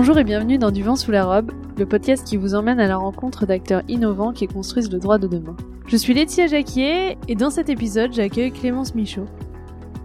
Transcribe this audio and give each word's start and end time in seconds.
Bonjour 0.00 0.16
et 0.16 0.22
bienvenue 0.22 0.58
dans 0.58 0.70
Du 0.70 0.84
vent 0.84 0.94
sous 0.94 1.10
la 1.10 1.24
robe, 1.24 1.50
le 1.76 1.84
podcast 1.84 2.24
qui 2.24 2.36
vous 2.36 2.54
emmène 2.54 2.78
à 2.78 2.86
la 2.86 2.96
rencontre 2.96 3.46
d'acteurs 3.46 3.82
innovants 3.88 4.32
qui 4.32 4.46
construisent 4.46 4.92
le 4.92 5.00
droit 5.00 5.18
de 5.18 5.26
demain. 5.26 5.56
Je 5.88 5.96
suis 5.96 6.14
Laetitia 6.14 6.46
Jacquier 6.46 7.18
et 7.26 7.34
dans 7.34 7.50
cet 7.50 7.68
épisode, 7.68 8.12
j'accueille 8.12 8.52
Clémence 8.52 8.94
Michaud. 8.94 9.24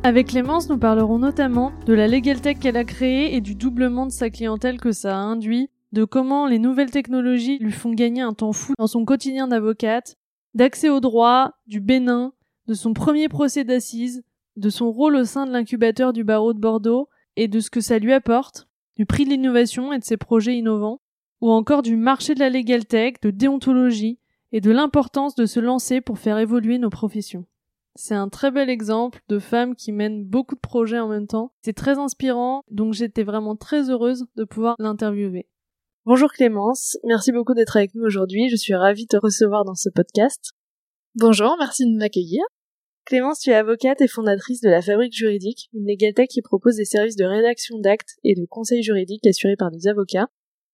Avec 0.01 0.29
Clémence, 0.29 0.67
nous 0.67 0.79
parlerons 0.79 1.19
notamment 1.19 1.71
de 1.85 1.93
la 1.93 2.07
Legal 2.07 2.41
Tech 2.41 2.57
qu'elle 2.57 2.75
a 2.75 2.85
créée 2.85 3.35
et 3.35 3.39
du 3.39 3.53
doublement 3.53 4.07
de 4.07 4.11
sa 4.11 4.31
clientèle 4.31 4.79
que 4.79 4.91
ça 4.91 5.15
a 5.15 5.21
induit, 5.21 5.69
de 5.91 6.05
comment 6.05 6.47
les 6.47 6.57
nouvelles 6.57 6.89
technologies 6.89 7.59
lui 7.59 7.71
font 7.71 7.93
gagner 7.93 8.21
un 8.21 8.33
temps 8.33 8.51
fou 8.51 8.73
dans 8.79 8.87
son 8.87 9.05
quotidien 9.05 9.47
d'avocate, 9.47 10.15
d'accès 10.55 10.89
au 10.89 11.01
droit, 11.01 11.51
du 11.67 11.81
Bénin, 11.81 12.33
de 12.65 12.73
son 12.73 12.95
premier 12.95 13.29
procès 13.29 13.63
d'assises, 13.63 14.23
de 14.57 14.71
son 14.71 14.91
rôle 14.91 15.17
au 15.17 15.23
sein 15.23 15.45
de 15.45 15.51
l'incubateur 15.51 16.13
du 16.13 16.23
barreau 16.23 16.53
de 16.53 16.59
Bordeaux 16.59 17.09
et 17.35 17.47
de 17.47 17.59
ce 17.59 17.69
que 17.69 17.79
ça 17.79 17.99
lui 17.99 18.11
apporte, 18.11 18.67
du 18.97 19.05
prix 19.05 19.25
de 19.25 19.29
l'innovation 19.29 19.93
et 19.93 19.99
de 19.99 20.03
ses 20.03 20.17
projets 20.17 20.55
innovants, 20.55 21.01
ou 21.41 21.51
encore 21.51 21.81
du 21.81 21.97
marché 21.97 22.35
de 22.35 22.39
la 22.39 22.49
legal 22.49 22.85
tech, 22.85 23.15
de 23.21 23.31
déontologie 23.31 24.19
et 24.51 24.61
de 24.61 24.71
l'importance 24.71 25.35
de 25.35 25.45
se 25.45 25.59
lancer 25.59 25.99
pour 25.99 26.19
faire 26.19 26.37
évoluer 26.37 26.77
nos 26.77 26.89
professions. 26.89 27.45
C'est 27.95 28.15
un 28.15 28.29
très 28.29 28.49
bel 28.49 28.69
exemple 28.69 29.21
de 29.29 29.39
femme 29.39 29.75
qui 29.75 29.91
mène 29.91 30.25
beaucoup 30.25 30.55
de 30.55 30.59
projets 30.59 30.99
en 30.99 31.07
même 31.07 31.27
temps. 31.27 31.53
C'est 31.61 31.73
très 31.73 31.99
inspirant, 31.99 32.63
donc 32.71 32.93
j'étais 32.93 33.23
vraiment 33.23 33.55
très 33.55 33.89
heureuse 33.89 34.25
de 34.35 34.45
pouvoir 34.45 34.75
l'interviewer. 34.79 35.47
Bonjour 36.05 36.31
Clémence, 36.31 36.97
merci 37.03 37.31
beaucoup 37.31 37.53
d'être 37.53 37.77
avec 37.77 37.93
nous 37.95 38.03
aujourd'hui. 38.03 38.49
Je 38.49 38.55
suis 38.55 38.73
ravie 38.73 39.03
de 39.03 39.09
te 39.09 39.17
recevoir 39.17 39.63
dans 39.63 39.75
ce 39.75 39.89
podcast. 39.89 40.51
Bonjour, 41.15 41.55
merci 41.59 41.85
de 41.85 41.97
m'accueillir. 41.97 42.43
Clémence, 43.05 43.39
tu 43.39 43.49
es 43.49 43.53
avocate 43.53 43.99
et 43.99 44.07
fondatrice 44.07 44.61
de 44.61 44.69
la 44.69 44.81
Fabrique 44.81 45.13
Juridique, 45.13 45.69
une 45.73 45.85
légalité 45.85 46.25
qui 46.25 46.41
propose 46.41 46.77
des 46.77 46.85
services 46.85 47.17
de 47.17 47.25
rédaction 47.25 47.77
d'actes 47.77 48.15
et 48.23 48.33
de 48.33 48.45
conseils 48.45 48.81
juridiques 48.81 49.27
assurés 49.27 49.57
par 49.57 49.71
des 49.71 49.87
avocats. 49.87 50.27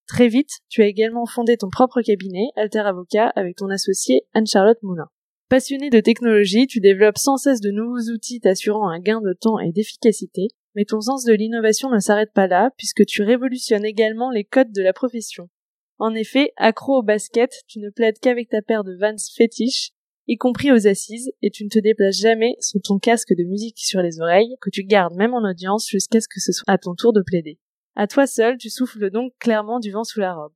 Très 0.07 0.27
vite, 0.27 0.59
tu 0.69 0.83
as 0.83 0.87
également 0.87 1.25
fondé 1.25 1.57
ton 1.57 1.69
propre 1.69 2.01
cabinet, 2.01 2.49
Alter 2.55 2.79
Avocat, 2.79 3.31
avec 3.35 3.55
ton 3.55 3.69
associé 3.69 4.27
Anne-Charlotte 4.33 4.77
Moulin. 4.83 5.07
Passionnée 5.49 5.89
de 5.89 5.99
technologie, 5.99 6.67
tu 6.67 6.79
développes 6.79 7.17
sans 7.17 7.37
cesse 7.37 7.61
de 7.61 7.71
nouveaux 7.71 8.11
outils 8.13 8.39
t'assurant 8.39 8.89
un 8.89 8.99
gain 8.99 9.21
de 9.21 9.33
temps 9.33 9.57
et 9.57 9.71
d'efficacité, 9.71 10.49
mais 10.75 10.85
ton 10.85 11.01
sens 11.01 11.25
de 11.25 11.33
l'innovation 11.33 11.89
ne 11.89 11.97
s'arrête 11.97 12.33
pas 12.33 12.45
là, 12.45 12.69
puisque 12.77 13.05
tu 13.07 13.23
révolutionnes 13.23 13.85
également 13.85 14.29
les 14.29 14.43
codes 14.43 14.71
de 14.71 14.83
la 14.83 14.93
profession. 14.93 15.49
En 15.97 16.13
effet, 16.13 16.53
accro 16.57 16.99
au 16.99 17.03
basket, 17.03 17.51
tu 17.67 17.79
ne 17.79 17.89
plaides 17.89 18.19
qu'avec 18.19 18.49
ta 18.49 18.61
paire 18.61 18.83
de 18.83 18.95
Vans 18.95 19.15
fétiche, 19.35 19.93
y 20.29 20.37
compris 20.37 20.71
aux 20.71 20.87
assises, 20.87 21.31
et 21.41 21.49
tu 21.49 21.63
ne 21.65 21.69
te 21.69 21.79
déplaces 21.79 22.19
jamais 22.19 22.55
sous 22.61 22.79
ton 22.79 22.99
casque 22.99 23.33
de 23.35 23.43
musique 23.43 23.79
sur 23.79 24.01
les 24.01 24.21
oreilles, 24.21 24.55
que 24.61 24.69
tu 24.69 24.83
gardes 24.83 25.15
même 25.15 25.33
en 25.33 25.41
audience 25.41 25.87
jusqu'à 25.89 26.21
ce 26.21 26.27
que 26.27 26.39
ce 26.39 26.51
soit 26.51 26.71
à 26.71 26.77
ton 26.77 26.93
tour 26.93 27.13
de 27.13 27.23
plaider. 27.25 27.57
À 27.95 28.05
toi 28.05 28.27
seul, 28.27 28.57
tu 28.57 28.69
souffles 28.69 29.09
donc 29.09 29.33
clairement 29.39 29.79
du 29.79 29.89
vent 29.89 30.03
sous 30.03 30.19
la 30.19 30.35
robe. 30.35 30.53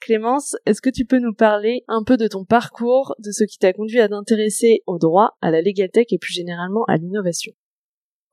Clémence, 0.00 0.56
est-ce 0.64 0.80
que 0.80 0.90
tu 0.90 1.04
peux 1.04 1.18
nous 1.18 1.34
parler 1.34 1.82
un 1.88 2.04
peu 2.04 2.16
de 2.16 2.28
ton 2.28 2.44
parcours, 2.44 3.16
de 3.18 3.32
ce 3.32 3.42
qui 3.42 3.58
t'a 3.58 3.72
conduit 3.72 4.00
à 4.00 4.08
t'intéresser 4.08 4.82
au 4.86 4.98
droit, 4.98 5.36
à 5.42 5.50
la 5.50 5.60
légatech 5.60 6.12
et 6.12 6.18
plus 6.18 6.32
généralement 6.32 6.84
à 6.86 6.96
l'innovation? 6.96 7.52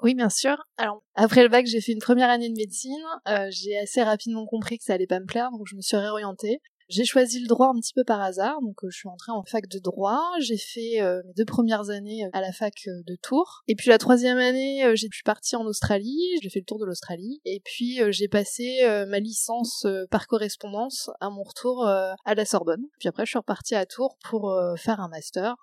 Oui, 0.03 0.14
bien 0.14 0.30
sûr. 0.30 0.56
Alors, 0.78 1.02
après 1.16 1.41
le 1.41 1.50
bac, 1.50 1.66
j'ai 1.66 1.81
fait 1.81 1.91
une 1.91 2.00
première 2.00 2.30
année 2.30 2.50
de 2.50 2.56
médecine. 2.56 2.94
Euh, 3.28 3.47
j'ai 3.50 3.75
assez 3.78 4.03
rapidement 4.03 4.45
compris 4.45 4.78
que 4.78 4.84
ça 4.84 4.94
allait 4.94 5.08
pas 5.08 5.19
me 5.19 5.25
plaire, 5.25 5.50
donc 5.52 5.66
je 5.66 5.75
me 5.75 5.81
suis 5.81 5.97
réorientée. 5.97 6.59
J'ai 6.90 7.04
choisi 7.04 7.42
le 7.42 7.48
droit 7.48 7.68
un 7.68 7.80
petit 7.80 7.94
peu 7.94 8.06
par 8.06 8.22
hasard, 8.22 8.62
donc 8.62 8.82
euh, 8.86 8.90
je 8.90 8.98
suis 8.98 9.10
entrée 9.10 9.34
en 9.34 9.44
fac 9.44 9.68
de 9.68 9.80
droit. 9.80 10.24
J'ai 10.40 10.58
fait 10.58 11.02
euh, 11.02 11.22
mes 11.26 11.34
deux 11.34 11.44
premières 11.44 11.90
années 11.90 12.26
euh, 12.26 12.30
à 12.32 12.40
la 12.40 12.54
fac 12.54 12.76
de 12.86 13.16
Tours, 13.22 13.64
et 13.68 13.76
puis 13.76 13.90
la 13.90 13.98
troisième 13.98 14.38
année, 14.38 14.96
j'ai 14.96 15.10
pu 15.10 15.22
partir 15.24 15.60
en 15.60 15.66
Australie. 15.66 16.38
J'ai 16.42 16.50
fait 16.50 16.60
le 16.60 16.66
tour 16.66 16.80
de 16.80 16.86
l'Australie, 16.86 17.42
et 17.44 17.62
puis 17.64 18.00
j'ai 18.10 18.30
passé 18.30 18.80
ma 19.08 19.20
licence 19.20 19.86
par 20.10 20.28
correspondance 20.28 21.10
à 21.20 21.30
mon 21.30 21.44
retour 21.44 21.86
à 21.86 22.36
la 22.36 22.46
Sorbonne. 22.46 22.84
Puis 23.00 23.09
après, 23.09 23.26
je 23.26 23.31
suis 23.31 23.40
repartie 23.40 23.76
à 23.76 23.86
Tours 23.86 24.18
pour 24.24 24.56
faire 24.78 25.00
un 25.00 25.09
master 25.09 25.56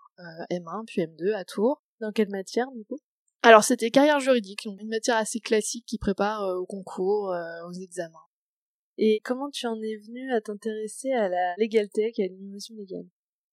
M1 0.50 0.84
puis 0.86 1.02
M2 1.02 1.32
à 1.34 1.44
Tours. 1.44 1.82
Dans 2.00 2.12
quelle 2.12 2.30
matière 2.30 2.70
du 2.72 2.84
coup? 2.84 2.98
Alors 3.42 3.64
c'était 3.64 3.90
carrière 3.90 4.20
juridique, 4.20 4.64
une 4.64 4.88
matière 4.88 5.16
assez 5.16 5.40
classique 5.40 5.86
qui 5.86 5.98
prépare 5.98 6.42
au 6.56 6.66
concours, 6.66 7.34
aux 7.66 7.72
examens. 7.72 8.18
Et 8.98 9.20
comment 9.24 9.50
tu 9.50 9.66
en 9.66 9.80
es 9.82 9.96
venu 9.96 10.32
à 10.32 10.40
t'intéresser 10.40 11.12
à 11.12 11.28
la 11.28 11.54
legal 11.58 11.88
tech 11.88 12.18
à 12.18 12.22
l'innovation 12.22 12.74
légale? 12.76 13.06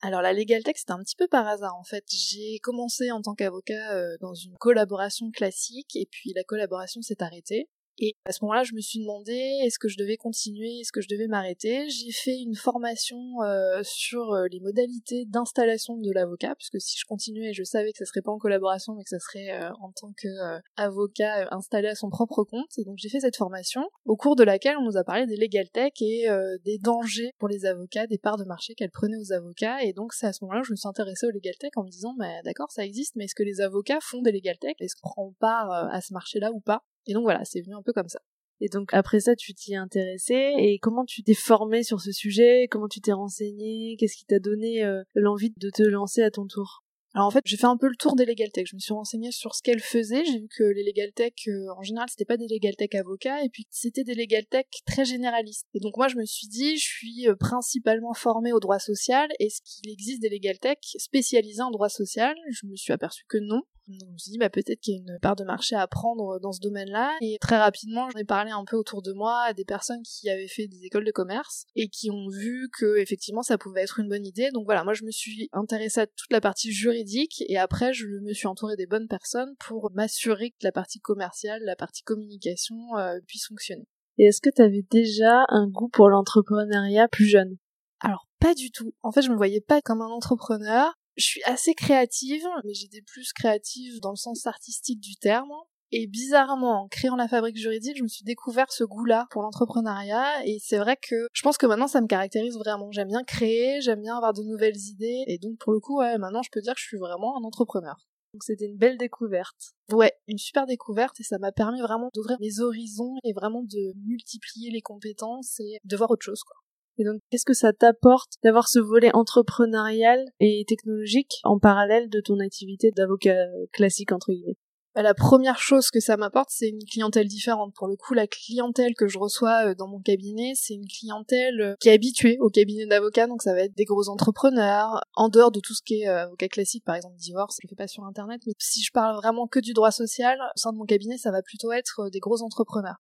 Alors 0.04 0.24
la 0.24 0.34
Legal 0.34 0.64
Tech, 0.64 0.78
c'était 0.78 0.94
un 0.94 1.04
petit 1.04 1.16
peu 1.16 1.28
par 1.28 1.48
hasard 1.48 1.76
en 1.76 1.84
fait. 1.84 2.04
J'ai 2.10 2.58
commencé 2.64 3.12
en 3.12 3.22
tant 3.22 3.36
qu'avocat 3.36 3.94
euh, 3.94 4.18
dans 4.20 4.34
une 4.34 4.58
collaboration 4.58 5.30
classique 5.30 5.96
et 5.96 6.08
puis 6.10 6.34
la 6.36 6.44
collaboration 6.44 7.04
s'est 7.04 7.22
arrêtée. 7.22 7.70
Et 7.98 8.16
à 8.26 8.32
ce 8.32 8.44
moment-là, 8.44 8.64
je 8.64 8.74
me 8.74 8.82
suis 8.82 9.00
demandé 9.00 9.34
est-ce 9.64 9.78
que 9.78 9.88
je 9.88 9.98
devais 9.98 10.18
continuer, 10.18 10.80
est-ce 10.80 10.92
que 10.92 11.02
je 11.02 11.08
devais 11.08 11.28
m'arrêter? 11.28 11.90
J'ai 11.90 12.12
fait 12.12 12.38
une 12.40 12.56
formation 12.56 13.42
euh, 13.44 13.82
sur 13.84 14.34
euh, 14.34 14.48
les 14.52 14.60
modalités 14.60 15.26
d'installation 15.26 15.98
de 15.98 16.12
l'avocat, 16.12 16.56
puisque 16.56 16.82
si 16.82 16.98
je 16.98 17.06
continuais, 17.06 17.54
je 17.54 17.64
savais 17.64 17.92
que 17.92 17.98
ça 17.98 18.06
serait 18.06 18.22
pas 18.22 18.32
en 18.32 18.38
collaboration, 18.38 18.96
mais 18.96 19.04
que 19.04 19.10
ça 19.10 19.20
serait 19.20 19.52
euh, 19.52 19.72
en 19.80 19.92
tant 19.92 20.14
qu'avocat 20.14 21.48
installé 21.52 21.90
à 21.90 21.96
son 21.96 22.10
propre 22.10 22.44
compte. 22.44 22.70
Et 22.78 22.84
donc 22.84 22.96
j'ai 22.98 23.10
fait 23.10 23.20
cette 23.20 23.36
formation, 23.36 23.84
au 24.06 24.16
cours 24.16 24.36
de 24.36 24.44
laquelle 24.44 24.78
on 24.78 24.86
nous 24.86 24.98
a 24.98 25.04
parlé 25.04 25.26
des 25.26 25.38
legal 25.38 25.70
tech 25.70 25.92
et 26.02 26.28
des 26.66 26.78
dangers 26.78 27.32
pour 27.38 27.48
les 27.48 27.66
avocats, 27.66 28.08
des 28.08 28.18
parts 28.18 28.38
de 28.38 28.46
marché 28.46 28.74
qu'elles 28.74 28.92
prenaient 28.92 29.18
aux 29.18 29.32
avocats. 29.32 29.84
Et 29.84 29.94
donc 29.94 30.14
c'est 30.14 30.28
à 30.28 30.34
ce 30.34 30.44
moment-là 30.44 30.62
que 30.62 30.68
je 30.68 30.74
me 30.74 30.78
suis 30.78 30.88
intéressée 30.88 31.28
aux 31.28 31.32
legal 31.32 31.56
tech 31.60 31.72
en 31.76 31.84
me 31.84 31.90
disant, 31.90 32.14
bah, 32.18 32.42
d'accord, 32.44 32.72
ça 32.72 32.86
existe, 32.86 33.16
mais 33.16 33.26
est-ce 33.26 33.36
que 33.36 33.44
les 33.44 33.62
avocats 33.62 34.00
font 34.02 34.22
des 34.22 34.32
legal 34.32 34.58
tech? 34.58 34.76
Est-ce 34.80 34.96
qu'on 34.96 35.10
prend 35.10 35.34
part 35.40 35.72
à 35.72 36.02
ce 36.02 36.14
marché-là 36.14 36.52
ou 36.52 36.60
pas? 36.60 36.84
Et 37.08 37.14
donc 37.14 37.24
voilà, 37.24 37.44
c'est 37.46 37.62
venu 37.62 37.76
un 37.76 37.82
peu 37.82 37.94
comme 37.94 38.10
ça. 38.10 38.20
Et 38.60 38.70
donc 38.70 38.94
après 38.94 39.20
ça, 39.22 39.36
tu 39.36 39.54
t'y 39.54 39.74
es 39.74 39.78
intéressé 39.78 40.54
et 40.58 40.78
comment 40.80 41.04
tu 41.04 41.24
t'es 41.24 41.34
formé 41.34 41.84
sur 41.84 42.00
ce 42.00 42.12
sujet? 42.12 42.68
Comment 42.70 42.88
tu 42.88 43.02
t'es 43.02 43.12
renseigné? 43.12 43.96
Qu'est-ce 43.98 44.16
qui 44.16 44.26
t'a 44.26 44.40
donné 44.40 44.84
euh, 44.84 45.02
l'envie 45.16 45.52
de 45.58 45.70
te 45.72 45.82
lancer 45.82 46.22
à 46.22 46.30
ton 46.30 46.46
tour? 46.46 46.84
Alors 47.14 47.28
en 47.28 47.32
fait, 47.32 47.42
j'ai 47.44 47.58
fait 47.58 47.66
un 47.66 47.76
peu 47.76 47.90
le 47.90 47.96
tour 47.98 48.16
des 48.16 48.26
legal 48.26 48.52
tech. 48.52 48.68
Je 48.70 48.76
me 48.76 48.80
suis 48.80 48.94
renseignée 48.94 49.32
sur 49.32 49.54
ce 49.54 49.62
qu'elles 49.62 49.82
faisaient. 49.82 50.24
J'ai 50.24 50.40
vu 50.40 50.48
que 50.48 50.64
les 50.64 50.84
legal 50.84 51.12
tech, 51.12 51.34
euh, 51.48 51.68
en 51.76 51.82
général, 51.82 52.08
c'était 52.10 52.24
pas 52.24 52.38
des 52.38 52.48
legal 52.48 52.76
tech 52.78 52.96
avocats, 52.96 53.44
et 53.44 53.50
puis 53.50 53.66
c'était 53.70 54.06
des 54.06 54.16
legal 54.16 54.46
tech 54.46 54.68
très 54.86 55.04
généralistes. 55.04 55.68
Et 55.74 55.80
donc 55.80 55.98
moi, 55.98 56.08
je 56.08 56.16
me 56.16 56.24
suis 56.24 56.48
dit, 56.48 56.78
je 56.78 56.86
suis 56.86 57.28
euh, 57.28 57.36
principalement 57.36 58.14
formée 58.14 58.54
au 58.54 58.62
droit 58.62 58.80
social. 58.80 59.28
Est-ce 59.40 59.62
qu'il 59.62 59.92
existe 59.92 60.22
des 60.22 60.30
legal 60.30 60.58
tech 60.60 60.78
spécialisés 60.84 61.62
en 61.62 61.72
droit 61.72 61.90
social? 61.90 62.34
Je 62.50 62.66
me 62.66 62.78
suis 62.78 62.94
aperçue 62.94 63.26
que 63.28 63.40
non. 63.40 63.64
Donc 63.88 64.00
je 64.08 64.14
me 64.14 64.18
suis 64.18 64.32
dit, 64.32 64.38
bah, 64.38 64.50
peut-être 64.50 64.80
qu'il 64.80 64.96
y 64.96 64.98
a 64.98 65.00
une 65.00 65.20
part 65.20 65.36
de 65.36 65.44
marché 65.44 65.76
à 65.76 65.88
prendre 65.88 66.40
dans 66.40 66.52
ce 66.52 66.60
domaine-là. 66.62 67.12
Et 67.22 67.38
très 67.42 67.58
rapidement, 67.58 68.10
j'en 68.10 68.20
ai 68.20 68.26
parlé 68.26 68.52
un 68.52 68.64
peu 68.66 68.76
autour 68.76 69.02
de 69.02 69.14
moi 69.14 69.42
à 69.48 69.54
des 69.54 69.66
personnes 69.66 70.02
qui 70.04 70.30
avaient 70.30 70.48
fait 70.48 70.68
des 70.68 70.86
écoles 70.86 71.06
de 71.06 71.12
commerce 71.12 71.66
et 71.76 71.90
qui 71.90 72.12
ont 72.12 72.30
vu 72.30 72.70
que 72.72 72.98
effectivement 72.98 73.42
ça 73.42 73.58
pouvait 73.58 73.82
être 73.82 74.00
une 74.00 74.10
bonne 74.10 74.26
idée. 74.26 74.50
Donc 74.52 74.66
voilà, 74.66 74.84
moi 74.84 74.94
je 74.94 75.04
me 75.04 75.12
suis 75.12 75.50
intéressée 75.54 76.02
à 76.02 76.08
toute 76.08 76.32
la 76.32 76.42
partie 76.42 76.72
juridique 76.72 77.44
et 77.48 77.58
après 77.58 77.94
je 77.94 78.08
me 78.08 78.34
suis 78.34 78.48
entourée 78.48 78.76
des 78.76 78.88
bonnes 78.88 79.08
personnes 79.08 79.56
pour 79.60 79.92
m'assurer 79.94 80.52
que 80.52 80.64
la 80.64 80.72
partie 80.72 81.00
commerciale, 81.00 81.62
la 81.64 81.76
partie 81.76 82.04
communication 82.04 82.76
euh, 82.98 83.20
puisse 83.28 83.48
fonctionner. 83.48 83.88
Et 84.18 84.26
est-ce 84.26 84.42
que 84.42 84.50
tu 84.50 84.62
avais 84.62 84.86
déjà 84.90 85.46
un 85.50 85.68
goût 85.68 85.90
pour 85.90 86.10
l'entrepreneuriat 86.10 87.08
plus 87.08 87.26
jeune? 87.26 87.58
Alors 88.00 88.28
pas 88.40 88.54
du 88.56 88.72
tout. 88.72 88.94
En 89.04 89.12
fait, 89.12 89.22
je 89.22 89.30
me 89.30 89.36
voyais 89.36 89.62
pas 89.62 89.82
comme 89.82 90.02
un 90.02 90.08
entrepreneur. 90.08 90.94
Je 91.18 91.26
suis 91.26 91.44
assez 91.44 91.74
créative, 91.74 92.48
mais 92.64 92.74
j'étais 92.74 93.02
plus 93.02 93.34
créative 93.34 94.00
dans 94.02 94.12
le 94.12 94.16
sens 94.16 94.48
artistique 94.48 95.00
du 95.00 95.16
terme. 95.16 95.52
Et 95.94 96.08
bizarrement, 96.08 96.84
en 96.84 96.88
créant 96.88 97.18
la 97.18 97.28
fabrique 97.28 97.58
juridique, 97.58 97.98
je 97.98 98.04
me 98.04 98.08
suis 98.08 98.24
découvert 98.24 98.72
ce 98.72 98.86
goût-là 98.86 99.28
pour 99.30 99.42
l'entrepreneuriat. 99.42 100.46
Et 100.46 100.58
c'est 100.62 100.78
vrai 100.78 100.96
que 100.96 101.28
je 101.34 101.42
pense 101.42 101.58
que 101.58 101.66
maintenant, 101.66 101.88
ça 101.88 102.00
me 102.00 102.08
caractérise 102.08 102.58
vraiment. 102.58 102.90
J'aime 102.92 103.10
bien 103.10 103.24
créer, 103.24 103.82
j'aime 103.82 104.02
bien 104.02 104.16
avoir 104.16 104.32
de 104.32 104.42
nouvelles 104.44 104.78
idées. 104.78 105.24
Et 105.28 105.38
donc, 105.38 105.58
pour 105.60 105.74
le 105.74 105.82
coup, 105.82 106.00
ouais, 106.00 106.18
maintenant, 106.18 106.44
je 106.44 106.50
peux 106.50 106.62
dire 106.62 106.74
que 106.76 106.80
je 106.80 106.86
suis 106.86 106.98
vraiment 106.98 107.38
un 107.38 107.44
entrepreneur. 107.44 107.98
Donc, 108.34 108.44
c'était 108.44 108.66
une 108.66 108.78
belle 108.78 108.98
découverte. 108.98 109.74
Ouais, 109.92 110.14
une 110.28 110.38
super 110.38 110.66
découverte. 110.66 111.20
Et 111.20 111.24
ça 111.24 111.38
m'a 111.40 111.52
permis 111.52 111.82
vraiment 111.82 112.10
d'ouvrir 112.14 112.38
mes 112.40 112.62
horizons 112.62 113.16
et 113.26 113.34
vraiment 113.34 113.64
de 113.64 113.94
multiplier 114.08 114.72
les 114.72 114.82
compétences 114.82 115.60
et 115.60 115.78
de 115.84 115.98
voir 115.98 116.10
autre 116.10 116.24
chose, 116.24 116.42
quoi. 116.44 116.56
Et 117.02 117.04
donc, 117.04 117.20
qu'est-ce 117.32 117.46
que 117.46 117.56
ça 117.56 117.74
t'apporte 117.74 118.34
d'avoir 118.44 118.68
ce 118.68 118.78
volet 118.78 119.10
entrepreneurial 119.16 120.24
et 120.40 120.64
technologique 120.68 121.40
en 121.44 121.58
parallèle 121.58 122.10
de 122.10 122.22
ton 122.22 122.40
activité 122.40 122.92
d'avocat 122.92 123.48
classique, 123.74 124.12
entre 124.12 124.32
guillemets? 124.32 124.58
Bah, 124.94 125.02
la 125.02 125.16
première 125.16 125.58
chose 125.58 125.90
que 125.90 126.00
ça 126.00 126.16
m'apporte, 126.16 126.50
c'est 126.52 126.70
une 126.70 126.84
clientèle 126.84 127.28
différente. 127.28 127.74
Pour 127.74 127.88
le 127.88 127.96
coup, 127.96 128.14
la 128.14 128.28
clientèle 128.28 128.94
que 128.94 129.08
je 129.08 129.18
reçois 129.18 129.70
euh, 129.70 129.74
dans 129.74 129.88
mon 129.88 130.00
cabinet, 130.00 130.52
c'est 130.54 130.76
une 130.76 130.86
clientèle 130.86 131.62
euh, 131.62 131.76
qui 131.80 131.90
est 131.90 131.94
habituée 131.94 132.38
au 132.40 132.50
cabinet 132.50 132.86
d'avocat, 132.86 133.26
donc 133.26 133.42
ça 133.42 133.56
va 133.56 133.62
être 133.62 133.76
des 133.76 133.86
gros 133.86 134.08
entrepreneurs, 134.10 135.02
en 135.16 135.30
dehors 135.30 135.52
de 135.52 135.60
tout 135.60 135.74
ce 135.74 135.82
qui 135.82 136.02
est 136.02 136.08
euh, 136.08 136.26
avocat 136.26 136.50
classique, 136.50 136.84
par 136.86 136.94
exemple 136.94 137.16
divorce, 137.18 137.56
je 137.64 137.68
le 137.68 137.70
fais 137.70 137.76
pas 137.76 137.88
sur 137.88 138.04
internet, 138.04 138.42
mais 138.46 138.54
si 138.60 138.84
je 138.84 138.92
parle 138.92 139.16
vraiment 139.16 139.48
que 139.48 139.60
du 139.60 139.74
droit 139.74 139.92
social, 139.92 140.38
au 140.40 140.60
sein 140.60 140.72
de 140.72 140.78
mon 140.78 140.86
cabinet, 140.86 141.18
ça 141.18 141.32
va 141.32 141.42
plutôt 141.42 141.72
être 141.72 142.10
des 142.12 142.20
gros 142.20 142.44
entrepreneurs. 142.44 142.98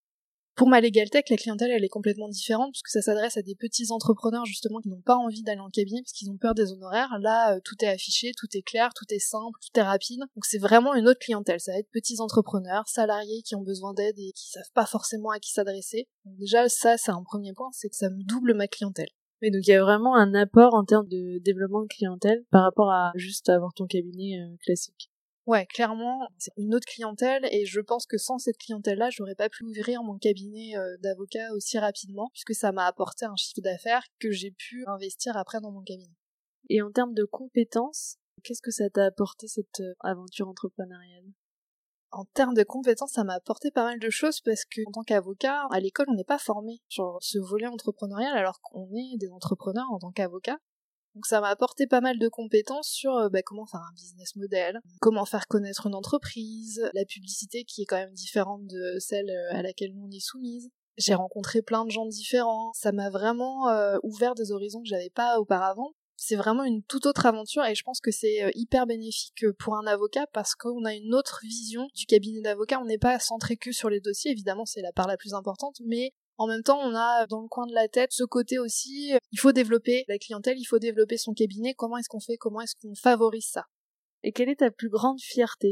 Pour 0.61 0.69
ma 0.69 0.79
Tech, 0.79 1.23
la 1.31 1.37
clientèle, 1.37 1.71
elle 1.71 1.83
est 1.83 1.89
complètement 1.89 2.29
différente 2.29 2.71
puisque 2.71 2.89
ça 2.89 3.01
s'adresse 3.01 3.35
à 3.35 3.41
des 3.41 3.55
petits 3.55 3.91
entrepreneurs 3.91 4.45
justement 4.45 4.79
qui 4.79 4.89
n'ont 4.89 5.01
pas 5.01 5.15
envie 5.15 5.41
d'aller 5.41 5.59
en 5.59 5.71
cabinet 5.71 6.03
parce 6.03 6.11
qu'ils 6.11 6.29
ont 6.29 6.37
peur 6.37 6.53
des 6.53 6.71
honoraires. 6.71 7.17
Là, 7.19 7.55
euh, 7.55 7.59
tout 7.65 7.73
est 7.81 7.87
affiché, 7.87 8.31
tout 8.37 8.45
est 8.53 8.61
clair, 8.61 8.91
tout 8.93 9.05
est 9.09 9.17
simple, 9.17 9.57
tout 9.59 9.79
est 9.79 9.81
rapide. 9.81 10.19
Donc 10.19 10.45
c'est 10.45 10.59
vraiment 10.59 10.93
une 10.93 11.07
autre 11.07 11.19
clientèle. 11.19 11.59
Ça 11.59 11.71
va 11.71 11.79
être 11.79 11.89
petits 11.89 12.21
entrepreneurs, 12.21 12.87
salariés 12.87 13.41
qui 13.41 13.55
ont 13.55 13.63
besoin 13.63 13.95
d'aide 13.95 14.13
et 14.19 14.33
qui 14.33 14.51
savent 14.51 14.71
pas 14.75 14.85
forcément 14.85 15.31
à 15.31 15.39
qui 15.39 15.49
s'adresser. 15.49 16.07
Déjà, 16.25 16.69
ça, 16.69 16.95
c'est 16.95 17.09
un 17.09 17.23
premier 17.23 17.53
point, 17.53 17.69
c'est 17.71 17.89
que 17.89 17.95
ça 17.95 18.11
me 18.11 18.21
double 18.25 18.53
ma 18.53 18.67
clientèle. 18.67 19.09
Mais 19.41 19.49
donc 19.49 19.65
il 19.65 19.71
y 19.71 19.73
a 19.73 19.81
vraiment 19.81 20.15
un 20.15 20.35
apport 20.35 20.75
en 20.75 20.85
termes 20.85 21.07
de 21.07 21.39
développement 21.39 21.81
de 21.81 21.87
clientèle 21.87 22.45
par 22.51 22.61
rapport 22.61 22.91
à 22.91 23.13
juste 23.15 23.49
avoir 23.49 23.73
ton 23.73 23.87
cabinet 23.87 24.39
euh, 24.39 24.55
classique. 24.63 25.10
Ouais, 25.51 25.65
clairement, 25.65 26.29
c'est 26.37 26.53
une 26.55 26.73
autre 26.73 26.87
clientèle 26.87 27.45
et 27.51 27.65
je 27.65 27.81
pense 27.81 28.05
que 28.05 28.17
sans 28.17 28.37
cette 28.37 28.57
clientèle-là, 28.57 29.09
j'aurais 29.09 29.35
pas 29.35 29.49
pu 29.49 29.65
ouvrir 29.65 30.01
mon 30.01 30.17
cabinet 30.17 30.77
euh, 30.77 30.95
d'avocat 31.03 31.51
aussi 31.51 31.77
rapidement 31.77 32.29
puisque 32.31 32.53
ça 32.53 32.71
m'a 32.71 32.85
apporté 32.85 33.25
un 33.25 33.35
chiffre 33.35 33.59
d'affaires 33.59 34.05
que 34.21 34.31
j'ai 34.31 34.51
pu 34.51 34.85
investir 34.87 35.35
après 35.35 35.59
dans 35.59 35.73
mon 35.73 35.81
cabinet. 35.81 36.15
Et 36.69 36.81
en 36.81 36.89
termes 36.89 37.13
de 37.13 37.25
compétences, 37.25 38.15
qu'est-ce 38.45 38.61
que 38.61 38.71
ça 38.71 38.89
t'a 38.89 39.03
apporté 39.03 39.49
cette 39.49 39.81
euh, 39.81 39.93
aventure 39.99 40.47
entrepreneuriale? 40.47 41.25
En 42.11 42.23
termes 42.33 42.53
de 42.53 42.63
compétences, 42.63 43.11
ça 43.11 43.25
m'a 43.25 43.33
apporté 43.33 43.71
pas 43.71 43.83
mal 43.83 43.99
de 43.99 44.09
choses 44.09 44.39
parce 44.39 44.63
que 44.63 44.79
en 44.87 44.91
tant 44.93 45.03
qu'avocat, 45.03 45.67
à 45.69 45.81
l'école, 45.81 46.05
on 46.07 46.15
n'est 46.15 46.23
pas 46.23 46.37
formé 46.37 46.79
sur 46.87 47.17
ce 47.19 47.39
volet 47.39 47.67
entrepreneurial 47.67 48.37
alors 48.37 48.61
qu'on 48.61 48.89
est 48.95 49.17
des 49.17 49.29
entrepreneurs 49.29 49.91
en 49.91 49.99
tant 49.99 50.11
qu'avocat. 50.11 50.59
Donc 51.15 51.25
ça 51.25 51.41
m'a 51.41 51.49
apporté 51.49 51.87
pas 51.87 52.01
mal 52.01 52.17
de 52.19 52.29
compétences 52.29 52.89
sur 52.89 53.15
euh, 53.15 53.29
bah, 53.29 53.41
comment 53.41 53.65
faire 53.65 53.81
un 53.81 53.93
business 53.95 54.35
model, 54.35 54.79
comment 55.01 55.25
faire 55.25 55.47
connaître 55.47 55.87
une 55.87 55.95
entreprise, 55.95 56.89
la 56.93 57.05
publicité 57.05 57.65
qui 57.65 57.81
est 57.81 57.85
quand 57.85 57.97
même 57.97 58.13
différente 58.13 58.65
de 58.65 58.97
celle 58.99 59.29
euh, 59.29 59.57
à 59.57 59.61
laquelle 59.61 59.93
nous 59.93 60.05
on 60.07 60.11
est 60.11 60.21
soumise. 60.21 60.69
J'ai 60.97 61.13
rencontré 61.13 61.61
plein 61.61 61.85
de 61.85 61.91
gens 61.91 62.05
différents, 62.05 62.71
ça 62.73 62.91
m'a 62.91 63.09
vraiment 63.09 63.69
euh, 63.69 63.97
ouvert 64.03 64.35
des 64.35 64.51
horizons 64.51 64.81
que 64.81 64.89
j'avais 64.89 65.09
pas 65.09 65.39
auparavant. 65.39 65.91
C'est 66.15 66.35
vraiment 66.35 66.63
une 66.63 66.83
toute 66.83 67.07
autre 67.07 67.25
aventure 67.25 67.65
et 67.65 67.73
je 67.73 67.83
pense 67.83 67.99
que 67.99 68.11
c'est 68.11 68.51
hyper 68.53 68.85
bénéfique 68.85 69.43
pour 69.57 69.75
un 69.75 69.87
avocat 69.87 70.27
parce 70.33 70.53
qu'on 70.53 70.85
a 70.85 70.93
une 70.93 71.15
autre 71.15 71.39
vision 71.43 71.87
du 71.95 72.05
cabinet 72.05 72.41
d'avocat. 72.41 72.79
On 72.79 72.85
n'est 72.85 72.99
pas 72.99 73.17
centré 73.17 73.57
que 73.57 73.71
sur 73.71 73.89
les 73.89 74.01
dossiers, 74.01 74.29
évidemment 74.29 74.65
c'est 74.65 74.83
la 74.83 74.91
part 74.91 75.07
la 75.07 75.17
plus 75.17 75.33
importante, 75.33 75.77
mais 75.83 76.13
en 76.41 76.47
même 76.47 76.63
temps, 76.63 76.79
on 76.79 76.95
a 76.95 77.27
dans 77.27 77.41
le 77.41 77.47
coin 77.47 77.67
de 77.67 77.73
la 77.73 77.87
tête 77.87 78.11
ce 78.13 78.23
côté 78.23 78.57
aussi, 78.57 79.13
il 79.31 79.39
faut 79.39 79.51
développer 79.51 80.05
la 80.07 80.17
clientèle, 80.17 80.57
il 80.57 80.65
faut 80.65 80.79
développer 80.79 81.17
son 81.17 81.33
cabinet, 81.33 81.75
comment 81.75 81.97
est-ce 81.97 82.09
qu'on 82.09 82.19
fait, 82.19 82.35
comment 82.35 82.61
est-ce 82.61 82.73
qu'on 82.81 82.95
favorise 82.95 83.45
ça? 83.45 83.67
Et 84.23 84.31
quelle 84.31 84.49
est 84.49 84.61
ta 84.61 84.71
plus 84.71 84.89
grande 84.89 85.21
fierté? 85.21 85.71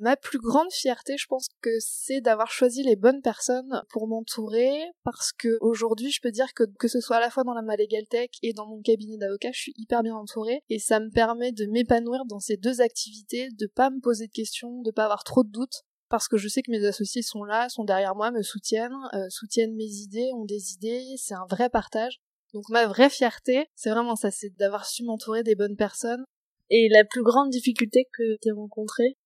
Ma 0.00 0.16
plus 0.16 0.40
grande 0.40 0.72
fierté, 0.72 1.16
je 1.16 1.26
pense 1.28 1.46
que 1.60 1.70
c'est 1.78 2.20
d'avoir 2.20 2.50
choisi 2.50 2.82
les 2.82 2.96
bonnes 2.96 3.22
personnes 3.22 3.80
pour 3.90 4.08
m'entourer, 4.08 4.72
parce 5.04 5.30
que 5.30 5.56
aujourd'hui, 5.60 6.10
je 6.10 6.20
peux 6.20 6.32
dire 6.32 6.52
que 6.52 6.64
que 6.80 6.88
ce 6.88 7.00
soit 7.00 7.18
à 7.18 7.20
la 7.20 7.30
fois 7.30 7.44
dans 7.44 7.54
la 7.54 7.62
Malégal 7.62 8.04
Tech 8.08 8.30
et 8.42 8.52
dans 8.52 8.66
mon 8.66 8.82
cabinet 8.82 9.18
d'avocat, 9.18 9.50
je 9.52 9.60
suis 9.60 9.74
hyper 9.76 10.02
bien 10.02 10.16
entourée, 10.16 10.64
et 10.68 10.80
ça 10.80 10.98
me 10.98 11.10
permet 11.10 11.52
de 11.52 11.66
m'épanouir 11.66 12.24
dans 12.24 12.40
ces 12.40 12.56
deux 12.56 12.80
activités, 12.80 13.50
de 13.52 13.68
pas 13.68 13.90
me 13.90 14.00
poser 14.00 14.26
de 14.26 14.32
questions, 14.32 14.82
de 14.82 14.90
pas 14.90 15.04
avoir 15.04 15.22
trop 15.22 15.44
de 15.44 15.50
doutes, 15.50 15.84
parce 16.12 16.28
que 16.28 16.36
je 16.36 16.46
sais 16.46 16.60
que 16.60 16.70
mes 16.70 16.84
associés 16.84 17.22
sont 17.22 17.42
là, 17.42 17.70
sont 17.70 17.84
derrière 17.84 18.14
moi, 18.14 18.30
me 18.30 18.42
soutiennent, 18.42 18.92
euh, 19.14 19.30
soutiennent 19.30 19.74
mes 19.74 19.90
idées, 19.90 20.30
ont 20.34 20.44
des 20.44 20.74
idées, 20.74 21.14
c'est 21.16 21.32
un 21.32 21.46
vrai 21.48 21.70
partage. 21.70 22.20
Donc 22.52 22.68
ma 22.68 22.86
vraie 22.86 23.08
fierté, 23.08 23.66
c'est 23.74 23.88
vraiment 23.88 24.14
ça, 24.14 24.30
c'est 24.30 24.50
d'avoir 24.58 24.84
su 24.84 25.04
m'entourer 25.04 25.42
des 25.42 25.54
bonnes 25.54 25.74
personnes. 25.74 26.22
Et 26.68 26.90
la 26.90 27.06
plus 27.06 27.22
grande 27.22 27.48
difficulté 27.48 28.10
que 28.12 28.34
as 28.46 28.54
rencontrée? 28.54 29.16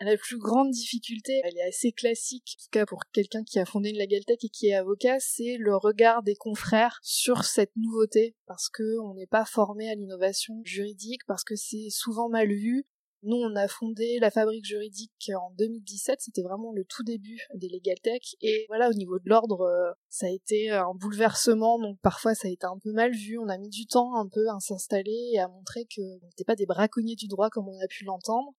La 0.00 0.16
plus 0.16 0.38
grande 0.38 0.72
difficulté, 0.72 1.42
elle 1.44 1.56
est 1.56 1.68
assez 1.68 1.92
classique, 1.92 2.56
en 2.58 2.64
tout 2.64 2.70
cas 2.72 2.86
pour 2.86 3.04
quelqu'un 3.12 3.44
qui 3.44 3.60
a 3.60 3.64
fondé 3.64 3.90
une 3.90 3.98
Lagaltech 3.98 4.42
et 4.42 4.48
qui 4.48 4.66
est 4.66 4.74
avocat, 4.74 5.20
c'est 5.20 5.58
le 5.60 5.76
regard 5.76 6.24
des 6.24 6.34
confrères 6.34 6.98
sur 7.04 7.44
cette 7.44 7.76
nouveauté, 7.76 8.34
parce 8.46 8.68
que 8.68 8.98
on 9.04 9.14
n'est 9.14 9.28
pas 9.28 9.44
formé 9.44 9.88
à 9.88 9.94
l'innovation 9.94 10.60
juridique, 10.64 11.20
parce 11.28 11.44
que 11.44 11.54
c'est 11.54 11.90
souvent 11.90 12.28
mal 12.28 12.48
vu, 12.48 12.84
nous, 13.22 13.36
on 13.36 13.54
a 13.56 13.68
fondé 13.68 14.18
la 14.20 14.30
fabrique 14.30 14.64
juridique 14.64 15.30
en 15.36 15.50
2017, 15.58 16.20
c'était 16.20 16.42
vraiment 16.42 16.72
le 16.72 16.84
tout 16.84 17.02
début 17.02 17.46
des 17.54 17.68
Legal 17.68 18.00
Tech, 18.00 18.22
et 18.40 18.64
voilà, 18.68 18.88
au 18.88 18.94
niveau 18.94 19.18
de 19.18 19.28
l'ordre, 19.28 19.62
euh, 19.62 19.92
ça 20.08 20.26
a 20.26 20.30
été 20.30 20.70
un 20.70 20.94
bouleversement, 20.94 21.78
donc 21.78 21.98
parfois 22.00 22.34
ça 22.34 22.48
a 22.48 22.50
été 22.50 22.66
un 22.66 22.78
peu 22.82 22.92
mal 22.92 23.12
vu, 23.12 23.38
on 23.38 23.48
a 23.48 23.58
mis 23.58 23.68
du 23.68 23.86
temps 23.86 24.16
un 24.16 24.28
peu 24.28 24.48
à 24.48 24.58
s'installer 24.60 25.30
et 25.34 25.38
à 25.38 25.48
montrer 25.48 25.84
que 25.84 26.00
on 26.00 26.26
n'était 26.26 26.44
pas 26.44 26.56
des 26.56 26.66
braconniers 26.66 27.16
du 27.16 27.28
droit 27.28 27.50
comme 27.50 27.68
on 27.68 27.78
a 27.78 27.86
pu 27.88 28.04
l'entendre. 28.04 28.52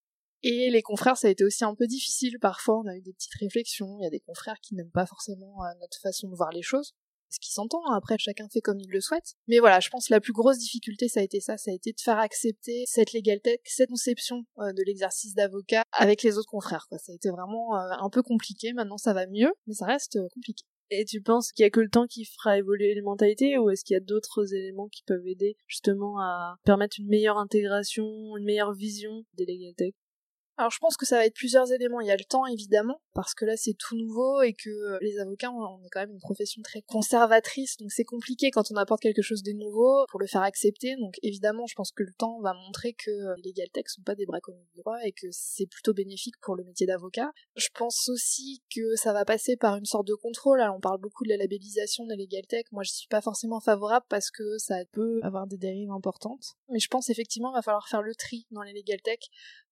Et 0.44 0.72
les 0.72 0.82
confrères, 0.82 1.18
ça 1.18 1.28
a 1.28 1.32
été 1.32 1.44
aussi 1.44 1.64
un 1.64 1.76
peu 1.76 1.86
difficile. 1.86 2.40
Parfois, 2.42 2.80
on 2.80 2.88
a 2.88 2.96
eu 2.96 3.02
des 3.02 3.14
petites 3.14 3.36
réflexions. 3.36 4.00
Il 4.00 4.04
y 4.04 4.08
a 4.08 4.10
des 4.10 4.20
confrères 4.20 4.60
qui 4.60 4.74
n'aiment 4.74 4.90
pas 4.90 5.06
forcément 5.06 5.64
euh, 5.64 5.68
notre 5.80 6.00
façon 6.00 6.30
de 6.30 6.36
voir 6.36 6.52
les 6.52 6.64
choses 6.64 6.96
ce 7.32 7.40
qui 7.40 7.52
s'entend, 7.52 7.82
hein. 7.88 7.96
après 7.96 8.18
chacun 8.20 8.48
fait 8.50 8.62
comme 8.62 8.80
il 8.80 8.90
le 8.90 9.02
souhaite. 9.02 9.34
Mais 9.48 9.60
voilà, 9.60 9.80
je 9.80 9.90
pense 9.90 10.08
que 10.08 10.14
la 10.14 10.22
plus 10.22 10.34
grosse 10.34 10.58
difficulté 10.58 11.08
ça 11.08 11.22
a 11.22 11.24
été 11.24 11.40
ça, 11.40 11.58
ça 11.58 11.72
a 11.72 11.74
été 11.74 11.92
de 11.92 12.00
faire 12.00 12.20
accepter 12.20 12.84
cette 12.86 13.14
légalité, 13.14 13.60
cette 13.66 13.90
conception 13.90 14.44
euh, 14.60 14.74
de 14.74 14.84
l'exercice 14.86 15.34
d'avocat 15.34 15.84
avec 15.94 16.24
les 16.24 16.38
autres 16.38 16.50
confrères. 16.50 16.88
Ça 16.92 17.12
a 17.12 17.16
été 17.16 17.30
vraiment 17.30 17.76
euh, 17.76 17.90
un 18.00 18.10
peu 18.10 18.22
compliqué, 18.22 18.74
maintenant 18.74 18.98
ça 18.98 19.14
va 19.14 19.28
mieux, 19.28 19.52
mais 19.68 19.74
ça 19.74 19.86
reste 19.86 20.18
euh, 20.18 20.28
compliqué. 20.34 20.64
Et 20.94 21.06
tu 21.06 21.22
penses 21.22 21.54
qu'il 21.54 21.64
y 21.64 21.66
a 21.66 21.70
que 21.70 21.80
le 21.80 21.90
temps 21.90 22.06
qui 22.06 22.26
fera 22.26 22.58
évoluer 22.58 22.94
les 22.94 23.02
mentalités 23.02 23.58
ou 23.58 23.70
est-ce 23.70 23.86
qu'il 23.86 23.94
y 23.94 23.98
a 23.98 24.02
d'autres 24.02 24.54
éléments 24.54 24.90
qui 24.90 25.04
peuvent 25.04 25.26
aider 25.26 25.56
justement 25.66 26.20
à 26.20 26.58
permettre 26.66 26.98
une 27.00 27.08
meilleure 27.08 27.38
intégration, 27.38 28.04
une 28.36 28.44
meilleure 28.44 28.74
vision 28.74 29.24
des 29.36 29.46
Legal 29.46 29.94
alors 30.62 30.72
je 30.72 30.80
pense 30.80 30.96
que 30.96 31.06
ça 31.06 31.18
va 31.18 31.26
être 31.26 31.36
plusieurs 31.36 31.72
éléments. 31.72 32.02
Il 32.02 32.08
y 32.08 32.12
a 32.12 32.18
le 32.18 32.24
temps 32.24 32.46
évidemment, 32.46 33.02
parce 33.14 33.34
que 33.34 33.46
là 33.46 33.58
c'est 33.58 33.74
tout 33.74 33.96
nouveau 33.98 34.42
et 34.42 34.54
que 34.54 35.04
les 35.04 35.20
avocats, 35.20 35.52
on 35.52 35.84
est 35.84 35.90
quand 35.90 36.02
même 36.02 36.12
une 36.12 36.20
profession 36.20 36.62
très 36.62 36.82
conservatrice, 36.84 37.78
donc 37.78 37.92
c'est 37.92 38.04
compliqué 38.04 38.52
quand 38.52 38.72
on 38.72 38.76
apporte 38.76 39.02
quelque 39.02 39.22
chose 39.22 39.44
de 39.44 39.52
nouveau 39.52 40.06
pour 40.10 40.20
le 40.20 40.28
faire 40.28 40.44
accepter. 40.44 40.96
Donc 40.98 41.16
évidemment, 41.24 41.66
je 41.68 41.76
pense 41.76 41.92
que 41.92 42.04
le 42.04 42.14
temps 42.18 42.40
va 42.42 42.54
montrer 42.54 42.94
que 42.94 43.12
les 43.44 43.52
legal 43.52 43.70
tech 43.74 43.86
sont 43.88 44.04
pas 44.04 44.16
des 44.16 44.26
braconniers 44.26 44.66
de 44.76 44.82
droit 44.82 44.98
et 45.04 45.12
que 45.12 45.28
c'est 45.32 45.66
plutôt 45.66 45.94
bénéfique 45.94 46.36
pour 46.42 46.56
le 46.56 46.64
métier 46.64 46.86
d'avocat. 46.86 47.32
Je 47.56 47.68
pense 47.74 48.08
aussi 48.10 48.62
que 48.74 48.96
ça 48.96 49.14
va 49.14 49.26
passer 49.26 49.58
par 49.58 49.78
une 49.78 49.86
sorte 49.86 50.08
de 50.08 50.16
contrôle. 50.16 50.60
Là, 50.60 50.74
on 50.74 50.80
parle 50.80 51.00
beaucoup 51.00 51.24
de 51.24 51.30
la 51.30 51.38
labellisation 51.38 52.06
des 52.06 52.16
legal 52.16 52.46
tech. 52.48 52.66
Moi, 52.72 52.84
je 52.84 52.92
suis 52.92 53.08
pas 53.08 53.22
forcément 53.22 53.60
favorable 53.60 54.06
parce 54.10 54.32
que 54.32 54.58
ça 54.58 54.76
peut 54.92 55.20
avoir 55.24 55.48
des 55.48 55.58
dérives 55.58 55.92
importantes. 55.92 56.54
Mais 56.70 56.80
je 56.80 56.88
pense 56.88 57.10
effectivement 57.10 57.50
qu'il 57.50 57.58
va 57.58 57.62
falloir 57.62 57.88
faire 57.88 58.02
le 58.02 58.16
tri 58.16 58.46
dans 58.52 58.62
les 58.62 58.74
legal 58.74 59.02
tech 59.02 59.20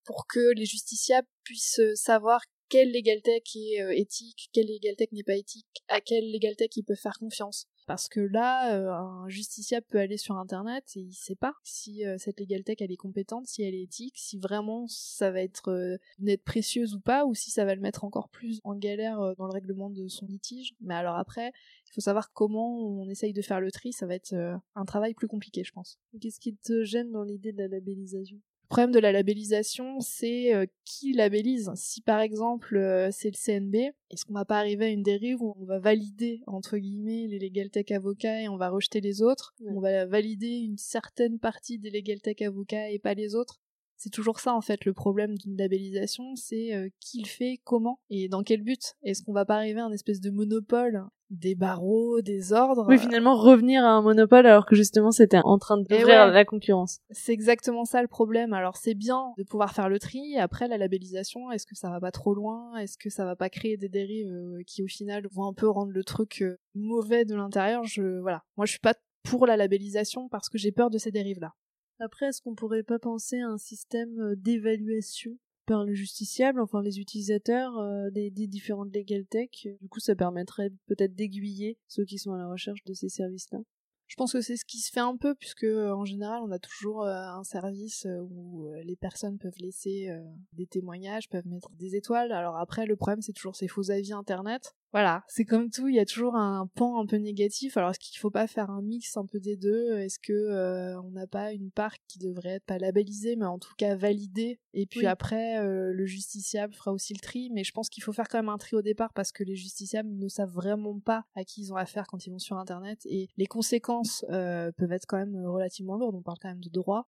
pour 0.03 0.27
que 0.27 0.53
les 0.55 0.65
justiciables 0.65 1.27
puissent 1.43 1.79
euh, 1.79 1.95
savoir 1.95 2.41
quelle 2.69 2.91
tech 3.23 3.41
est 3.55 3.81
euh, 3.81 3.91
éthique, 3.91 4.49
quelle 4.53 4.67
tech 4.95 5.11
n'est 5.11 5.23
pas 5.23 5.35
éthique, 5.35 5.65
à 5.87 6.01
quelle 6.01 6.31
tech 6.55 6.69
ils 6.75 6.83
peuvent 6.83 6.97
faire 6.97 7.17
confiance. 7.17 7.65
Parce 7.87 8.07
que 8.07 8.19
là, 8.19 8.75
euh, 8.75 8.91
un 8.91 9.27
justiciable 9.27 9.87
peut 9.89 9.97
aller 9.97 10.17
sur 10.17 10.37
internet 10.37 10.83
et 10.95 10.99
il 10.99 11.13
sait 11.13 11.35
pas 11.35 11.55
si 11.63 12.03
cette 12.19 12.35
tech 12.35 12.77
elle 12.79 12.91
est 12.91 12.97
compétente, 12.97 13.47
si 13.47 13.63
elle 13.63 13.73
est 13.73 13.81
éthique, 13.81 14.17
si 14.17 14.37
vraiment 14.37 14.85
ça 14.87 15.31
va 15.31 15.41
être 15.41 15.97
une 16.19 16.29
aide 16.29 16.43
précieuse 16.43 16.93
ou 16.93 16.99
pas, 16.99 17.25
ou 17.25 17.33
si 17.33 17.49
ça 17.49 17.65
va 17.65 17.73
le 17.73 17.81
mettre 17.81 18.03
encore 18.03 18.29
plus 18.29 18.59
en 18.63 18.75
galère 18.75 19.17
dans 19.37 19.47
le 19.47 19.53
règlement 19.53 19.89
de 19.89 20.07
son 20.07 20.27
litige. 20.27 20.75
Mais 20.81 20.93
alors 20.93 21.15
après, 21.15 21.51
il 21.87 21.93
faut 21.93 22.01
savoir 22.01 22.31
comment 22.31 22.77
on 22.77 23.09
essaye 23.09 23.33
de 23.33 23.41
faire 23.41 23.59
le 23.59 23.71
tri, 23.71 23.91
ça 23.91 24.05
va 24.05 24.13
être 24.13 24.35
un 24.75 24.85
travail 24.85 25.15
plus 25.15 25.27
compliqué, 25.27 25.63
je 25.63 25.71
pense. 25.71 25.97
Qu'est-ce 26.21 26.39
qui 26.39 26.55
te 26.55 26.83
gêne 26.83 27.11
dans 27.11 27.23
l'idée 27.23 27.51
de 27.51 27.57
la 27.57 27.67
labellisation? 27.67 28.39
Problème 28.69 28.91
de 28.91 28.99
la 28.99 29.11
labellisation, 29.11 29.99
c'est 29.99 30.53
euh, 30.53 30.65
qui 30.85 31.13
labellise. 31.13 31.71
Si 31.75 32.01
par 32.01 32.21
exemple 32.21 32.77
euh, 32.77 33.09
c'est 33.11 33.31
le 33.31 33.35
CNB, 33.35 33.75
est-ce 34.11 34.25
qu'on 34.25 34.33
va 34.33 34.45
pas 34.45 34.59
arriver 34.59 34.85
à 34.85 34.89
une 34.89 35.03
dérive 35.03 35.41
où 35.41 35.55
on 35.59 35.65
va 35.65 35.79
valider 35.79 36.41
entre 36.47 36.77
guillemets 36.77 37.27
les 37.27 37.39
legal 37.39 37.69
tech 37.69 37.91
avocats 37.91 38.41
et 38.41 38.47
on 38.47 38.57
va 38.57 38.69
rejeter 38.69 39.01
les 39.01 39.21
autres? 39.21 39.55
On 39.65 39.79
va 39.79 40.05
valider 40.05 40.59
une 40.59 40.77
certaine 40.77 41.39
partie 41.39 41.79
des 41.79 41.89
legal 41.89 42.21
tech 42.21 42.41
avocats 42.41 42.89
et 42.89 42.99
pas 42.99 43.15
les 43.15 43.35
autres? 43.35 43.59
C'est 43.97 44.11
toujours 44.11 44.39
ça 44.39 44.53
en 44.53 44.61
fait 44.61 44.85
le 44.85 44.93
problème 44.93 45.37
d'une 45.37 45.57
labellisation, 45.57 46.35
c'est 46.35 46.73
euh, 46.73 46.87
qui 47.01 47.21
le 47.21 47.27
fait, 47.27 47.59
comment 47.65 47.99
et 48.09 48.29
dans 48.29 48.43
quel 48.43 48.61
but? 48.61 48.93
Est-ce 49.03 49.23
qu'on 49.23 49.33
va 49.33 49.45
pas 49.45 49.55
arriver 49.55 49.81
à 49.81 49.85
un 49.85 49.91
espèce 49.91 50.21
de 50.21 50.29
monopole 50.29 51.03
des 51.29 51.55
barreaux, 51.55 52.21
des 52.21 52.53
ordres 52.53 52.85
Oui, 52.87 52.97
finalement 52.97 53.35
revenir 53.35 53.83
à 53.83 53.89
un 53.89 54.01
monopole 54.01 54.45
alors 54.45 54.65
que 54.65 54.75
justement 54.75 55.11
c'était 55.11 55.39
en 55.43 55.57
train 55.57 55.77
d'ouvrir 55.77 56.27
la 56.27 56.45
concurrence. 56.45 56.99
C'est 57.11 57.33
exactement 57.33 57.85
ça 57.85 58.01
le 58.01 58.07
problème. 58.07 58.53
Alors 58.53 58.77
c'est 58.77 58.95
bien 58.95 59.33
de 59.37 59.43
pouvoir 59.43 59.73
faire 59.73 59.89
le 59.89 59.99
tri. 59.99 60.37
Après 60.37 60.67
la 60.67 60.77
labellisation, 60.77 61.51
est-ce 61.51 61.65
que 61.65 61.75
ça 61.75 61.89
va 61.89 61.99
pas 61.99 62.11
trop 62.11 62.33
loin? 62.33 62.75
Est-ce 62.77 62.97
que 62.97 63.09
ça 63.09 63.25
va 63.25 63.35
pas 63.35 63.49
créer 63.49 63.77
des 63.77 63.89
dérives 63.89 64.31
euh, 64.31 64.63
qui 64.65 64.83
au 64.83 64.87
final 64.87 65.27
vont 65.31 65.45
un 65.47 65.53
peu 65.53 65.69
rendre 65.69 65.91
le 65.91 66.03
truc 66.03 66.41
euh, 66.41 66.57
mauvais 66.75 67.25
de 67.25 67.35
l'intérieur? 67.35 67.83
Je 67.83 68.19
voilà, 68.19 68.43
moi 68.57 68.65
je 68.65 68.71
suis 68.71 68.79
pas 68.79 68.95
pour 69.23 69.45
la 69.45 69.57
labellisation 69.57 70.29
parce 70.29 70.49
que 70.49 70.57
j'ai 70.57 70.71
peur 70.71 70.89
de 70.89 70.97
ces 70.97 71.11
dérives 71.11 71.39
là. 71.39 71.53
Après, 72.01 72.27
est-ce 72.27 72.41
qu'on 72.41 72.55
pourrait 72.55 72.83
pas 72.83 72.97
penser 72.97 73.41
à 73.41 73.47
un 73.47 73.57
système 73.57 74.19
euh, 74.19 74.35
d'évaluation? 74.37 75.37
Par 75.69 75.85
le 75.85 75.93
justiciable, 75.93 76.61
enfin 76.61 76.81
les 76.81 76.99
utilisateurs 76.99 77.77
euh, 77.77 78.09
des, 78.09 78.31
différentes 78.31 78.93
legal 78.93 79.23
tech 79.27 79.67
Du 79.79 79.87
coup, 79.87 79.99
ça 79.99 80.15
permettrait 80.15 80.71
peut-être 80.87 81.13
d'aiguiller 81.13 81.77
ceux 81.87 82.05
qui 82.05 82.17
sont 82.17 82.33
à 82.33 82.39
la 82.39 82.47
recherche 82.47 82.83
de 82.85 82.93
ces 82.93 83.07
services-là. 83.07 83.59
Je 84.07 84.15
pense 84.15 84.33
que 84.33 84.41
c'est 84.41 84.57
ce 84.57 84.65
qui 84.65 84.79
se 84.79 84.89
fait 84.91 84.99
un 84.99 85.15
peu, 85.15 85.35
puisque 85.35 85.65
euh, 85.65 85.93
en 85.93 86.05
général, 86.05 86.41
on 86.43 86.49
a 86.49 86.57
toujours 86.57 87.05
un 87.05 87.43
service 87.43 88.07
où 88.31 88.67
les 88.83 88.95
personnes 88.95 89.37
peuvent 89.37 89.59
laisser 89.59 90.09
des 90.53 90.65
témoignages, 90.65 91.29
peuvent 91.29 91.45
mettre 91.45 91.69
des 91.77 91.95
étoiles. 91.95 92.31
Alors 92.31 92.57
après, 92.57 92.87
le 92.87 92.95
problème, 92.95 93.21
c'est 93.21 93.33
toujours 93.33 93.55
ces 93.55 93.67
faux 93.67 93.91
avis 93.91 94.13
internet. 94.13 94.73
Voilà, 94.91 95.23
c'est 95.27 95.45
comme 95.45 95.69
tout, 95.69 95.87
il 95.87 95.95
y 95.95 95.99
a 95.99 96.05
toujours 96.05 96.35
un 96.35 96.65
pan 96.65 96.99
un 96.99 97.05
peu 97.05 97.17
négatif. 97.17 97.77
Alors 97.77 97.91
est-ce 97.91 97.99
qu'il 97.99 98.17
faut 98.17 98.31
pas 98.31 98.47
faire 98.47 98.71
un 98.71 98.81
mix 98.81 99.17
un 99.17 99.25
peu 99.27 99.39
des 99.39 99.55
deux? 99.55 99.99
Est-ce 99.99 100.17
que 100.17 100.33
euh, 100.33 100.99
on 101.01 101.11
n'a 101.11 101.27
pas 101.27 101.53
une 101.53 101.69
part 101.69 101.93
qui 102.07 102.17
devrait 102.17 102.55
être 102.55 102.65
pas 102.65 102.79
labellisée, 102.79 103.35
mais 103.35 103.45
en 103.45 103.59
tout 103.59 103.73
cas 103.77 103.95
validée? 103.95 104.59
Et 104.73 104.87
puis 104.87 105.05
après, 105.05 105.59
euh, 105.59 105.91
le 105.93 106.05
justiciable 106.07 106.73
fera 106.73 106.91
aussi 106.91 107.13
le 107.13 107.19
tri. 107.19 107.51
Mais 107.53 107.63
je 107.63 107.71
pense 107.71 107.89
qu'il 107.89 108.01
faut 108.01 108.13
faire 108.13 108.27
quand 108.27 108.39
même 108.39 108.49
un 108.49 108.57
tri 108.57 108.75
au 108.75 108.81
départ 108.81 109.13
parce 109.13 109.31
que 109.31 109.43
les 109.43 109.55
justiciables 109.55 110.09
ne 110.09 110.27
savent 110.27 110.53
vraiment 110.53 110.99
pas 110.99 111.23
à 111.35 111.43
qui 111.43 111.61
ils 111.61 111.71
ont 111.71 111.75
affaire 111.75 112.07
quand 112.07 112.25
ils 112.25 112.31
vont 112.31 112.39
sur 112.39 112.57
Internet 112.57 112.99
et 113.05 113.29
les 113.37 113.47
conséquences 113.47 114.25
euh, 114.29 114.71
peuvent 114.71 114.91
être 114.91 115.05
quand 115.07 115.17
même 115.17 115.45
relativement 115.45 115.97
lourdes. 115.97 116.15
On 116.15 116.23
parle 116.23 116.39
quand 116.41 116.49
même 116.49 116.63
de 116.63 116.69
droit. 116.69 117.07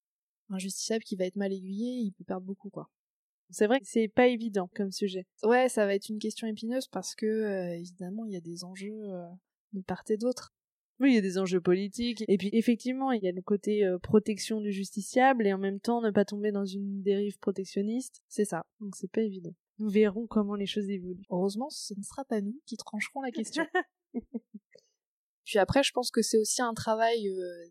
Un 0.50 0.60
justiciable 0.60 1.04
qui 1.04 1.16
va 1.16 1.26
être 1.26 1.36
mal 1.36 1.52
aiguillé, 1.52 1.94
il 1.94 2.12
peut 2.12 2.26
perdre 2.26 2.46
beaucoup 2.46 2.70
quoi. 2.70 2.90
C'est 3.52 3.68
vrai 3.68 3.80
que 3.80 3.88
c'est 3.88 4.08
pas 4.08 4.28
évident 4.28 4.70
comme 4.76 4.92
sujet. 4.92 5.26
Ouais, 5.44 5.70
ça 5.70 5.86
va 5.86 5.94
être 5.94 6.10
une 6.10 6.20
question 6.20 6.48
épineuse 6.48 6.88
parce 6.88 7.16
que 7.16 7.26
euh, 7.26 7.78
évidemment 7.78 8.26
il 8.26 8.34
y 8.34 8.38
a 8.38 8.42
des 8.42 8.64
enjeux 8.64 9.04
euh, 9.10 9.26
de 9.74 9.82
part 9.82 10.04
et 10.10 10.18
d'autre. 10.18 10.54
Oui, 11.00 11.12
il 11.12 11.16
y 11.16 11.18
a 11.18 11.22
des 11.22 11.40
enjeux 11.40 11.62
politiques. 11.62 12.24
Et 12.28 12.38
puis 12.38 12.52
effectivement, 12.54 13.12
il 13.12 13.24
y 13.24 13.28
a 13.28 13.32
le 13.32 13.42
côté 13.42 13.84
euh, 13.84 13.98
protection 13.98 14.62
du 14.62 14.72
justiciable 14.72 15.48
et 15.48 15.54
en 15.54 15.58
même 15.58 15.80
temps 15.80 16.00
ne 16.00 16.12
pas 16.12 16.26
tomber 16.26 16.52
dans 16.52 16.66
une 16.66 17.02
dérive 17.02 17.40
protectionniste. 17.40 18.22
C'est 18.28 18.46
ça. 18.46 18.66
Donc 18.80 18.96
c'est 18.96 19.12
pas 19.12 19.22
évident. 19.22 19.54
Nous 19.80 19.90
verrons 19.90 20.28
comment 20.28 20.54
les 20.54 20.68
choses 20.68 20.90
évoluent. 20.90 21.26
Heureusement, 21.32 21.70
ce 21.72 21.96
ne 21.98 22.04
sera 22.04 22.24
pas 22.26 22.40
nous 22.40 22.60
qui 22.68 22.78
trancherons 22.78 23.22
la 23.22 23.32
question. 23.32 23.66
Puis 25.46 25.60
après, 25.60 25.84
je 25.84 25.92
pense 25.92 26.12
que 26.12 26.22
c'est 26.22 26.38
aussi 26.38 26.62
un 26.62 26.74
travail 26.74 27.28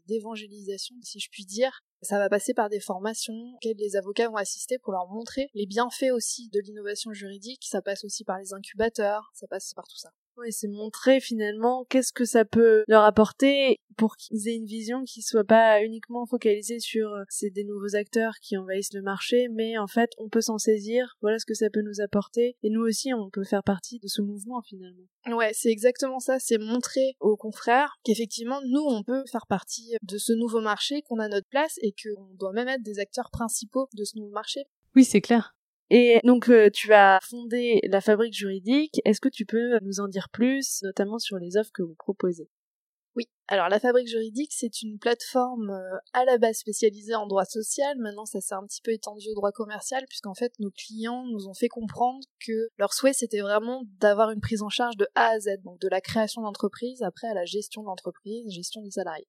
d'évangélisation, 0.06 0.96
si 1.02 1.20
je 1.20 1.28
puis 1.30 1.44
dire, 1.44 1.82
ça 2.02 2.18
va 2.18 2.28
passer 2.28 2.54
par 2.54 2.68
des 2.68 2.80
formations 2.80 3.34
auxquelles 3.54 3.76
les 3.76 3.96
avocats 3.96 4.28
vont 4.28 4.36
assister 4.36 4.78
pour 4.78 4.92
leur 4.92 5.06
montrer 5.08 5.50
les 5.54 5.66
bienfaits 5.66 6.12
aussi 6.12 6.48
de 6.48 6.60
l'innovation 6.60 7.12
juridique. 7.12 7.64
Ça 7.66 7.82
passe 7.82 8.04
aussi 8.04 8.24
par 8.24 8.38
les 8.38 8.52
incubateurs, 8.54 9.30
ça 9.34 9.46
passe 9.46 9.74
par 9.74 9.86
tout 9.86 9.98
ça. 9.98 10.10
Oui, 10.40 10.52
c'est 10.52 10.68
montrer 10.68 11.20
finalement 11.20 11.84
qu'est-ce 11.90 12.14
que 12.14 12.24
ça 12.24 12.46
peut 12.46 12.82
leur 12.88 13.04
apporter 13.04 13.78
pour 13.98 14.16
qu'ils 14.16 14.48
aient 14.48 14.56
une 14.56 14.64
vision 14.64 15.04
qui 15.04 15.20
soit 15.20 15.44
pas 15.44 15.84
uniquement 15.84 16.24
focalisée 16.24 16.80
sur 16.80 17.12
euh, 17.12 17.24
c'est 17.28 17.50
des 17.50 17.64
nouveaux 17.64 17.94
acteurs 17.94 18.32
qui 18.40 18.56
envahissent 18.56 18.94
le 18.94 19.02
marché, 19.02 19.48
mais 19.50 19.76
en 19.76 19.86
fait 19.86 20.12
on 20.16 20.30
peut 20.30 20.40
s'en 20.40 20.56
saisir, 20.56 21.18
voilà 21.20 21.38
ce 21.38 21.44
que 21.44 21.52
ça 21.52 21.68
peut 21.68 21.82
nous 21.82 22.00
apporter, 22.00 22.56
et 22.62 22.70
nous 22.70 22.80
aussi 22.80 23.12
on 23.12 23.28
peut 23.28 23.44
faire 23.44 23.62
partie 23.62 23.98
de 23.98 24.08
ce 24.08 24.22
mouvement 24.22 24.62
finalement. 24.62 25.04
Ouais, 25.26 25.50
c'est 25.52 25.68
exactement 25.68 26.20
ça, 26.20 26.38
c'est 26.38 26.56
montrer 26.56 27.16
aux 27.20 27.36
confrères 27.36 27.96
qu'effectivement 28.02 28.62
nous 28.64 28.82
on 28.82 29.02
peut 29.02 29.24
faire 29.30 29.46
partie 29.46 29.94
de 30.00 30.16
ce 30.16 30.32
nouveau 30.32 30.62
marché, 30.62 31.02
qu'on 31.02 31.18
a 31.18 31.28
notre 31.28 31.48
place 31.48 31.78
et 31.82 31.92
qu'on 31.92 32.32
doit 32.36 32.52
même 32.52 32.68
être 32.68 32.82
des 32.82 32.98
acteurs 32.98 33.30
principaux 33.30 33.88
de 33.94 34.04
ce 34.04 34.16
nouveau 34.16 34.32
marché. 34.32 34.64
Oui, 34.96 35.04
c'est 35.04 35.20
clair. 35.20 35.54
Et 35.90 36.20
donc 36.24 36.48
euh, 36.48 36.70
tu 36.72 36.92
as 36.92 37.18
fondé 37.22 37.80
la 37.84 38.00
fabrique 38.00 38.34
juridique. 38.34 39.00
Est-ce 39.04 39.20
que 39.20 39.28
tu 39.28 39.44
peux 39.44 39.78
nous 39.82 40.00
en 40.00 40.08
dire 40.08 40.28
plus, 40.32 40.82
notamment 40.82 41.18
sur 41.18 41.38
les 41.38 41.56
offres 41.56 41.72
que 41.74 41.82
vous 41.82 41.96
proposez? 41.98 42.48
Oui, 43.16 43.28
alors 43.48 43.68
la 43.68 43.80
fabrique 43.80 44.06
juridique, 44.06 44.52
c'est 44.52 44.82
une 44.82 45.00
plateforme 45.00 45.70
euh, 45.70 45.98
à 46.12 46.24
la 46.24 46.38
base 46.38 46.58
spécialisée 46.58 47.16
en 47.16 47.26
droit 47.26 47.44
social. 47.44 47.98
Maintenant, 47.98 48.24
ça 48.24 48.40
s'est 48.40 48.54
un 48.54 48.64
petit 48.64 48.80
peu 48.82 48.92
étendu 48.92 49.28
au 49.30 49.34
droit 49.34 49.50
commercial, 49.50 50.04
puisqu'en 50.08 50.34
fait, 50.34 50.52
nos 50.60 50.70
clients 50.70 51.24
nous 51.26 51.48
ont 51.48 51.54
fait 51.54 51.68
comprendre 51.68 52.20
que 52.46 52.68
leur 52.78 52.92
souhait, 52.92 53.12
c'était 53.12 53.40
vraiment 53.40 53.82
d'avoir 53.98 54.30
une 54.30 54.40
prise 54.40 54.62
en 54.62 54.68
charge 54.68 54.96
de 54.96 55.08
A 55.16 55.30
à 55.30 55.40
Z, 55.40 55.62
donc 55.64 55.80
de 55.80 55.88
la 55.88 56.00
création 56.00 56.42
d'entreprise 56.42 57.02
après 57.02 57.26
à 57.26 57.34
la 57.34 57.44
gestion 57.44 57.82
de 57.82 57.88
l'entreprise, 57.88 58.48
gestion 58.48 58.80
des 58.82 58.92
salariés. 58.92 59.26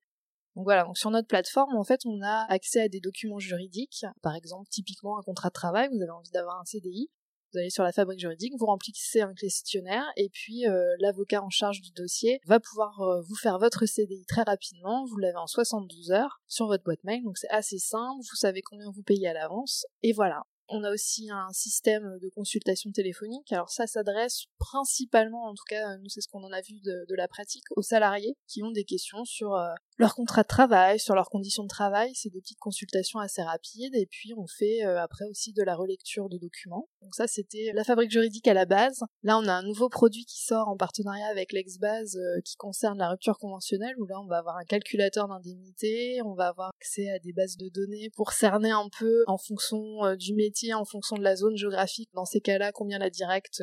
Donc 0.55 0.65
voilà, 0.65 0.85
sur 0.95 1.11
notre 1.11 1.27
plateforme, 1.27 1.75
en 1.75 1.83
fait, 1.83 2.01
on 2.05 2.21
a 2.21 2.45
accès 2.49 2.81
à 2.81 2.89
des 2.89 2.99
documents 2.99 3.39
juridiques, 3.39 4.05
par 4.21 4.35
exemple, 4.35 4.67
typiquement 4.69 5.17
un 5.17 5.21
contrat 5.21 5.49
de 5.49 5.53
travail, 5.53 5.87
vous 5.89 6.01
avez 6.01 6.11
envie 6.11 6.31
d'avoir 6.31 6.59
un 6.59 6.65
CDI, 6.65 7.09
vous 7.51 7.59
allez 7.59 7.69
sur 7.69 7.83
la 7.83 7.91
fabrique 7.91 8.19
juridique, 8.19 8.53
vous 8.57 8.65
remplissez 8.65 9.21
un 9.21 9.33
questionnaire, 9.33 10.05
et 10.15 10.29
puis 10.29 10.67
euh, 10.67 10.95
l'avocat 10.99 11.43
en 11.43 11.49
charge 11.49 11.81
du 11.81 11.91
dossier 11.91 12.39
va 12.45 12.59
pouvoir 12.59 13.01
euh, 13.01 13.21
vous 13.21 13.35
faire 13.35 13.59
votre 13.59 13.85
CDI 13.85 14.25
très 14.25 14.43
rapidement, 14.43 15.05
vous 15.05 15.17
l'avez 15.17 15.37
en 15.37 15.47
72 15.47 16.11
heures 16.11 16.41
sur 16.47 16.67
votre 16.67 16.83
boîte 16.83 17.03
mail, 17.03 17.23
donc 17.23 17.37
c'est 17.37 17.49
assez 17.49 17.77
simple, 17.77 18.19
vous 18.19 18.35
savez 18.35 18.61
combien 18.61 18.89
vous 18.91 19.03
payez 19.03 19.27
à 19.27 19.33
l'avance, 19.33 19.85
et 20.01 20.13
voilà. 20.13 20.43
On 20.73 20.85
a 20.85 20.91
aussi 20.93 21.29
un 21.29 21.49
système 21.51 22.17
de 22.21 22.29
consultation 22.29 22.91
téléphonique. 22.93 23.51
Alors 23.51 23.69
ça 23.69 23.87
s'adresse 23.87 24.45
principalement, 24.57 25.49
en 25.49 25.53
tout 25.53 25.65
cas 25.67 25.97
nous 25.97 26.07
c'est 26.07 26.21
ce 26.21 26.29
qu'on 26.29 26.45
en 26.45 26.51
a 26.53 26.61
vu 26.61 26.79
de, 26.79 27.05
de, 27.09 27.15
la 27.15 27.27
pratique, 27.27 27.65
aux 27.75 27.81
salariés 27.81 28.37
qui 28.47 28.63
ont 28.63 28.71
des 28.71 28.85
questions 28.85 29.25
sur 29.25 29.53
euh, 29.53 29.67
leur 30.01 30.15
contrat 30.15 30.41
de 30.41 30.47
travail, 30.47 30.99
sur 30.99 31.15
leurs 31.15 31.29
conditions 31.29 31.63
de 31.63 31.69
travail. 31.69 32.11
C'est 32.15 32.31
des 32.31 32.41
petites 32.41 32.59
consultations 32.59 33.19
assez 33.19 33.41
rapides 33.41 33.95
et 33.95 34.07
puis 34.07 34.33
on 34.35 34.47
fait 34.47 34.83
euh, 34.83 34.99
après 34.99 35.25
aussi 35.25 35.53
de 35.53 35.63
la 35.63 35.75
relecture 35.75 36.27
de 36.27 36.37
documents. 36.37 36.89
Donc 37.01 37.13
ça 37.15 37.27
c'était 37.27 37.71
la 37.73 37.83
fabrique 37.83 38.11
juridique 38.11 38.47
à 38.47 38.53
la 38.53 38.65
base. 38.65 39.03
Là 39.23 39.37
on 39.37 39.47
a 39.47 39.53
un 39.53 39.61
nouveau 39.61 39.89
produit 39.89 40.25
qui 40.25 40.43
sort 40.43 40.67
en 40.67 40.75
partenariat 40.75 41.27
avec 41.27 41.53
l'exbase 41.53 42.17
euh, 42.17 42.41
qui 42.43 42.55
concerne 42.55 42.97
la 42.97 43.09
rupture 43.09 43.37
conventionnelle 43.37 43.93
où 43.99 44.05
là 44.05 44.19
on 44.19 44.27
va 44.27 44.39
avoir 44.39 44.57
un 44.57 44.65
calculateur 44.65 45.27
d'indemnité, 45.27 46.21
on 46.25 46.33
va 46.33 46.47
avoir 46.47 46.71
accès 46.79 47.09
à 47.09 47.19
des 47.19 47.31
bases 47.31 47.57
de 47.57 47.69
données 47.69 48.09
pour 48.15 48.33
cerner 48.33 48.71
un 48.71 48.89
peu 48.97 49.23
en 49.27 49.37
fonction 49.37 50.03
euh, 50.03 50.15
du 50.15 50.33
métier, 50.33 50.73
en 50.73 50.85
fonction 50.85 51.15
de 51.15 51.23
la 51.23 51.35
zone 51.35 51.55
géographique 51.55 52.09
dans 52.13 52.25
ces 52.25 52.41
cas-là 52.41 52.71
combien 52.71 52.97
la 52.97 53.11
directe 53.11 53.61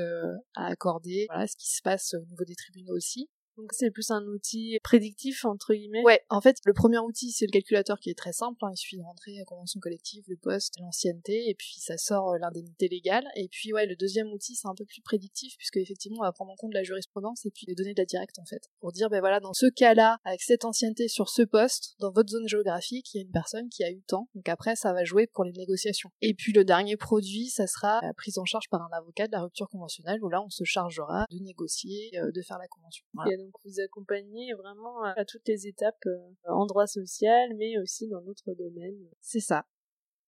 a 0.54 0.66
accordé, 0.66 1.26
voilà 1.28 1.49
ce 1.49 1.57
qui 1.57 1.68
se 1.68 1.83
passe 1.83 2.14
au 2.14 2.25
niveau 2.25 2.45
des 2.45 2.54
tribunaux 2.54 2.95
aussi. 2.95 3.28
Donc 3.59 3.73
c'est 3.73 3.91
plus 3.91 4.11
un 4.12 4.23
outil 4.23 4.79
prédictif 4.85 5.45
entre 5.45 5.75
guillemets. 5.75 6.03
Ouais, 6.05 6.21
en 6.31 6.41
fait 6.41 6.59
le 6.65 6.73
premier 6.73 6.99
outil 6.99 7.33
c'est 7.33 7.45
le 7.45 7.50
calculateur 7.50 7.99
qui 7.99 8.09
est 8.09 8.17
très 8.17 8.33
simple, 8.33 8.57
hein. 8.62 8.71
il 8.73 8.77
suffit 8.77 8.97
de 8.97 9.03
rentrer 9.03 9.35
la 9.37 9.45
convention 9.45 9.81
collective, 9.81 10.23
le 10.29 10.37
poste, 10.37 10.75
l'ancienneté 10.79 11.49
et 11.49 11.55
puis 11.57 11.75
ça 11.79 11.99
sort 11.99 12.31
euh, 12.31 12.38
l'indemnité 12.38 12.87
légale. 12.87 13.25
Et 13.35 13.49
puis 13.49 13.73
ouais 13.73 13.87
le 13.87 13.97
deuxième 13.97 14.29
outil 14.29 14.55
c'est 14.55 14.69
un 14.69 14.77
peu 14.77 14.85
plus 14.85 15.03
prédictif 15.03 15.57
puisque 15.59 15.77
effectivement 15.79 16.19
on 16.21 16.23
va 16.23 16.31
prendre 16.31 16.53
en 16.53 16.57
compte 16.57 16.73
la 16.73 16.85
jurisprudence 16.85 17.45
et 17.47 17.50
puis 17.50 17.67
les 17.67 17.75
données 17.75 17.95
de 17.95 18.00
la 18.00 18.07
directe 18.07 18.38
en 18.38 18.45
fait 18.45 18.71
pour 18.79 18.93
dire 18.93 19.11
ben 19.11 19.19
voilà 19.19 19.41
dans 19.41 19.55
ce 19.55 19.67
cas-là 19.67 20.19
avec 20.25 20.41
cette 20.41 20.65
ancienneté 20.65 21.09
sur 21.09 21.29
ce 21.29 21.43
poste 21.43 21.97
dans 21.99 22.12
votre 22.12 22.31
zone 22.31 22.47
géographique 22.47 23.12
il 23.12 23.19
y 23.19 23.21
a 23.21 23.25
une 23.25 23.33
personne 23.33 23.69
qui 23.71 23.83
a 23.83 23.91
eu 23.91 24.03
temps 24.03 24.29
donc 24.37 24.49
après 24.49 24.77
ça 24.77 24.93
va 24.93 25.03
jouer 25.03 25.27
pour 25.27 25.43
les 25.43 25.53
négociations. 25.53 26.11
Et 26.21 26.35
puis 26.35 26.53
le 26.53 26.65
dernier 26.65 26.97
produit 26.97 27.49
ça 27.49 27.67
sera 27.67 27.99
la 28.03 28.15
prise 28.15 28.38
en 28.38 28.45
charge 28.45 28.69
par 28.71 28.83
un 28.83 28.97
avocat 28.97 29.27
de 29.27 29.33
la 29.33 29.43
rupture 29.43 29.69
conventionnelle 29.69 30.23
où 30.23 30.29
là 30.29 30.41
on 30.43 30.50
se 30.50 30.62
chargera 30.62 31.27
de 31.33 31.38
négocier, 31.38 32.11
euh, 32.19 32.31
de 32.31 32.43
faire 32.43 32.59
la 32.59 32.69
convention. 32.69 33.05
Voilà 33.15 33.48
donc 33.49 33.55
vous 33.64 33.81
accompagnez 33.81 34.52
vraiment 34.52 35.02
à 35.02 35.25
toutes 35.25 35.49
les 35.49 35.67
étapes 35.67 36.05
euh, 36.07 36.19
en 36.45 36.67
droit 36.67 36.87
social, 36.87 37.55
mais 37.57 37.78
aussi 37.78 38.07
dans 38.09 38.21
d'autres 38.21 38.52
domaines. 38.52 39.09
C'est 39.21 39.40
ça. 39.40 39.67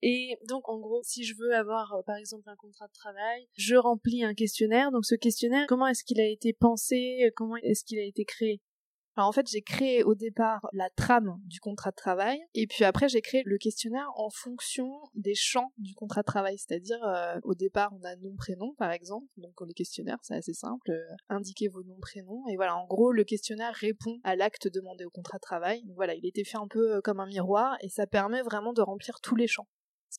Et 0.02 0.38
donc 0.48 0.68
en 0.70 0.78
gros, 0.78 1.02
si 1.02 1.24
je 1.24 1.34
veux 1.36 1.54
avoir 1.54 1.92
euh, 1.92 2.02
par 2.02 2.16
exemple 2.16 2.48
un 2.48 2.56
contrat 2.56 2.86
de 2.86 2.92
travail, 2.92 3.46
je 3.58 3.76
remplis 3.76 4.24
un 4.24 4.32
questionnaire. 4.32 4.90
Donc 4.90 5.04
ce 5.04 5.14
questionnaire, 5.14 5.66
comment 5.68 5.86
est-ce 5.86 6.04
qu'il 6.04 6.20
a 6.20 6.26
été 6.26 6.54
pensé 6.54 7.30
Comment 7.36 7.56
est-ce 7.56 7.84
qu'il 7.84 7.98
a 7.98 8.04
été 8.04 8.24
créé? 8.24 8.62
En 9.24 9.32
fait, 9.32 9.46
j'ai 9.48 9.62
créé 9.62 10.02
au 10.02 10.14
départ 10.14 10.68
la 10.72 10.90
trame 10.90 11.40
du 11.44 11.60
contrat 11.60 11.90
de 11.90 11.96
travail, 11.96 12.38
et 12.54 12.66
puis 12.66 12.84
après 12.84 13.08
j'ai 13.08 13.20
créé 13.20 13.42
le 13.44 13.58
questionnaire 13.58 14.10
en 14.16 14.30
fonction 14.30 14.90
des 15.14 15.34
champs 15.34 15.72
du 15.78 15.94
contrat 15.94 16.22
de 16.22 16.26
travail. 16.26 16.58
C'est-à-dire, 16.58 17.02
euh, 17.04 17.38
au 17.44 17.54
départ, 17.54 17.92
on 17.98 18.04
a 18.04 18.16
nom, 18.16 18.34
prénom, 18.36 18.74
par 18.78 18.92
exemple. 18.92 19.26
Donc 19.36 19.60
le 19.60 19.72
questionnaire, 19.72 20.18
c'est 20.22 20.34
assez 20.34 20.54
simple. 20.54 20.90
Euh, 20.90 21.14
indiquez 21.28 21.68
vos 21.68 21.82
noms, 21.82 21.98
prénoms. 22.00 22.46
Et 22.48 22.56
voilà, 22.56 22.76
en 22.76 22.86
gros, 22.86 23.12
le 23.12 23.24
questionnaire 23.24 23.74
répond 23.74 24.18
à 24.24 24.36
l'acte 24.36 24.68
demandé 24.68 25.04
au 25.04 25.10
contrat 25.10 25.38
de 25.38 25.42
travail. 25.42 25.82
Voilà, 25.94 26.14
il 26.14 26.26
été 26.26 26.44
fait 26.44 26.58
un 26.58 26.68
peu 26.68 26.96
euh, 26.96 27.00
comme 27.02 27.20
un 27.20 27.26
miroir, 27.26 27.76
et 27.82 27.88
ça 27.88 28.06
permet 28.06 28.42
vraiment 28.42 28.72
de 28.72 28.82
remplir 28.82 29.20
tous 29.20 29.36
les 29.36 29.46
champs. 29.46 29.66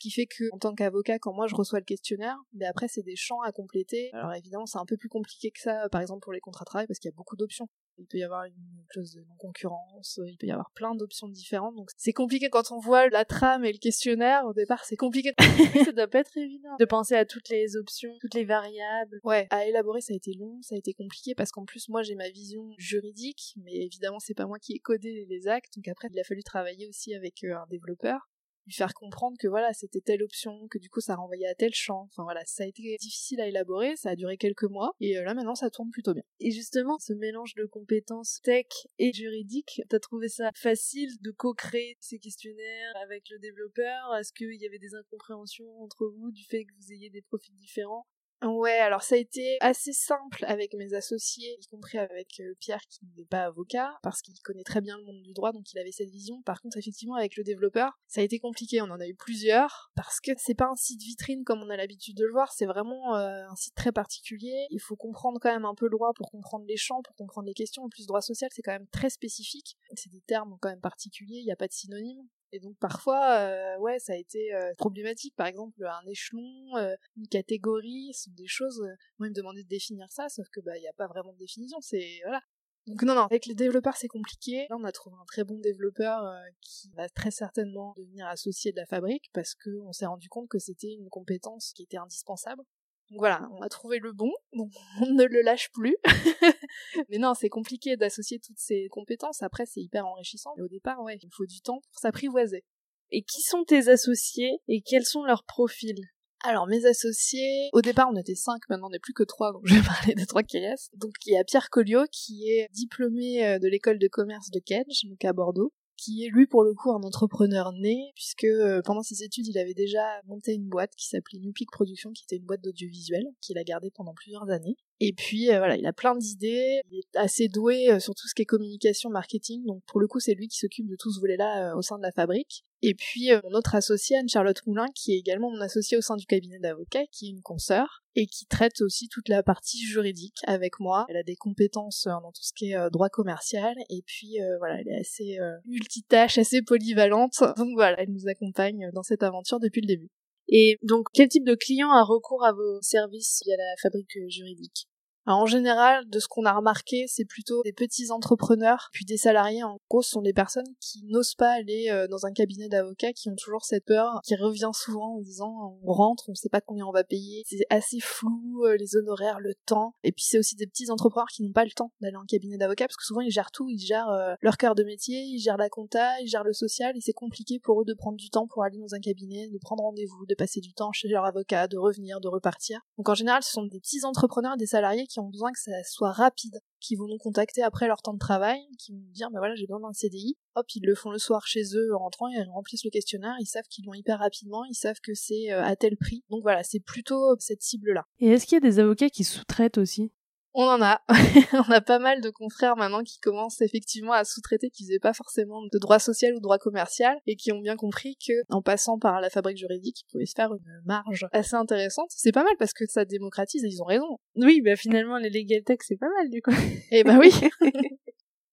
Qui 0.01 0.09
fait 0.09 0.25
que, 0.25 0.45
en 0.51 0.57
tant 0.57 0.73
qu'avocat, 0.73 1.19
quand 1.19 1.31
moi 1.31 1.45
je 1.45 1.53
reçois 1.53 1.77
le 1.77 1.85
questionnaire, 1.85 2.37
mais 2.53 2.65
après 2.65 2.87
c'est 2.87 3.03
des 3.03 3.15
champs 3.15 3.41
à 3.41 3.51
compléter. 3.51 4.09
Alors 4.13 4.33
évidemment, 4.33 4.65
c'est 4.65 4.79
un 4.79 4.85
peu 4.85 4.97
plus 4.97 5.09
compliqué 5.09 5.51
que 5.51 5.59
ça, 5.59 5.89
par 5.89 6.01
exemple 6.01 6.21
pour 6.23 6.33
les 6.33 6.39
contrats 6.39 6.63
de 6.63 6.69
travail, 6.69 6.87
parce 6.87 6.97
qu'il 6.97 7.09
y 7.09 7.13
a 7.13 7.15
beaucoup 7.15 7.35
d'options 7.35 7.67
il 8.01 8.07
peut 8.07 8.17
y 8.17 8.23
avoir 8.23 8.45
une 8.45 8.83
clause 8.89 9.13
de 9.13 9.21
non-concurrence, 9.21 10.19
il 10.25 10.37
peut 10.37 10.47
y 10.47 10.51
avoir 10.51 10.71
plein 10.71 10.95
d'options 10.95 11.27
différentes. 11.27 11.75
Donc 11.75 11.89
c'est 11.97 12.13
compliqué 12.13 12.49
quand 12.49 12.71
on 12.71 12.79
voit 12.79 13.07
la 13.09 13.25
trame 13.25 13.63
et 13.63 13.71
le 13.71 13.77
questionnaire. 13.77 14.45
Au 14.45 14.53
départ, 14.53 14.83
c'est 14.85 14.95
compliqué. 14.95 15.33
ça 15.85 15.91
doit 15.91 16.07
pas 16.07 16.19
être 16.19 16.35
évident 16.37 16.75
de 16.79 16.85
penser 16.85 17.15
à 17.15 17.25
toutes 17.25 17.49
les 17.49 17.75
options, 17.75 18.11
toutes 18.19 18.33
les 18.33 18.45
variables. 18.45 19.19
Ouais, 19.23 19.47
à 19.51 19.65
élaborer, 19.65 20.01
ça 20.01 20.13
a 20.13 20.15
été 20.15 20.33
long, 20.33 20.59
ça 20.61 20.75
a 20.75 20.77
été 20.77 20.93
compliqué 20.93 21.35
parce 21.35 21.51
qu'en 21.51 21.65
plus 21.65 21.89
moi 21.89 22.01
j'ai 22.01 22.15
ma 22.15 22.29
vision 22.29 22.71
juridique, 22.77 23.53
mais 23.57 23.73
évidemment 23.73 24.19
c'est 24.19 24.33
pas 24.33 24.45
moi 24.45 24.57
qui 24.59 24.73
ai 24.73 24.79
codé 24.79 25.25
les 25.29 25.47
actes. 25.47 25.75
Donc 25.77 25.87
après 25.87 26.07
il 26.11 26.19
a 26.19 26.23
fallu 26.23 26.43
travailler 26.43 26.87
aussi 26.87 27.13
avec 27.13 27.43
euh, 27.43 27.55
un 27.55 27.67
développeur 27.69 28.29
lui 28.65 28.73
faire 28.73 28.93
comprendre 28.93 29.37
que 29.39 29.47
voilà 29.47 29.73
c'était 29.73 30.01
telle 30.01 30.23
option 30.23 30.67
que 30.69 30.77
du 30.77 30.89
coup 30.89 31.01
ça 31.01 31.15
renvoyait 31.15 31.47
à 31.47 31.55
tel 31.55 31.73
champ. 31.73 32.07
Enfin 32.11 32.23
voilà 32.23 32.41
ça 32.45 32.63
a 32.63 32.67
été 32.67 32.95
difficile 32.99 33.41
à 33.41 33.47
élaborer 33.47 33.95
ça 33.95 34.11
a 34.11 34.15
duré 34.15 34.37
quelques 34.37 34.63
mois 34.63 34.91
et 34.99 35.17
euh, 35.17 35.23
là 35.23 35.33
maintenant 35.33 35.55
ça 35.55 35.69
tourne 35.69 35.89
plutôt 35.91 36.13
bien. 36.13 36.23
Et 36.39 36.51
justement 36.51 36.97
ce 36.99 37.13
mélange 37.13 37.55
de 37.55 37.65
compétences 37.65 38.39
tech 38.43 38.65
et 38.99 39.13
juridiques 39.13 39.81
t'as 39.89 39.99
trouvé 39.99 40.29
ça 40.29 40.51
facile 40.55 41.09
de 41.21 41.31
co-créer 41.31 41.97
ces 41.99 42.19
questionnaires 42.19 42.93
avec 43.03 43.29
le 43.29 43.39
développeur? 43.39 44.15
Est-ce 44.15 44.33
qu'il 44.33 44.61
y 44.61 44.65
avait 44.65 44.79
des 44.79 44.95
incompréhensions 44.95 45.81
entre 45.81 46.07
vous 46.07 46.31
du 46.31 46.43
fait 46.43 46.65
que 46.65 46.73
vous 46.77 46.91
ayez 46.93 47.09
des 47.09 47.21
profils 47.21 47.55
différents? 47.55 48.05
Ouais, 48.43 48.79
alors 48.79 49.03
ça 49.03 49.13
a 49.13 49.17
été 49.19 49.57
assez 49.61 49.93
simple 49.93 50.45
avec 50.47 50.73
mes 50.73 50.95
associés, 50.95 51.57
y 51.61 51.67
compris 51.67 51.99
avec 51.99 52.39
euh, 52.39 52.55
Pierre 52.59 52.81
qui 52.89 53.05
n'est 53.15 53.25
pas 53.25 53.43
avocat, 53.43 53.93
parce 54.01 54.23
qu'il 54.23 54.33
connaît 54.41 54.63
très 54.63 54.81
bien 54.81 54.97
le 54.97 55.03
monde 55.03 55.21
du 55.21 55.31
droit, 55.33 55.51
donc 55.51 55.71
il 55.71 55.77
avait 55.77 55.91
cette 55.91 56.09
vision. 56.09 56.41
Par 56.41 56.59
contre, 56.59 56.77
effectivement, 56.77 57.13
avec 57.15 57.37
le 57.37 57.43
développeur, 57.43 57.99
ça 58.07 58.21
a 58.21 58.23
été 58.23 58.39
compliqué. 58.39 58.81
On 58.81 58.85
en 58.85 58.99
a 58.99 59.07
eu 59.07 59.13
plusieurs, 59.13 59.91
parce 59.93 60.19
que 60.19 60.31
c'est 60.37 60.55
pas 60.55 60.65
un 60.65 60.75
site 60.75 61.03
vitrine 61.03 61.43
comme 61.43 61.61
on 61.61 61.69
a 61.69 61.77
l'habitude 61.77 62.17
de 62.17 62.25
le 62.25 62.31
voir, 62.31 62.51
c'est 62.51 62.65
vraiment 62.65 63.15
euh, 63.15 63.45
un 63.47 63.55
site 63.55 63.75
très 63.75 63.91
particulier. 63.91 64.65
Il 64.71 64.81
faut 64.81 64.95
comprendre 64.95 65.39
quand 65.39 65.53
même 65.53 65.65
un 65.65 65.75
peu 65.75 65.85
le 65.85 65.91
droit 65.91 66.11
pour 66.15 66.31
comprendre 66.31 66.65
les 66.67 66.77
champs, 66.77 67.03
pour 67.03 67.15
comprendre 67.15 67.45
les 67.45 67.53
questions. 67.53 67.83
En 67.83 67.89
plus, 67.89 68.07
droit 68.07 68.21
social, 68.21 68.49
c'est 68.51 68.63
quand 68.63 68.73
même 68.73 68.87
très 68.87 69.11
spécifique. 69.11 69.77
C'est 69.93 70.11
des 70.11 70.21
termes 70.21 70.57
quand 70.59 70.69
même 70.69 70.81
particuliers, 70.81 71.37
il 71.37 71.45
n'y 71.45 71.51
a 71.51 71.55
pas 71.55 71.67
de 71.67 71.73
synonyme. 71.73 72.27
Et 72.51 72.59
donc 72.59 72.77
parfois, 72.79 73.37
euh, 73.37 73.77
ouais, 73.79 73.99
ça 73.99 74.13
a 74.13 74.17
été 74.17 74.53
euh, 74.53 74.73
problématique. 74.77 75.35
Par 75.35 75.47
exemple, 75.47 75.85
un 75.85 76.05
échelon, 76.07 76.75
euh, 76.75 76.95
une 77.15 77.27
catégorie, 77.27 78.11
ce 78.13 78.23
sont 78.23 78.31
des 78.31 78.47
choses. 78.47 78.81
moi, 79.19 79.27
ils 79.27 79.31
me 79.31 79.35
demandaient 79.35 79.63
de 79.63 79.69
définir 79.69 80.11
ça, 80.11 80.27
sauf 80.29 80.47
que 80.49 80.59
bah 80.59 80.77
il 80.77 80.81
n'y 80.81 80.87
a 80.87 80.93
pas 80.93 81.07
vraiment 81.07 81.33
de 81.33 81.37
définition. 81.37 81.79
C'est 81.81 82.19
voilà. 82.25 82.41
Donc 82.87 83.03
non, 83.03 83.13
non, 83.13 83.21
avec 83.21 83.45
les 83.45 83.53
développeurs 83.53 83.95
c'est 83.95 84.07
compliqué. 84.07 84.65
Là 84.69 84.75
on 84.77 84.83
a 84.83 84.91
trouvé 84.91 85.15
un 85.21 85.25
très 85.25 85.43
bon 85.43 85.59
développeur 85.59 86.33
qui 86.61 86.89
va 86.95 87.07
très 87.09 87.29
certainement 87.29 87.93
devenir 87.95 88.25
associé 88.27 88.71
de 88.71 88.77
la 88.77 88.87
fabrique 88.87 89.29
parce 89.33 89.53
qu'on 89.53 89.93
s'est 89.93 90.07
rendu 90.07 90.29
compte 90.29 90.49
que 90.49 90.57
c'était 90.57 90.91
une 90.91 91.07
compétence 91.09 91.73
qui 91.73 91.83
était 91.83 91.97
indispensable. 91.97 92.63
Donc 93.11 93.19
voilà, 93.19 93.49
on 93.51 93.61
a 93.61 93.67
trouvé 93.67 93.99
le 93.99 94.13
bon, 94.13 94.31
donc 94.53 94.71
on 95.01 95.11
ne 95.11 95.25
le 95.25 95.41
lâche 95.41 95.69
plus. 95.73 95.97
Mais 97.09 97.17
non, 97.17 97.33
c'est 97.33 97.49
compliqué 97.49 97.97
d'associer 97.97 98.39
toutes 98.39 98.57
ces 98.57 98.87
compétences. 98.89 99.43
Après, 99.43 99.65
c'est 99.65 99.81
hyper 99.81 100.05
enrichissant. 100.05 100.53
Mais 100.55 100.63
au 100.63 100.69
départ, 100.69 101.01
ouais, 101.01 101.17
il 101.21 101.29
faut 101.35 101.45
du 101.45 101.59
temps 101.61 101.81
pour 101.91 101.99
s'apprivoiser. 101.99 102.63
Et 103.11 103.23
qui 103.23 103.41
sont 103.41 103.65
tes 103.65 103.89
associés 103.89 104.61
et 104.69 104.81
quels 104.81 105.05
sont 105.05 105.23
leurs 105.23 105.43
profils? 105.43 106.01
Alors 106.43 106.65
mes 106.65 106.85
associés, 106.87 107.69
au 107.71 107.81
départ 107.81 108.07
on 108.11 108.17
était 108.17 108.33
cinq, 108.33 108.61
maintenant 108.67 108.87
on 108.87 108.89
n'est 108.89 108.99
plus 108.99 109.13
que 109.13 109.21
trois, 109.21 109.51
donc 109.51 109.61
je 109.65 109.75
vais 109.75 109.85
parler 109.85 110.15
des 110.15 110.25
trois 110.25 110.41
qui. 110.41 110.57
Donc 110.95 111.11
il 111.27 111.33
y 111.33 111.37
a 111.37 111.43
Pierre 111.43 111.69
Colliot 111.69 112.05
qui 112.11 112.49
est 112.49 112.67
diplômé 112.71 113.45
euh, 113.45 113.59
de 113.59 113.67
l'école 113.67 113.99
de 113.99 114.07
commerce 114.07 114.49
de 114.49 114.59
Kedge, 114.59 115.05
donc 115.07 115.23
à 115.23 115.33
Bordeaux, 115.33 115.71
qui 116.01 116.25
est 116.25 116.29
lui 116.29 116.47
pour 116.47 116.63
le 116.63 116.73
coup 116.73 116.91
un 116.91 117.03
entrepreneur 117.03 117.71
né, 117.73 118.11
puisque 118.15 118.45
euh, 118.45 118.81
pendant 118.83 119.03
ses 119.03 119.23
études 119.23 119.47
il 119.47 119.57
avait 119.59 119.75
déjà 119.75 120.01
monté 120.25 120.53
une 120.53 120.67
boîte 120.67 120.95
qui 120.95 121.07
s'appelait 121.07 121.39
New 121.39 121.53
Production, 121.71 122.11
qui 122.11 122.23
était 122.23 122.37
une 122.37 122.45
boîte 122.45 122.61
d'audiovisuel, 122.61 123.23
qu'il 123.39 123.57
a 123.59 123.63
gardée 123.63 123.91
pendant 123.91 124.13
plusieurs 124.13 124.49
années. 124.49 124.77
Et 125.03 125.13
puis 125.13 125.49
euh, 125.49 125.57
voilà, 125.57 125.77
il 125.77 125.85
a 125.87 125.93
plein 125.93 126.15
d'idées, 126.15 126.79
il 126.91 126.99
est 126.99 127.17
assez 127.17 127.47
doué 127.47 127.89
euh, 127.89 127.99
sur 127.99 128.13
tout 128.13 128.27
ce 128.27 128.35
qui 128.35 128.43
est 128.43 128.45
communication, 128.45 129.09
marketing, 129.09 129.65
donc 129.65 129.81
pour 129.87 129.99
le 129.99 130.05
coup 130.05 130.19
c'est 130.19 130.35
lui 130.35 130.47
qui 130.47 130.59
s'occupe 130.59 130.87
de 130.87 130.95
tout 130.95 131.11
ce 131.11 131.19
volet-là 131.19 131.71
euh, 131.71 131.75
au 131.75 131.81
sein 131.81 131.97
de 131.97 132.03
la 132.03 132.11
fabrique. 132.11 132.63
Et 132.83 132.93
puis 132.93 133.31
mon 133.43 133.57
autre 133.57 133.73
associée, 133.73 134.17
Anne-Charlotte 134.17 134.61
Moulin, 134.67 134.85
qui 134.93 135.13
est 135.13 135.17
également 135.17 135.49
mon 135.49 135.59
associée 135.59 135.97
au 135.97 136.01
sein 136.01 136.17
du 136.17 136.27
cabinet 136.27 136.59
d'avocats, 136.59 137.05
qui 137.11 137.27
est 137.27 137.29
une 137.29 137.41
consoeur, 137.41 138.03
et 138.15 138.27
qui 138.27 138.45
traite 138.45 138.81
aussi 138.81 139.07
toute 139.07 139.27
la 139.27 139.41
partie 139.41 139.83
juridique 139.83 140.37
avec 140.45 140.79
moi. 140.79 141.05
Elle 141.09 141.17
a 141.17 141.23
des 141.23 141.35
compétences 141.35 142.05
dans 142.05 142.31
tout 142.31 142.41
ce 142.43 142.53
qui 142.53 142.71
est 142.71 142.89
droit 142.91 143.09
commercial, 143.09 143.75
et 143.89 144.01
puis 144.03 144.37
voilà, 144.57 144.79
elle 144.81 144.87
est 144.87 144.99
assez 144.99 145.37
multitâche, 145.65 146.39
assez 146.39 146.63
polyvalente, 146.63 147.37
donc 147.57 147.69
voilà, 147.75 148.01
elle 148.01 148.11
nous 148.11 148.27
accompagne 148.27 148.89
dans 148.93 149.03
cette 149.03 149.21
aventure 149.21 149.59
depuis 149.59 149.81
le 149.81 149.87
début. 149.87 150.09
Et 150.47 150.79
donc, 150.81 151.05
quel 151.13 151.29
type 151.29 151.45
de 151.45 151.55
client 151.55 151.91
a 151.91 152.03
recours 152.03 152.43
à 152.43 152.51
vos 152.51 152.81
services 152.81 153.41
via 153.45 153.55
la 153.57 153.75
fabrique 153.79 154.17
juridique? 154.27 154.87
En 155.27 155.45
général, 155.45 156.09
de 156.09 156.19
ce 156.19 156.27
qu'on 156.27 156.45
a 156.45 156.53
remarqué, 156.53 157.05
c'est 157.07 157.25
plutôt 157.25 157.61
des 157.63 157.73
petits 157.73 158.11
entrepreneurs, 158.11 158.89
puis 158.91 159.05
des 159.05 159.17
salariés. 159.17 159.63
En 159.63 159.77
gros, 159.89 160.01
ce 160.01 160.09
sont 160.09 160.21
des 160.21 160.33
personnes 160.33 160.65
qui 160.79 161.03
n'osent 161.05 161.35
pas 161.35 161.51
aller 161.51 161.89
euh, 161.89 162.07
dans 162.07 162.25
un 162.25 162.31
cabinet 162.31 162.69
d'avocats, 162.69 163.13
qui 163.13 163.29
ont 163.29 163.35
toujours 163.35 163.63
cette 163.63 163.85
peur, 163.85 164.19
qui 164.23 164.35
revient 164.35 164.71
souvent 164.73 165.17
en 165.17 165.21
disant 165.21 165.79
on 165.83 165.93
rentre, 165.93 166.25
on 166.29 166.35
sait 166.35 166.49
pas 166.49 166.61
combien 166.61 166.85
on 166.85 166.91
va 166.91 167.03
payer, 167.03 167.43
c'est 167.45 167.65
assez 167.69 167.99
flou, 167.99 168.63
euh, 168.65 168.75
les 168.77 168.95
honoraires, 168.95 169.39
le 169.39 169.53
temps. 169.65 169.93
Et 170.03 170.11
puis 170.11 170.25
c'est 170.27 170.39
aussi 170.39 170.55
des 170.55 170.67
petits 170.67 170.89
entrepreneurs 170.89 171.27
qui 171.27 171.43
n'ont 171.43 171.51
pas 171.51 171.65
le 171.65 171.71
temps 171.71 171.91
d'aller 172.01 172.17
en 172.17 172.25
cabinet 172.25 172.57
d'avocats, 172.57 172.87
parce 172.87 172.97
que 172.97 173.05
souvent 173.05 173.21
ils 173.21 173.31
gèrent 173.31 173.51
tout, 173.51 173.69
ils 173.69 173.79
gèrent 173.79 174.09
euh, 174.09 174.33
leur 174.41 174.57
cœur 174.57 174.75
de 174.75 174.83
métier, 174.83 175.21
ils 175.21 175.39
gèrent 175.39 175.57
la 175.57 175.69
compta, 175.69 176.19
ils 176.21 176.27
gèrent 176.27 176.43
le 176.43 176.53
social, 176.53 176.95
et 176.97 177.01
c'est 177.01 177.13
compliqué 177.13 177.59
pour 177.59 177.81
eux 177.81 177.85
de 177.85 177.93
prendre 177.93 178.17
du 178.17 178.29
temps 178.29 178.47
pour 178.47 178.63
aller 178.63 178.79
dans 178.79 178.95
un 178.95 178.99
cabinet, 178.99 179.47
de 179.49 179.59
prendre 179.59 179.83
rendez-vous, 179.83 180.25
de 180.25 180.35
passer 180.35 180.61
du 180.61 180.73
temps 180.73 180.91
chez 180.91 181.07
leur 181.07 181.25
avocat, 181.25 181.67
de 181.67 181.77
revenir, 181.77 182.19
de 182.21 182.27
repartir. 182.27 182.79
Donc 182.97 183.09
en 183.09 183.13
général, 183.13 183.43
ce 183.43 183.51
sont 183.51 183.65
des 183.65 183.79
petits 183.79 184.03
entrepreneurs, 184.03 184.57
des 184.57 184.65
salariés 184.65 185.05
qui 185.11 185.19
ont 185.19 185.29
besoin 185.29 185.51
que 185.51 185.59
ça 185.59 185.71
soit 185.83 186.11
rapide, 186.11 186.59
qui 186.79 186.95
vont 186.95 187.07
nous 187.07 187.17
contacter 187.17 187.61
après 187.61 187.87
leur 187.87 188.01
temps 188.01 188.13
de 188.13 188.19
travail, 188.19 188.59
qui 188.79 188.91
vont 188.91 188.99
nous 188.99 189.11
dire, 189.11 189.29
bah 189.31 189.39
voilà, 189.39 189.55
j'ai 189.55 189.67
besoin 189.67 189.81
d'un 189.81 189.93
CDI. 189.93 190.37
Hop, 190.55 190.65
ils 190.75 190.85
le 190.85 190.95
font 190.95 191.11
le 191.11 191.19
soir 191.19 191.45
chez 191.45 191.63
eux 191.75 191.93
en 191.95 191.99
rentrant, 191.99 192.27
ils 192.27 192.43
remplissent 192.49 192.83
le 192.83 192.89
questionnaire, 192.89 193.35
ils 193.39 193.45
savent 193.45 193.67
qu'ils 193.69 193.85
l'ont 193.85 193.93
hyper 193.93 194.19
rapidement, 194.19 194.63
ils 194.65 194.75
savent 194.75 194.99
que 195.03 195.13
c'est 195.13 195.51
euh, 195.51 195.63
à 195.63 195.75
tel 195.75 195.97
prix. 195.97 196.23
Donc 196.29 196.41
voilà, 196.41 196.63
c'est 196.63 196.79
plutôt 196.79 197.35
cette 197.39 197.61
cible-là. 197.61 198.05
Et 198.19 198.27
est-ce 198.27 198.45
qu'il 198.45 198.55
y 198.55 198.65
a 198.65 198.69
des 198.69 198.79
avocats 198.79 199.09
qui 199.09 199.23
sous-traitent 199.23 199.77
aussi? 199.77 200.11
On 200.53 200.63
en 200.63 200.81
a. 200.81 201.01
on 201.53 201.71
a 201.71 201.81
pas 201.81 201.99
mal 201.99 202.21
de 202.21 202.29
confrères 202.29 202.75
maintenant 202.75 203.03
qui 203.03 203.19
commencent 203.19 203.61
effectivement 203.61 204.13
à 204.13 204.23
sous-traiter, 204.23 204.69
qui 204.69 204.83
faisaient 204.85 204.99
pas 204.99 205.13
forcément 205.13 205.61
de 205.63 205.79
droit 205.79 205.99
social 205.99 206.33
ou 206.33 206.37
de 206.37 206.43
droit 206.43 206.57
commercial, 206.57 207.17
et 207.27 207.35
qui 207.35 207.51
ont 207.51 207.59
bien 207.59 207.75
compris 207.75 208.17
que, 208.25 208.33
en 208.49 208.61
passant 208.61 208.99
par 208.99 209.21
la 209.21 209.29
fabrique 209.29 209.57
juridique, 209.57 210.01
ils 210.01 210.11
pouvaient 210.11 210.25
se 210.25 210.33
faire 210.35 210.53
une 210.53 210.81
marge 210.85 211.27
assez 211.31 211.55
intéressante. 211.55 212.09
C'est 212.09 212.31
pas 212.31 212.43
mal 212.43 212.55
parce 212.57 212.73
que 212.73 212.85
ça 212.87 213.05
démocratise 213.05 213.63
et 213.63 213.67
ils 213.67 213.81
ont 213.81 213.85
raison. 213.85 214.17
Oui, 214.35 214.61
bah 214.61 214.75
finalement, 214.75 215.17
les 215.17 215.29
legal 215.29 215.63
tech, 215.63 215.79
c'est 215.81 215.97
pas 215.97 216.09
mal 216.17 216.29
du 216.29 216.41
coup. 216.41 216.51
Eh 216.91 217.03
bah 217.03 217.17
oui. 217.19 217.31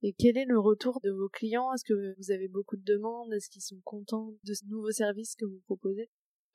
Et 0.02 0.14
quel 0.16 0.38
est 0.38 0.44
le 0.44 0.60
retour 0.60 1.00
de 1.02 1.10
vos 1.10 1.28
clients? 1.28 1.72
Est-ce 1.72 1.84
que 1.84 2.14
vous 2.18 2.30
avez 2.30 2.46
beaucoup 2.46 2.76
de 2.76 2.84
demandes? 2.84 3.32
Est-ce 3.32 3.50
qu'ils 3.50 3.62
sont 3.62 3.80
contents 3.84 4.32
de 4.44 4.54
ce 4.54 4.64
nouveau 4.66 4.92
service 4.92 5.34
que 5.34 5.44
vous 5.44 5.60
proposez? 5.66 6.08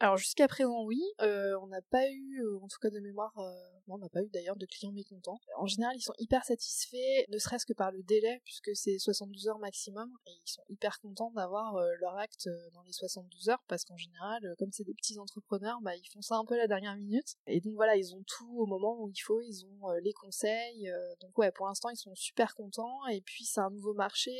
Alors 0.04 0.18
jusqu'à 0.18 0.50
présent 0.50 0.84
oui, 0.84 1.02
euh, 1.22 1.58
on 1.62 1.68
n'a 1.68 1.82
pas 1.82 2.10
eu, 2.10 2.44
euh, 2.44 2.60
en 2.62 2.68
tout 2.68 2.78
cas 2.82 2.90
de 2.90 3.00
mémoire, 3.00 3.32
euh, 3.38 3.54
on 3.88 3.98
n'a 3.98 4.10
pas 4.10 4.22
eu 4.22 4.30
d'ailleurs 4.34 4.58
de 4.58 4.66
clients 4.66 4.92
mécontents. 4.92 5.40
En 5.58 5.66
général 5.66 5.96
ils 5.96 6.02
sont 6.02 6.14
hyper 6.20 6.44
satisfaits, 6.44 7.24
ne 7.30 7.38
serait-ce 7.38 7.66
que 7.66 7.72
par 7.72 7.90
le 7.90 8.04
délai, 8.04 8.42
puisque 8.44 8.72
c'est 8.76 8.98
72 9.00 9.48
heures 9.48 9.60
maximum, 9.60 10.12
et 10.28 10.32
ils 10.32 10.52
sont 10.52 10.64
hyper 10.68 11.00
contents 11.00 11.32
d'avoir 11.32 11.76
leur 12.02 12.18
acte 12.18 12.50
dans 12.74 12.84
les 12.84 12.92
72 12.92 13.48
heures, 13.48 13.64
parce 13.70 13.86
qu'en 13.86 13.96
général, 13.96 14.42
comme 14.58 14.74
c'est 14.74 14.84
des 14.84 14.94
petits 14.94 15.18
entrepreneurs, 15.20 15.80
bah, 15.82 15.96
ils 15.96 16.10
font 16.12 16.22
ça 16.22 16.36
un 16.36 16.44
peu 16.44 16.58
la 16.58 16.68
dernière 16.68 16.98
minute. 16.98 17.36
Et 17.48 17.62
donc 17.62 17.76
voilà, 17.76 17.96
ils 17.96 18.14
ont 18.14 18.24
tout 18.28 18.58
au 18.58 18.66
moment 18.66 19.02
où 19.02 19.10
il 19.10 19.20
faut, 19.22 19.40
ils 19.42 19.66
ont 19.66 19.90
les 20.02 20.14
conseils. 20.14 20.92
donc 21.22 21.38
ouais, 21.38 21.52
pour 21.52 21.68
l'instant 21.68 21.90
ils 21.90 21.98
sont 21.98 22.16
super 22.16 22.56
contents, 22.56 23.08
et 23.08 23.22
puis 23.22 23.46
c'est 23.46 23.62
un 23.62 23.70
nouveau 23.70 23.94
marché, 23.94 24.32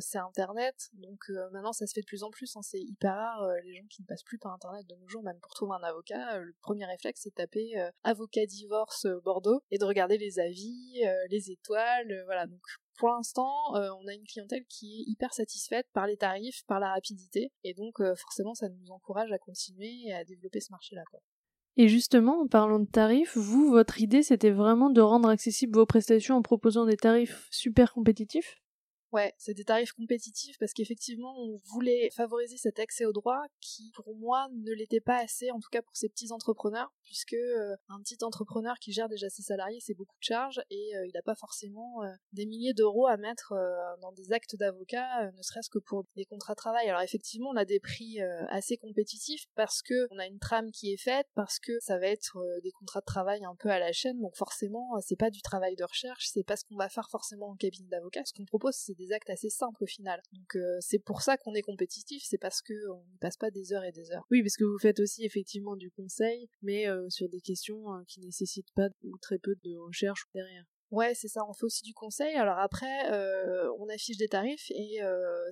c'est 0.00 0.18
Internet, 0.18 0.90
donc 0.94 1.30
maintenant 1.52 1.72
ça 1.72 1.86
se 1.86 1.94
fait 1.94 2.02
de 2.02 2.06
plus 2.06 2.24
en 2.24 2.30
plus, 2.30 2.54
hein, 2.56 2.62
c'est 2.62 2.80
hyper 2.80 3.14
rare 3.14 3.48
les 3.64 3.74
gens 3.74 3.86
qui 3.88 4.02
ne 4.02 4.06
passent 4.06 4.22
plus 4.22 4.38
par 4.38 4.52
Internet 4.52 4.86
nos 4.98 5.22
même 5.22 5.38
pour 5.40 5.52
trouver 5.54 5.72
un 5.80 5.84
avocat, 5.84 6.36
euh, 6.36 6.40
le 6.40 6.54
premier 6.60 6.86
réflexe 6.86 7.22
c'est 7.22 7.34
taper 7.34 7.78
euh, 7.78 7.90
avocat 8.04 8.46
divorce 8.46 9.06
euh, 9.06 9.20
Bordeaux 9.24 9.60
et 9.70 9.78
de 9.78 9.84
regarder 9.84 10.18
les 10.18 10.38
avis, 10.38 11.02
les 11.30 11.50
étoiles, 11.50 12.22
voilà. 12.26 12.46
Donc 12.46 12.60
pour 12.98 13.10
l'instant, 13.10 13.52
on 13.74 14.06
a 14.08 14.14
une 14.14 14.24
clientèle 14.24 14.64
qui 14.68 15.00
est 15.00 15.10
hyper 15.10 15.32
satisfaite 15.32 15.86
par 15.92 16.06
les 16.06 16.16
tarifs, 16.16 16.64
par 16.66 16.80
la 16.80 16.92
rapidité, 16.92 17.52
et 17.62 17.74
donc 17.74 18.02
forcément 18.16 18.54
ça 18.54 18.68
nous 18.68 18.90
encourage 18.90 19.30
à 19.30 19.38
continuer 19.38 19.92
et 20.06 20.12
à 20.12 20.24
développer 20.24 20.60
ce 20.60 20.72
marché-là. 20.72 21.02
Et 21.76 21.86
justement, 21.86 22.40
en 22.40 22.48
parlant 22.48 22.80
de 22.80 22.90
tarifs, 22.90 23.36
vous, 23.36 23.70
votre 23.70 24.00
idée, 24.00 24.24
c'était 24.24 24.50
vraiment 24.50 24.90
de 24.90 25.00
rendre 25.00 25.28
accessibles 25.28 25.78
vos 25.78 25.86
prestations 25.86 26.36
en 26.36 26.42
proposant 26.42 26.86
des 26.86 26.96
tarifs 26.96 27.46
super 27.52 27.92
compétitifs? 27.92 28.56
Ouais, 29.10 29.32
c'est 29.38 29.54
des 29.54 29.64
tarifs 29.64 29.92
compétitifs 29.92 30.58
parce 30.58 30.74
qu'effectivement, 30.74 31.34
on 31.38 31.56
voulait 31.72 32.10
favoriser 32.14 32.58
cet 32.58 32.78
accès 32.78 33.06
au 33.06 33.12
droit 33.12 33.40
qui, 33.58 33.90
pour 33.94 34.14
moi, 34.14 34.48
ne 34.52 34.72
l'était 34.74 35.00
pas 35.00 35.16
assez, 35.16 35.50
en 35.50 35.60
tout 35.60 35.70
cas 35.72 35.80
pour 35.80 35.96
ces 35.96 36.10
petits 36.10 36.30
entrepreneurs, 36.30 36.92
puisque 37.04 37.32
euh, 37.32 37.74
un 37.88 38.02
petit 38.02 38.22
entrepreneur 38.22 38.76
qui 38.78 38.92
gère 38.92 39.08
déjà 39.08 39.30
ses 39.30 39.40
salariés, 39.40 39.80
c'est 39.80 39.94
beaucoup 39.94 40.18
de 40.18 40.24
charges 40.24 40.60
et 40.68 40.94
euh, 40.94 41.06
il 41.06 41.12
n'a 41.14 41.22
pas 41.22 41.34
forcément 41.34 42.02
euh, 42.02 42.12
des 42.34 42.44
milliers 42.44 42.74
d'euros 42.74 43.06
à 43.06 43.16
mettre 43.16 43.54
dans 44.02 44.12
des 44.12 44.32
actes 44.32 44.56
d'avocat, 44.56 45.30
ne 45.32 45.42
serait-ce 45.42 45.70
que 45.70 45.78
pour 45.78 46.04
des 46.14 46.26
contrats 46.26 46.52
de 46.52 46.58
travail. 46.58 46.86
Alors 46.88 47.00
effectivement, 47.00 47.48
on 47.48 47.56
a 47.56 47.64
des 47.64 47.80
prix 47.80 48.20
assez 48.50 48.76
compétitifs 48.76 49.46
parce 49.54 49.80
que 49.80 49.94
on 50.10 50.18
a 50.18 50.26
une 50.26 50.38
trame 50.38 50.70
qui 50.70 50.92
est 50.92 51.02
faite, 51.02 51.26
parce 51.34 51.58
que 51.58 51.72
ça 51.80 51.98
va 51.98 52.06
être 52.06 52.38
des 52.62 52.72
contrats 52.72 53.00
de 53.00 53.06
travail 53.06 53.44
un 53.44 53.54
peu 53.56 53.70
à 53.70 53.78
la 53.78 53.92
chaîne, 53.92 54.20
donc 54.20 54.36
forcément, 54.36 54.90
c'est 55.00 55.16
pas 55.16 55.30
du 55.30 55.40
travail 55.40 55.76
de 55.76 55.84
recherche, 55.84 56.28
c'est 56.30 56.44
pas 56.44 56.56
ce 56.56 56.64
qu'on 56.64 56.76
va 56.76 56.88
faire 56.88 57.08
forcément 57.10 57.48
en 57.48 57.56
cabinet 57.56 57.88
d'avocat. 57.88 58.22
Ce 58.24 58.32
qu'on 58.32 58.44
propose, 58.44 58.74
c'est 58.74 58.97
des 58.98 59.12
actes 59.12 59.30
assez 59.30 59.48
simples 59.48 59.84
au 59.84 59.86
final. 59.86 60.20
Donc 60.32 60.56
euh, 60.56 60.76
c'est 60.80 60.98
pour 60.98 61.22
ça 61.22 61.36
qu'on 61.36 61.54
est 61.54 61.62
compétitif, 61.62 62.22
c'est 62.26 62.38
parce 62.38 62.60
que 62.60 62.74
on 62.90 63.04
ne 63.12 63.18
passe 63.20 63.36
pas 63.36 63.50
des 63.50 63.72
heures 63.72 63.84
et 63.84 63.92
des 63.92 64.10
heures. 64.10 64.26
Oui, 64.30 64.42
parce 64.42 64.56
que 64.56 64.64
vous 64.64 64.78
faites 64.78 65.00
aussi 65.00 65.24
effectivement 65.24 65.76
du 65.76 65.90
conseil, 65.90 66.48
mais 66.62 66.88
euh, 66.88 67.08
sur 67.08 67.28
des 67.28 67.40
questions 67.40 67.94
euh, 67.94 68.02
qui 68.06 68.20
nécessitent 68.20 68.72
pas 68.74 68.88
ou 69.04 69.16
très 69.18 69.38
peu 69.38 69.54
de 69.64 69.76
recherche 69.76 70.24
derrière. 70.34 70.64
Ouais, 70.90 71.14
c'est 71.14 71.28
ça, 71.28 71.42
on 71.46 71.52
fait 71.52 71.64
aussi 71.64 71.82
du 71.82 71.92
conseil. 71.92 72.34
Alors 72.36 72.58
après, 72.58 73.10
on 73.78 73.90
affiche 73.90 74.16
des 74.16 74.28
tarifs 74.28 74.70
et 74.70 75.00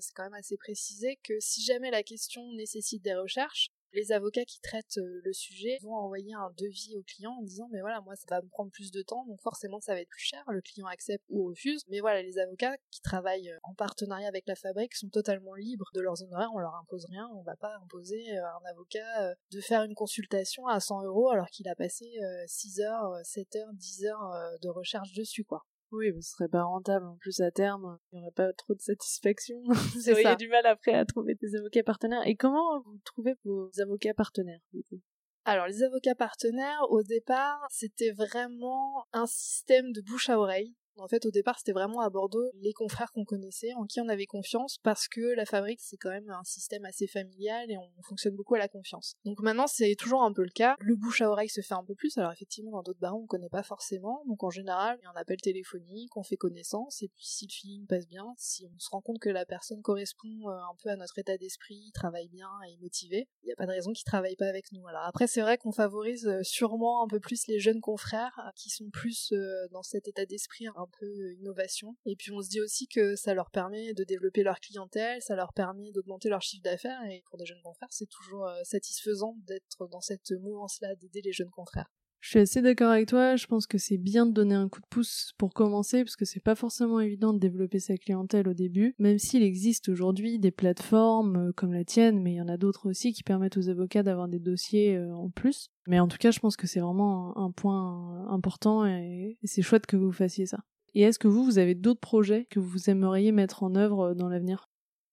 c'est 0.00 0.14
quand 0.14 0.22
même 0.22 0.32
assez 0.32 0.56
précisé 0.56 1.18
que 1.22 1.34
si 1.40 1.62
jamais 1.62 1.90
la 1.90 2.02
question 2.02 2.40
nécessite 2.54 3.02
des 3.02 3.14
recherches, 3.14 3.68
Les 3.92 4.12
avocats 4.12 4.44
qui 4.44 4.60
traitent 4.60 4.98
euh, 4.98 5.20
le 5.24 5.32
sujet 5.32 5.78
vont 5.82 5.94
envoyer 5.94 6.34
un 6.34 6.50
devis 6.58 6.96
au 6.96 7.02
client 7.02 7.32
en 7.32 7.42
disant 7.42 7.68
mais 7.72 7.80
voilà 7.80 8.00
moi 8.02 8.14
ça 8.16 8.26
va 8.28 8.42
me 8.42 8.48
prendre 8.48 8.70
plus 8.70 8.90
de 8.90 9.02
temps 9.02 9.24
donc 9.26 9.40
forcément 9.40 9.80
ça 9.80 9.94
va 9.94 10.00
être 10.00 10.08
plus 10.08 10.24
cher, 10.24 10.44
le 10.48 10.60
client 10.60 10.86
accepte 10.86 11.24
ou 11.28 11.48
refuse. 11.48 11.82
Mais 11.88 12.00
voilà 12.00 12.22
les 12.22 12.38
avocats 12.38 12.76
qui 12.90 13.00
travaillent 13.00 13.50
euh, 13.50 13.58
en 13.62 13.74
partenariat 13.74 14.28
avec 14.28 14.44
la 14.46 14.56
fabrique 14.56 14.94
sont 14.94 15.08
totalement 15.08 15.54
libres 15.54 15.90
de 15.94 16.00
leurs 16.00 16.22
honoraires, 16.22 16.50
on 16.54 16.58
leur 16.58 16.74
impose 16.74 17.06
rien, 17.06 17.28
on 17.34 17.42
va 17.42 17.56
pas 17.56 17.76
imposer 17.84 18.36
à 18.38 18.56
un 18.56 18.70
avocat 18.70 19.34
de 19.50 19.60
faire 19.60 19.82
une 19.82 19.94
consultation 19.94 20.66
à 20.66 20.80
100 20.80 21.04
euros 21.04 21.30
alors 21.30 21.48
qu'il 21.48 21.68
a 21.68 21.74
passé 21.74 22.18
6 22.46 22.80
heures, 22.80 23.12
7 23.24 23.56
heures, 23.56 23.72
10 23.72 24.06
heures 24.06 24.58
de 24.60 24.68
recherche 24.68 25.12
dessus 25.12 25.44
quoi. 25.44 25.64
Oui, 25.92 26.12
ce 26.20 26.30
serait 26.30 26.48
pas 26.48 26.64
rentable. 26.64 27.06
En 27.06 27.16
plus, 27.16 27.40
à 27.40 27.50
terme, 27.50 27.98
il 28.12 28.16
n'y 28.16 28.22
aurait 28.22 28.32
pas 28.32 28.52
trop 28.52 28.74
de 28.74 28.80
satisfaction. 28.80 29.62
vous 29.94 30.10
auriez 30.10 30.36
du 30.36 30.48
mal 30.48 30.66
après 30.66 30.92
à 30.92 31.04
trouver 31.04 31.34
des 31.34 31.56
avocats 31.56 31.82
partenaires. 31.84 32.26
Et 32.26 32.36
comment 32.36 32.80
vous 32.80 32.98
trouvez 33.04 33.34
vos 33.44 33.70
avocats 33.80 34.14
partenaires, 34.14 34.60
du 34.72 34.82
coup? 34.84 35.00
Alors 35.44 35.68
les 35.68 35.84
avocats 35.84 36.16
partenaires, 36.16 36.82
au 36.90 37.04
départ, 37.04 37.64
c'était 37.70 38.10
vraiment 38.10 39.06
un 39.12 39.26
système 39.26 39.92
de 39.92 40.00
bouche 40.00 40.28
à 40.28 40.40
oreille. 40.40 40.74
En 40.98 41.08
fait, 41.08 41.26
au 41.26 41.30
départ, 41.30 41.58
c'était 41.58 41.72
vraiment 41.72 42.00
à 42.00 42.10
Bordeaux 42.10 42.50
les 42.54 42.72
confrères 42.72 43.12
qu'on 43.12 43.24
connaissait, 43.24 43.72
en 43.74 43.84
qui 43.84 44.00
on 44.00 44.08
avait 44.08 44.26
confiance, 44.26 44.78
parce 44.82 45.08
que 45.08 45.34
la 45.34 45.44
fabrique, 45.44 45.80
c'est 45.80 45.96
quand 45.96 46.10
même 46.10 46.30
un 46.30 46.44
système 46.44 46.84
assez 46.84 47.06
familial 47.06 47.70
et 47.70 47.76
on 47.76 48.02
fonctionne 48.02 48.34
beaucoup 48.34 48.54
à 48.54 48.58
la 48.58 48.68
confiance. 48.68 49.14
Donc 49.24 49.40
maintenant, 49.40 49.66
c'est 49.66 49.94
toujours 49.96 50.22
un 50.22 50.32
peu 50.32 50.42
le 50.42 50.50
cas. 50.50 50.76
Le 50.80 50.96
bouche 50.96 51.20
à 51.20 51.30
oreille 51.30 51.48
se 51.48 51.60
fait 51.60 51.74
un 51.74 51.84
peu 51.84 51.94
plus. 51.94 52.16
Alors 52.18 52.32
effectivement, 52.32 52.70
dans 52.72 52.82
d'autres 52.82 53.00
barons, 53.00 53.22
on 53.22 53.26
connaît 53.26 53.48
pas 53.48 53.62
forcément. 53.62 54.22
Donc 54.26 54.42
en 54.42 54.50
général, 54.50 54.98
il 55.00 55.04
y 55.04 55.06
a 55.06 55.10
un 55.10 55.20
appel 55.20 55.40
téléphonique, 55.40 56.16
on 56.16 56.22
fait 56.22 56.36
connaissance, 56.36 57.02
et 57.02 57.08
puis 57.08 57.24
si 57.24 57.46
le 57.46 57.52
feeling 57.52 57.86
passe 57.86 58.06
bien, 58.06 58.26
si 58.36 58.66
on 58.66 58.78
se 58.78 58.88
rend 58.90 59.00
compte 59.00 59.18
que 59.18 59.28
la 59.28 59.44
personne 59.44 59.82
correspond 59.82 60.48
euh, 60.48 60.52
un 60.52 60.76
peu 60.82 60.90
à 60.90 60.96
notre 60.96 61.18
état 61.18 61.36
d'esprit, 61.36 61.90
travaille 61.94 62.28
bien 62.28 62.48
et 62.68 62.74
est 62.74 62.80
motivée, 62.80 63.28
il 63.42 63.46
n'y 63.46 63.52
a 63.52 63.56
pas 63.56 63.66
de 63.66 63.72
raison 63.72 63.92
qu'il 63.92 64.04
travaille 64.04 64.36
pas 64.36 64.48
avec 64.48 64.72
nous. 64.72 64.86
Alors 64.86 65.02
après, 65.04 65.26
c'est 65.26 65.40
vrai 65.40 65.58
qu'on 65.58 65.72
favorise 65.72 66.26
euh, 66.26 66.42
sûrement 66.42 67.04
un 67.04 67.08
peu 67.08 67.20
plus 67.20 67.46
les 67.46 67.58
jeunes 67.58 67.80
confrères 67.80 68.38
euh, 68.38 68.50
qui 68.56 68.70
sont 68.70 68.90
plus 68.90 69.32
dans 69.70 69.82
cet 69.82 70.08
état 70.08 70.24
d'esprit 70.24 70.66
peu 70.98 71.32
innovation. 71.34 71.96
Et 72.06 72.16
puis 72.16 72.32
on 72.32 72.40
se 72.42 72.48
dit 72.48 72.60
aussi 72.60 72.88
que 72.88 73.16
ça 73.16 73.34
leur 73.34 73.50
permet 73.50 73.94
de 73.94 74.04
développer 74.04 74.42
leur 74.42 74.60
clientèle, 74.60 75.20
ça 75.22 75.36
leur 75.36 75.52
permet 75.52 75.92
d'augmenter 75.92 76.28
leur 76.28 76.42
chiffre 76.42 76.62
d'affaires. 76.62 77.00
Et 77.10 77.22
pour 77.26 77.38
des 77.38 77.46
jeunes 77.46 77.62
confrères, 77.62 77.88
c'est 77.90 78.08
toujours 78.08 78.46
euh, 78.46 78.62
satisfaisant 78.64 79.36
d'être 79.46 79.88
dans 79.90 80.00
cette 80.00 80.30
mouvance-là, 80.32 80.94
d'aider 80.96 81.22
les 81.22 81.32
jeunes 81.32 81.50
confrères. 81.50 81.90
Je 82.26 82.30
suis 82.30 82.38
assez 82.40 82.60
d'accord 82.60 82.90
avec 82.90 83.06
toi, 83.06 83.36
je 83.36 83.46
pense 83.46 83.68
que 83.68 83.78
c'est 83.78 83.98
bien 83.98 84.26
de 84.26 84.32
donner 84.32 84.56
un 84.56 84.68
coup 84.68 84.80
de 84.80 84.86
pouce 84.90 85.32
pour 85.38 85.54
commencer, 85.54 86.02
parce 86.02 86.16
que 86.16 86.24
c'est 86.24 86.42
pas 86.42 86.56
forcément 86.56 86.98
évident 86.98 87.32
de 87.32 87.38
développer 87.38 87.78
sa 87.78 87.96
clientèle 87.96 88.48
au 88.48 88.52
début, 88.52 88.96
même 88.98 89.18
s'il 89.18 89.44
existe 89.44 89.88
aujourd'hui 89.88 90.40
des 90.40 90.50
plateformes 90.50 91.36
euh, 91.36 91.52
comme 91.52 91.72
la 91.72 91.84
tienne, 91.84 92.20
mais 92.20 92.32
il 92.32 92.36
y 92.36 92.40
en 92.40 92.48
a 92.48 92.56
d'autres 92.56 92.88
aussi 92.90 93.12
qui 93.12 93.22
permettent 93.22 93.58
aux 93.58 93.68
avocats 93.68 94.02
d'avoir 94.02 94.26
des 94.26 94.40
dossiers 94.40 94.96
euh, 94.96 95.14
en 95.14 95.30
plus. 95.30 95.68
Mais 95.86 96.00
en 96.00 96.08
tout 96.08 96.18
cas, 96.18 96.32
je 96.32 96.40
pense 96.40 96.56
que 96.56 96.66
c'est 96.66 96.80
vraiment 96.80 97.38
un 97.38 97.52
point 97.52 98.26
important 98.28 98.84
et 98.84 99.38
c'est 99.44 99.62
chouette 99.62 99.86
que 99.86 99.96
vous 99.96 100.10
fassiez 100.10 100.46
ça. 100.46 100.58
Et 100.96 101.02
est-ce 101.02 101.20
que 101.20 101.28
vous, 101.28 101.44
vous 101.44 101.58
avez 101.58 101.76
d'autres 101.76 102.00
projets 102.00 102.46
que 102.50 102.58
vous 102.58 102.90
aimeriez 102.90 103.30
mettre 103.30 103.62
en 103.62 103.76
œuvre 103.76 104.00
euh, 104.08 104.14
dans 104.14 104.28
l'avenir? 104.28 104.68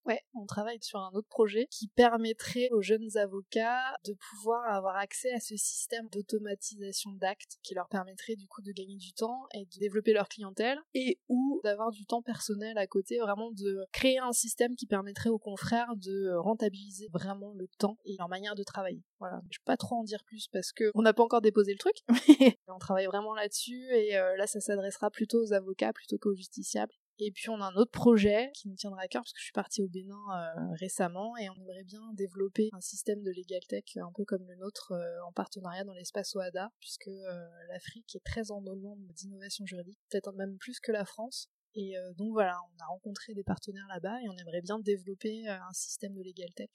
Ouais, 0.06 0.20
on 0.34 0.46
travaille 0.46 0.80
sur 0.82 1.00
un 1.00 1.12
autre 1.14 1.30
projet 1.30 1.66
qui 1.72 1.88
permettrait 1.88 2.68
aux 2.72 2.82
jeunes 2.82 3.16
avocats 3.16 3.96
de 4.06 4.14
pouvoir 4.14 4.68
avoir 4.68 4.98
accès 4.98 5.32
à 5.32 5.40
ce 5.40 5.56
système 5.56 6.10
d'automatisation 6.10 7.12
d'actes 7.14 7.58
qui 7.64 7.74
leur 7.74 7.88
permettrait 7.88 8.36
du 8.36 8.46
coup 8.48 8.62
de 8.62 8.74
gagner 8.74 8.98
du 8.98 9.14
temps 9.14 9.48
et 9.54 9.64
de 9.64 9.80
développer 9.80 10.12
leur 10.12 10.28
clientèle 10.28 10.78
et 10.94 11.22
ou 11.30 11.62
d'avoir 11.64 11.92
du 11.92 12.06
temps 12.06 12.22
personnel 12.22 12.78
à 12.78 12.86
côté, 12.86 13.20
vraiment 13.20 13.52
de 13.52 13.86
créer 13.94 14.20
un 14.20 14.34
système 14.34 14.76
qui 14.76 14.88
permettrait 14.88 15.30
aux 15.30 15.40
confrères 15.40 15.96
de 15.96 16.34
rentabiliser 16.36 17.08
vraiment 17.14 17.54
le 17.54 17.70
temps 17.78 17.98
et 18.04 18.18
leur 18.18 18.28
manière 18.28 18.56
de 18.56 18.64
travailler. 18.64 19.04
Voilà, 19.20 19.42
je 19.52 19.60
peux 19.60 19.66
pas 19.66 19.78
trop 19.78 19.96
en 19.96 20.04
dire 20.04 20.26
plus 20.26 20.50
parce 20.50 20.74
que 20.74 20.92
on 20.96 21.02
n'a 21.02 21.14
pas 21.14 21.24
encore 21.24 21.42
déposé 21.42 21.72
le 21.72 21.80
truc, 21.80 21.96
mais 22.10 22.58
on 22.68 22.78
travaille 22.78 23.06
vraiment 23.06 23.34
là-dessus 23.34 23.88
et 23.94 24.18
euh, 24.18 24.36
là 24.36 24.48
ça 24.48 24.60
s'adressera 24.60 25.10
plutôt 25.10 25.42
aux 25.42 25.54
avocats 25.54 25.94
plutôt 25.94 26.18
qu'aux 26.18 26.36
justiciables 26.36 26.94
et 27.20 27.32
puis 27.32 27.50
on 27.50 27.62
a 27.62 27.66
un 27.66 27.76
autre 27.76 27.92
projet 27.92 28.52
qui 28.56 28.68
nous 28.68 28.76
tiendra 28.76 29.02
à 29.02 29.08
cœur 29.08 29.22
parce 29.22 29.34
que 29.34 29.40
je 29.40 29.46
suis 29.46 29.54
partie 29.54 29.82
au 29.84 29.88
Bénin 29.88 30.16
euh, 30.16 30.74
récemment 30.80 31.38
et 31.38 31.50
on 31.50 31.56
aimerait 31.56 31.84
bien 31.84 32.02
développer 32.14 32.70
un 32.74 32.82
système 32.82 33.22
de 33.22 33.32
legal 33.32 33.62
tech 33.68 33.84
un 33.98 34.12
peu 34.16 34.26
comme 34.26 34.46
le 34.48 34.56
nôtre 34.56 34.94
euh, 34.94 35.24
en 35.28 35.32
partenariat 35.32 35.84
dans 35.84 35.94
l'espace 35.94 36.36
OADA 36.36 36.72
puisque 36.80 37.08
euh, 37.08 37.48
l'Afrique 37.70 38.16
est 38.16 38.24
très 38.26 38.52
en 38.52 38.62
demande 38.62 39.00
d'innovation 39.14 39.66
juridique, 39.66 40.00
peut-être 40.10 40.34
même 40.34 40.58
plus 40.58 40.80
que 40.80 40.92
la 40.92 41.06
France. 41.06 41.50
Et 41.76 41.96
donc 42.18 42.34
voilà, 42.34 42.56
on 42.72 42.84
a 42.84 42.86
rencontré 42.86 43.34
des 43.34 43.44
partenaires 43.44 43.88
là-bas 43.90 44.22
et 44.22 44.30
on 44.30 44.38
aimerait 44.38 44.62
bien 44.62 44.78
développer 44.78 45.48
un 45.48 45.74
système 45.74 46.14
de 46.14 46.22
legal 46.22 46.54
tech 46.54 46.70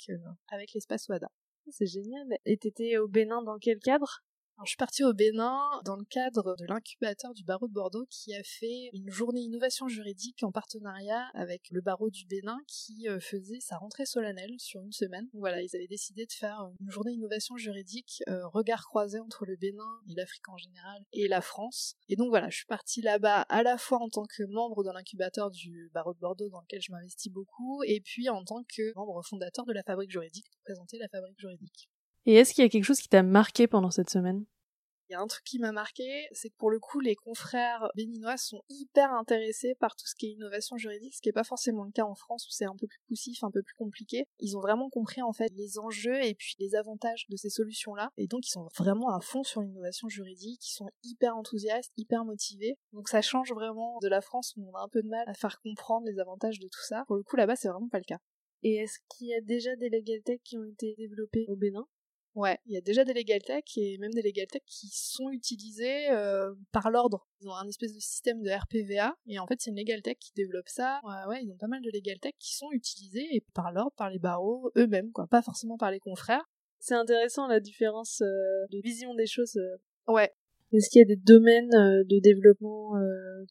avec 0.48 0.72
l'espace 0.72 1.08
OADA. 1.08 1.28
C'est 1.70 1.86
génial. 1.86 2.26
Et 2.44 2.56
t'étais 2.56 2.96
au 2.96 3.06
Bénin 3.06 3.40
dans 3.42 3.58
quel 3.58 3.78
cadre? 3.78 4.24
Je 4.64 4.70
suis 4.70 4.76
partie 4.76 5.04
au 5.04 5.12
Bénin 5.12 5.60
dans 5.84 5.96
le 5.96 6.04
cadre 6.04 6.56
de 6.56 6.64
l'incubateur 6.66 7.32
du 7.32 7.44
barreau 7.44 7.68
de 7.68 7.72
Bordeaux 7.72 8.06
qui 8.10 8.34
a 8.34 8.42
fait 8.42 8.90
une 8.92 9.08
journée 9.08 9.40
innovation 9.40 9.86
juridique 9.86 10.42
en 10.42 10.50
partenariat 10.50 11.28
avec 11.34 11.70
le 11.70 11.80
barreau 11.80 12.10
du 12.10 12.26
Bénin 12.26 12.58
qui 12.66 13.08
euh, 13.08 13.20
faisait 13.20 13.60
sa 13.60 13.76
rentrée 13.76 14.04
solennelle 14.04 14.54
sur 14.58 14.80
une 14.82 14.92
semaine. 14.92 15.28
Voilà, 15.32 15.62
ils 15.62 15.76
avaient 15.76 15.86
décidé 15.86 16.26
de 16.26 16.32
faire 16.32 16.70
une 16.80 16.90
journée 16.90 17.12
innovation 17.12 17.56
juridique 17.56 18.22
euh, 18.28 18.46
regard 18.48 18.84
croisé 18.84 19.20
entre 19.20 19.46
le 19.46 19.56
Bénin 19.56 20.00
et 20.08 20.14
l'Afrique 20.14 20.48
en 20.48 20.56
général 20.56 21.02
et 21.12 21.28
la 21.28 21.40
France. 21.40 21.94
Et 22.08 22.16
donc 22.16 22.28
voilà, 22.28 22.50
je 22.50 22.56
suis 22.56 22.66
partie 22.66 23.00
là-bas 23.00 23.42
à 23.42 23.62
la 23.62 23.78
fois 23.78 23.98
en 23.98 24.08
tant 24.08 24.24
que 24.24 24.42
membre 24.42 24.82
de 24.82 24.90
l'incubateur 24.90 25.50
du 25.50 25.88
barreau 25.94 26.14
de 26.14 26.18
Bordeaux 26.18 26.48
dans 26.48 26.60
lequel 26.60 26.80
je 26.82 26.90
m'investis 26.90 27.32
beaucoup 27.32 27.82
et 27.84 28.00
puis 28.00 28.28
en 28.28 28.42
tant 28.44 28.64
que 28.64 28.92
membre 28.96 29.22
fondateur 29.24 29.64
de 29.66 29.72
la 29.72 29.84
fabrique 29.84 30.10
juridique 30.10 30.46
pour 30.50 30.62
présenter 30.64 30.98
la 30.98 31.08
fabrique 31.08 31.38
juridique. 31.38 31.88
Et 32.26 32.34
est-ce 32.34 32.54
qu'il 32.54 32.62
y 32.62 32.66
a 32.66 32.68
quelque 32.68 32.84
chose 32.84 33.00
qui 33.00 33.08
t'a 33.08 33.22
marqué 33.22 33.66
pendant 33.66 33.90
cette 33.90 34.10
semaine? 34.10 34.44
Il 35.10 35.14
y 35.14 35.16
a 35.16 35.20
un 35.22 35.26
truc 35.26 35.42
qui 35.42 35.58
m'a 35.58 35.72
marqué, 35.72 36.28
c'est 36.32 36.50
que 36.50 36.56
pour 36.58 36.70
le 36.70 36.78
coup, 36.78 37.00
les 37.00 37.14
confrères 37.14 37.88
béninois 37.96 38.36
sont 38.36 38.60
hyper 38.68 39.10
intéressés 39.14 39.74
par 39.80 39.96
tout 39.96 40.06
ce 40.06 40.14
qui 40.14 40.26
est 40.26 40.32
innovation 40.32 40.76
juridique, 40.76 41.14
ce 41.14 41.22
qui 41.22 41.30
n'est 41.30 41.32
pas 41.32 41.44
forcément 41.44 41.84
le 41.84 41.92
cas 41.92 42.04
en 42.04 42.14
France 42.14 42.46
où 42.46 42.50
c'est 42.50 42.66
un 42.66 42.76
peu 42.78 42.86
plus 42.86 43.00
poussif, 43.08 43.42
un 43.42 43.50
peu 43.50 43.62
plus 43.62 43.74
compliqué. 43.74 44.26
Ils 44.38 44.58
ont 44.58 44.60
vraiment 44.60 44.90
compris 44.90 45.22
en 45.22 45.32
fait 45.32 45.50
les 45.56 45.78
enjeux 45.78 46.22
et 46.22 46.34
puis 46.34 46.56
les 46.58 46.74
avantages 46.74 47.24
de 47.30 47.36
ces 47.36 47.48
solutions-là, 47.48 48.10
et 48.18 48.26
donc 48.26 48.46
ils 48.46 48.50
sont 48.50 48.68
vraiment 48.76 49.08
à 49.08 49.20
fond 49.20 49.44
sur 49.44 49.62
l'innovation 49.62 50.10
juridique, 50.10 50.68
ils 50.68 50.74
sont 50.74 50.90
hyper 51.02 51.38
enthousiastes, 51.38 51.90
hyper 51.96 52.26
motivés. 52.26 52.76
Donc 52.92 53.08
ça 53.08 53.22
change 53.22 53.50
vraiment 53.54 53.98
de 54.02 54.08
la 54.08 54.20
France 54.20 54.52
où 54.58 54.70
on 54.70 54.76
a 54.76 54.82
un 54.82 54.88
peu 54.88 55.02
de 55.02 55.08
mal 55.08 55.24
à 55.26 55.32
faire 55.32 55.58
comprendre 55.62 56.06
les 56.06 56.18
avantages 56.18 56.58
de 56.58 56.68
tout 56.68 56.84
ça. 56.86 57.04
Pour 57.06 57.16
le 57.16 57.22
coup, 57.22 57.36
là-bas, 57.36 57.56
c'est 57.56 57.68
vraiment 57.68 57.88
pas 57.88 57.96
le 57.96 58.04
cas. 58.04 58.18
Et 58.62 58.74
est-ce 58.74 58.98
qu'il 59.08 59.28
y 59.28 59.34
a 59.34 59.40
déjà 59.40 59.74
des 59.76 59.88
legal 59.88 60.20
tech 60.22 60.40
qui 60.44 60.58
ont 60.58 60.64
été 60.64 60.94
développés 60.98 61.46
au 61.48 61.56
Bénin? 61.56 61.86
Ouais, 62.38 62.56
il 62.66 62.72
y 62.72 62.76
a 62.76 62.80
déjà 62.80 63.04
des 63.04 63.14
legal 63.14 63.42
tech 63.42 63.64
et 63.76 63.98
même 63.98 64.12
des 64.12 64.22
legal 64.22 64.46
tech 64.46 64.62
qui 64.64 64.86
sont 64.92 65.28
utilisés 65.30 66.08
euh, 66.12 66.54
par 66.70 66.88
l'ordre. 66.92 67.26
Ils 67.40 67.48
ont 67.48 67.54
un 67.54 67.66
espèce 67.66 67.92
de 67.92 67.98
système 67.98 68.42
de 68.42 68.50
RPVA 68.50 69.16
et 69.26 69.40
en 69.40 69.46
fait 69.48 69.56
c'est 69.58 69.70
une 69.70 69.76
legal 69.76 70.02
tech 70.02 70.18
qui 70.20 70.30
développe 70.36 70.68
ça. 70.68 71.00
Ouais, 71.02 71.26
ouais, 71.28 71.42
ils 71.42 71.50
ont 71.50 71.56
pas 71.56 71.66
mal 71.66 71.82
de 71.82 71.90
legal 71.92 72.20
tech 72.20 72.34
qui 72.38 72.54
sont 72.54 72.70
utilisés 72.70 73.26
et 73.32 73.44
par 73.54 73.72
l'ordre, 73.72 73.90
par 73.96 74.08
les 74.08 74.20
barreaux 74.20 74.70
eux-mêmes, 74.76 75.10
quoi, 75.10 75.26
pas 75.26 75.42
forcément 75.42 75.76
par 75.76 75.90
les 75.90 75.98
confrères. 75.98 76.44
C'est 76.78 76.94
intéressant 76.94 77.48
la 77.48 77.58
différence 77.58 78.20
euh, 78.20 78.66
de 78.70 78.80
vision 78.84 79.16
des 79.16 79.26
choses. 79.26 79.56
Euh. 79.56 80.12
Ouais. 80.12 80.32
Est-ce 80.72 80.90
qu'il 80.90 81.00
y 81.00 81.02
a 81.02 81.08
des 81.08 81.20
domaines 81.20 81.70
de 81.70 82.20
développement 82.20 82.92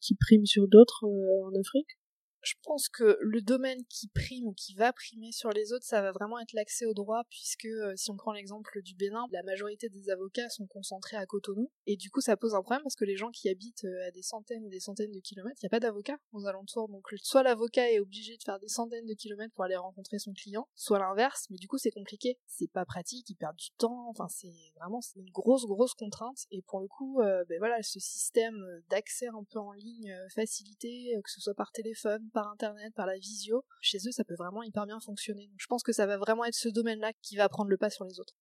qui 0.00 0.14
priment 0.14 0.46
sur 0.46 0.66
d'autres 0.66 1.04
en 1.04 1.52
Afrique? 1.60 1.97
Je 2.42 2.54
pense 2.62 2.88
que 2.88 3.18
le 3.20 3.42
domaine 3.42 3.84
qui 3.88 4.08
prime 4.08 4.46
ou 4.46 4.52
qui 4.52 4.74
va 4.74 4.92
primer 4.92 5.32
sur 5.32 5.50
les 5.50 5.72
autres, 5.72 5.84
ça 5.84 6.02
va 6.02 6.12
vraiment 6.12 6.38
être 6.38 6.52
l'accès 6.52 6.86
au 6.86 6.94
droit, 6.94 7.22
puisque 7.30 7.66
euh, 7.66 7.94
si 7.96 8.10
on 8.10 8.16
prend 8.16 8.32
l'exemple 8.32 8.80
du 8.82 8.94
Bénin, 8.94 9.26
la 9.32 9.42
majorité 9.42 9.88
des 9.88 10.10
avocats 10.10 10.48
sont 10.48 10.66
concentrés 10.66 11.16
à 11.16 11.26
Cotonou, 11.26 11.70
et 11.86 11.96
du 11.96 12.10
coup 12.10 12.20
ça 12.20 12.36
pose 12.36 12.54
un 12.54 12.62
problème 12.62 12.82
parce 12.82 12.94
que 12.94 13.04
les 13.04 13.16
gens 13.16 13.30
qui 13.30 13.48
habitent 13.48 13.84
euh, 13.84 14.06
à 14.06 14.10
des 14.10 14.22
centaines 14.22 14.64
et 14.64 14.70
des 14.70 14.80
centaines 14.80 15.10
de 15.10 15.20
kilomètres, 15.20 15.58
il 15.62 15.66
n'y 15.66 15.68
a 15.68 15.70
pas 15.70 15.80
d'avocats 15.80 16.18
aux 16.32 16.46
alentours, 16.46 16.88
donc 16.88 17.06
soit 17.22 17.42
l'avocat 17.42 17.90
est 17.90 18.00
obligé 18.00 18.36
de 18.36 18.42
faire 18.42 18.58
des 18.58 18.68
centaines 18.68 19.06
de 19.06 19.14
kilomètres 19.14 19.54
pour 19.54 19.64
aller 19.64 19.76
rencontrer 19.76 20.18
son 20.18 20.32
client, 20.32 20.68
soit 20.74 20.98
l'inverse, 20.98 21.46
mais 21.50 21.56
du 21.56 21.66
coup 21.66 21.78
c'est 21.78 21.90
compliqué, 21.90 22.38
c'est 22.46 22.70
pas 22.70 22.84
pratique, 22.84 23.28
il 23.28 23.36
perd 23.36 23.56
du 23.56 23.70
temps, 23.78 24.08
enfin 24.08 24.28
c'est 24.28 24.52
vraiment 24.76 25.00
une 25.16 25.30
grosse 25.30 25.66
grosse 25.66 25.94
contrainte, 25.94 26.38
et 26.50 26.62
pour 26.62 26.80
le 26.80 26.88
coup, 26.88 27.20
euh, 27.20 27.44
ben 27.48 27.58
voilà, 27.58 27.82
ce 27.82 27.98
système 27.98 28.56
d'accès 28.88 29.26
un 29.26 29.44
peu 29.50 29.58
en 29.58 29.72
ligne 29.72 30.14
facilité, 30.34 31.14
que 31.22 31.30
ce 31.30 31.40
soit 31.40 31.54
par 31.54 31.72
téléphone, 31.72 32.27
par 32.28 32.48
internet, 32.48 32.92
par 32.94 33.06
la 33.06 33.16
visio, 33.16 33.64
chez 33.80 33.98
eux 34.06 34.12
ça 34.12 34.24
peut 34.24 34.36
vraiment 34.36 34.62
hyper 34.62 34.86
bien 34.86 35.00
fonctionner. 35.00 35.46
Donc 35.46 35.58
je 35.58 35.66
pense 35.66 35.82
que 35.82 35.92
ça 35.92 36.06
va 36.06 36.18
vraiment 36.18 36.44
être 36.44 36.54
ce 36.54 36.68
domaine-là 36.68 37.12
qui 37.22 37.36
va 37.36 37.48
prendre 37.48 37.70
le 37.70 37.76
pas 37.76 37.90
sur 37.90 38.04
les 38.04 38.20
autres. 38.20 38.34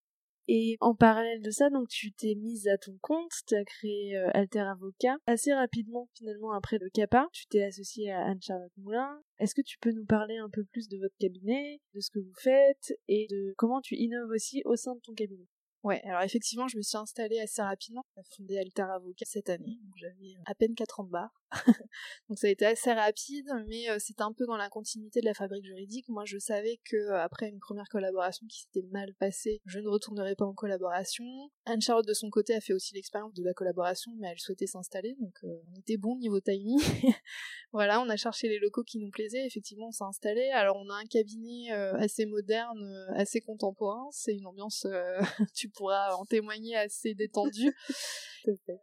Et 0.49 0.77
en 0.79 0.95
parallèle 0.95 1.41
de 1.41 1.51
ça, 1.51 1.69
donc 1.69 1.89
tu 1.89 2.13
t'es 2.13 2.35
mise 2.35 2.69
à 2.69 2.77
ton 2.77 2.97
compte, 3.01 3.31
tu 3.45 3.55
as 3.55 3.65
créé 3.65 4.17
euh, 4.17 4.29
Alter 4.33 4.61
Avocat. 4.61 5.17
Assez 5.25 5.53
rapidement, 5.53 6.07
finalement, 6.13 6.53
après 6.53 6.77
le 6.77 6.89
CAPA, 6.89 7.27
tu 7.33 7.47
t'es 7.47 7.63
associée 7.63 8.11
à 8.11 8.25
Anne-Charlotte 8.27 8.71
Moulin. 8.77 9.21
Est-ce 9.39 9.53
que 9.53 9.61
tu 9.61 9.77
peux 9.79 9.91
nous 9.91 10.05
parler 10.05 10.37
un 10.37 10.49
peu 10.49 10.63
plus 10.63 10.87
de 10.87 10.97
votre 10.99 11.15
cabinet, 11.19 11.81
de 11.93 11.99
ce 11.99 12.09
que 12.11 12.19
vous 12.19 12.35
faites 12.41 12.93
et 13.09 13.27
de 13.29 13.53
comment 13.57 13.81
tu 13.81 13.95
innoves 13.95 14.29
aussi 14.29 14.61
au 14.63 14.77
sein 14.77 14.95
de 14.95 15.01
ton 15.01 15.13
cabinet? 15.13 15.47
Ouais, 15.83 16.01
alors 16.03 16.21
effectivement, 16.21 16.67
je 16.67 16.77
me 16.77 16.81
suis 16.81 16.97
installée 16.97 17.39
assez 17.39 17.61
rapidement. 17.61 18.05
J'ai 18.15 18.23
fondé 18.35 18.57
Alter 18.57 18.83
Avocat 18.93 19.25
cette 19.25 19.49
année, 19.49 19.79
j'avais 19.95 20.35
à 20.45 20.55
peine 20.55 20.75
4 20.75 20.99
ans 20.99 21.03
de 21.03 21.11
barre. 21.11 21.37
donc 22.29 22.37
ça 22.37 22.47
a 22.47 22.49
été 22.49 22.65
assez 22.65 22.91
rapide, 22.91 23.47
mais 23.67 23.89
euh, 23.89 23.97
c'était 23.99 24.23
un 24.23 24.33
peu 24.33 24.45
dans 24.45 24.57
la 24.57 24.69
continuité 24.69 25.21
de 25.21 25.25
la 25.25 25.33
fabrique 25.33 25.63
juridique. 25.63 26.09
Moi, 26.09 26.25
je 26.25 26.37
savais 26.37 26.79
que 26.83 26.97
euh, 26.97 27.21
après 27.21 27.47
une 27.47 27.59
première 27.59 27.87
collaboration 27.89 28.45
qui 28.47 28.61
s'était 28.61 28.85
mal 28.91 29.13
passée, 29.15 29.61
je 29.65 29.79
ne 29.79 29.87
retournerais 29.87 30.35
pas 30.35 30.45
en 30.45 30.53
collaboration. 30.53 31.25
Anne 31.65 31.81
Charlotte 31.81 32.07
de 32.07 32.13
son 32.13 32.29
côté 32.29 32.53
a 32.53 32.59
fait 32.59 32.73
aussi 32.73 32.93
l'expérience 32.95 33.33
de 33.33 33.43
la 33.43 33.53
collaboration, 33.53 34.11
mais 34.17 34.27
elle 34.29 34.39
souhaitait 34.39 34.67
s'installer, 34.67 35.15
donc 35.19 35.35
euh, 35.43 35.61
on 35.71 35.79
était 35.79 35.97
bon 35.97 36.17
niveau 36.17 36.39
timing. 36.41 36.79
voilà, 37.71 38.01
on 38.01 38.09
a 38.09 38.17
cherché 38.17 38.49
les 38.49 38.59
locaux 38.59 38.83
qui 38.83 38.99
nous 38.99 39.09
plaisaient. 39.09 39.45
Effectivement, 39.45 39.87
on 39.87 39.91
s'est 39.91 40.03
installé. 40.03 40.49
Alors 40.51 40.75
on 40.77 40.89
a 40.89 40.95
un 40.95 41.05
cabinet 41.05 41.71
assez 41.71 42.25
moderne, 42.25 42.83
assez 43.15 43.41
contemporain. 43.41 44.07
C'est 44.11 44.35
une 44.35 44.47
ambiance, 44.47 44.85
pourras 45.69 46.13
en 46.15 46.25
témoigner, 46.25 46.75
assez 46.75 47.13
détendue. 47.13 47.75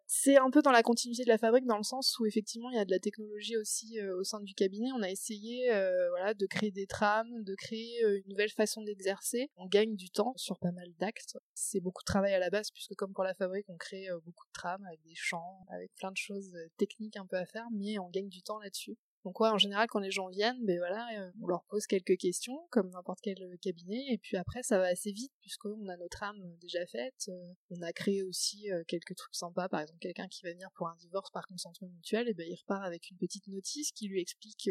C'est 0.07 0.37
un 0.37 0.51
peu 0.51 0.63
dans 0.63 0.71
la 0.71 0.83
continuité 0.83 1.25
de 1.25 1.29
la 1.29 1.39
fabrique, 1.39 1.67
dans 1.67 1.77
le 1.77 1.85
sens 1.85 2.19
où 2.19 2.27
effectivement 2.27 2.71
il 2.71 2.77
y 2.77 2.81
a 2.81 2.85
de 2.85 2.91
la 2.91 2.99
technologie 2.99 3.57
aussi 3.57 3.99
euh, 3.99 4.19
au 4.19 4.25
sein 4.25 4.41
du 4.41 4.55
cabinet. 4.55 4.91
On 4.95 5.03
a 5.03 5.11
essayé 5.11 5.73
euh, 5.73 6.09
voilà, 6.11 6.35
de 6.35 6.47
créer 6.47 6.71
des 6.71 6.87
trames, 6.87 7.43
de 7.43 7.55
créer 7.55 8.05
euh, 8.05 8.19
une 8.19 8.31
nouvelle 8.31 8.51
façon 8.51 8.83
d'exercer. 8.83 9.51
On 9.57 9.67
gagne 9.67 9.97
du 9.97 10.11
temps 10.11 10.35
sur 10.37 10.59
pas 10.59 10.73
mal 10.73 10.93
d'actes. 10.99 11.39
C'est 11.55 11.81
beaucoup 11.81 12.03
de 12.03 12.07
travail 12.07 12.35
à 12.35 12.39
la 12.39 12.51
base, 12.51 12.71
puisque 12.71 12.95
comme 12.95 13.13
pour 13.13 13.25
la 13.25 13.35
fabrique, 13.35 13.67
on 13.69 13.77
crée 13.77 14.09
beaucoup 14.25 14.47
de 14.47 14.53
trames 14.53 14.85
avec 14.87 15.03
des 15.03 15.15
champs, 15.15 15.65
avec 15.71 15.93
plein 15.95 16.11
de 16.11 16.17
choses 16.17 16.55
techniques 16.77 17.17
un 17.17 17.27
peu 17.27 17.37
à 17.37 17.47
faire, 17.47 17.67
mais 17.73 17.99
on 17.99 18.11
gagne 18.11 18.29
du 18.29 18.43
temps 18.43 18.59
là-dessus. 18.59 18.97
Donc 19.25 19.41
ouais, 19.41 19.49
en 19.49 19.57
général, 19.57 19.89
quand 19.89 20.01
les 20.01 20.11
gens 20.11 20.29
viennent, 20.29 20.63
ben 20.67 20.77
voilà, 20.79 21.09
euh, 21.19 21.31
on 21.41 21.47
leur 21.47 21.65
pose 21.65 21.87
quelques 21.87 22.19
questions, 22.19 22.67
comme 22.71 22.91
n'importe 22.91 23.21
quel 23.23 23.43
euh, 23.43 23.57
cabinet, 23.57 24.05
et 24.11 24.19
puis 24.19 24.37
après, 24.37 24.63
ça 24.63 24.79
va 24.79 24.89
assez 24.89 25.13
vite, 25.13 25.33
puisqu'on 25.41 25.89
a 25.89 25.97
notre 25.97 26.23
âme 26.23 26.57
déjà 26.61 26.85
faite. 26.87 27.31
Euh, 27.31 27.55
on 27.71 27.81
a 27.81 27.93
créé 27.93 28.23
aussi 28.23 28.69
quelques 28.87 29.15
trucs 29.17 29.35
sympas, 29.35 29.69
par 29.69 29.81
exemple, 29.81 29.99
quelqu'un 30.01 30.29
qui 30.29 30.43
va 30.43 30.53
venir 30.53 30.69
pour 30.75 30.89
un 30.89 30.97
divorce 30.97 31.31
par 31.31 31.47
consentement 31.47 31.89
mutuel, 31.89 32.29
et 32.29 32.35
ben 32.35 32.47
il 32.47 32.55
repart 32.55 32.85
avec 32.85 33.11
une 33.11 33.17
petite 33.17 33.47
notice 33.49 33.93
qui 33.93 34.09
lui 34.09 34.21
explique 34.21 34.69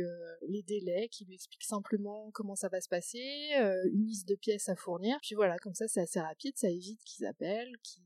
les 0.47 0.61
délais, 0.63 1.09
qui 1.09 1.25
lui 1.25 1.33
explique 1.33 1.63
simplement 1.63 2.29
comment 2.31 2.55
ça 2.55 2.69
va 2.69 2.79
se 2.79 2.89
passer, 2.89 3.53
une 3.91 4.05
liste 4.05 4.27
de 4.27 4.35
pièces 4.35 4.69
à 4.69 4.75
fournir. 4.75 5.17
Puis 5.21 5.35
voilà, 5.35 5.57
comme 5.57 5.73
ça, 5.73 5.87
c'est 5.87 6.01
assez 6.01 6.19
rapide, 6.19 6.53
ça 6.57 6.69
évite 6.69 7.03
qu'ils 7.03 7.25
appellent, 7.25 7.75
qu'ils 7.83 8.03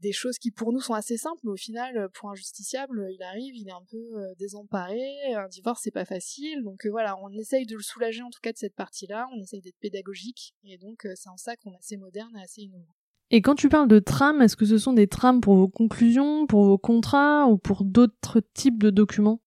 des 0.00 0.12
choses 0.12 0.38
qui 0.38 0.50
pour 0.50 0.72
nous 0.72 0.80
sont 0.80 0.94
assez 0.94 1.16
simples, 1.16 1.40
mais 1.44 1.50
au 1.50 1.56
final, 1.56 1.96
euh, 1.96 2.08
pour 2.14 2.30
un 2.30 2.34
justiciable, 2.34 3.06
il 3.12 3.22
arrive, 3.22 3.56
il 3.56 3.68
est 3.68 3.72
un 3.72 3.84
peu 3.90 3.96
euh, 3.96 4.34
désemparé, 4.38 5.00
un 5.34 5.48
divorce 5.48 5.80
c'est 5.82 5.90
pas 5.90 6.04
facile, 6.04 6.62
donc 6.62 6.86
euh, 6.86 6.90
voilà, 6.90 7.16
on 7.22 7.30
essaye 7.32 7.66
de 7.66 7.76
le 7.76 7.82
soulager 7.82 8.22
en 8.22 8.30
tout 8.30 8.40
cas 8.42 8.52
de 8.52 8.58
cette 8.58 8.74
partie-là, 8.74 9.28
on 9.34 9.40
essaye 9.40 9.60
d'être 9.60 9.78
pédagogique, 9.80 10.54
et 10.64 10.78
donc 10.78 11.06
c'est 11.14 11.28
en 11.28 11.36
ça 11.36 11.56
qu'on 11.56 11.72
est 11.72 11.78
assez 11.78 11.96
moderne 11.96 12.34
et 12.38 12.42
assez 12.42 12.62
innovant. 12.62 12.94
Et 13.32 13.42
quand 13.42 13.54
tu 13.54 13.68
parles 13.68 13.88
de 13.88 14.00
trames, 14.00 14.42
est-ce 14.42 14.56
que 14.56 14.64
ce 14.66 14.78
sont 14.78 14.92
des 14.92 15.06
trames 15.06 15.40
pour 15.40 15.54
vos 15.54 15.68
conclusions, 15.68 16.46
pour 16.46 16.64
vos 16.64 16.78
contrats 16.78 17.46
ou 17.46 17.58
pour 17.58 17.84
d'autres 17.84 18.40
types 18.54 18.82
de 18.82 18.90
documents? 18.90 19.40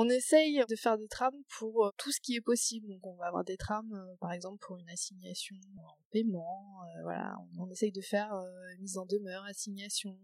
On 0.00 0.08
essaye 0.08 0.62
de 0.66 0.76
faire 0.76 0.96
des 0.96 1.08
trames 1.08 1.36
pour 1.58 1.84
euh, 1.84 1.90
tout 1.98 2.10
ce 2.10 2.20
qui 2.20 2.34
est 2.34 2.40
possible. 2.40 2.88
Donc 2.88 3.06
on 3.06 3.14
va 3.16 3.26
avoir 3.26 3.44
des 3.44 3.58
trames, 3.58 3.92
euh, 3.92 4.16
par 4.18 4.32
exemple, 4.32 4.58
pour 4.66 4.78
une 4.78 4.88
assignation 4.88 5.56
en 5.76 5.98
paiement. 6.10 6.82
Euh, 6.84 7.02
voilà, 7.02 7.36
on, 7.58 7.68
essaye 7.70 7.92
de 7.92 8.00
faire 8.00 8.32
mise 8.80 8.96
en 8.96 9.04
demeure, 9.04 9.44
assignation. 9.44 10.18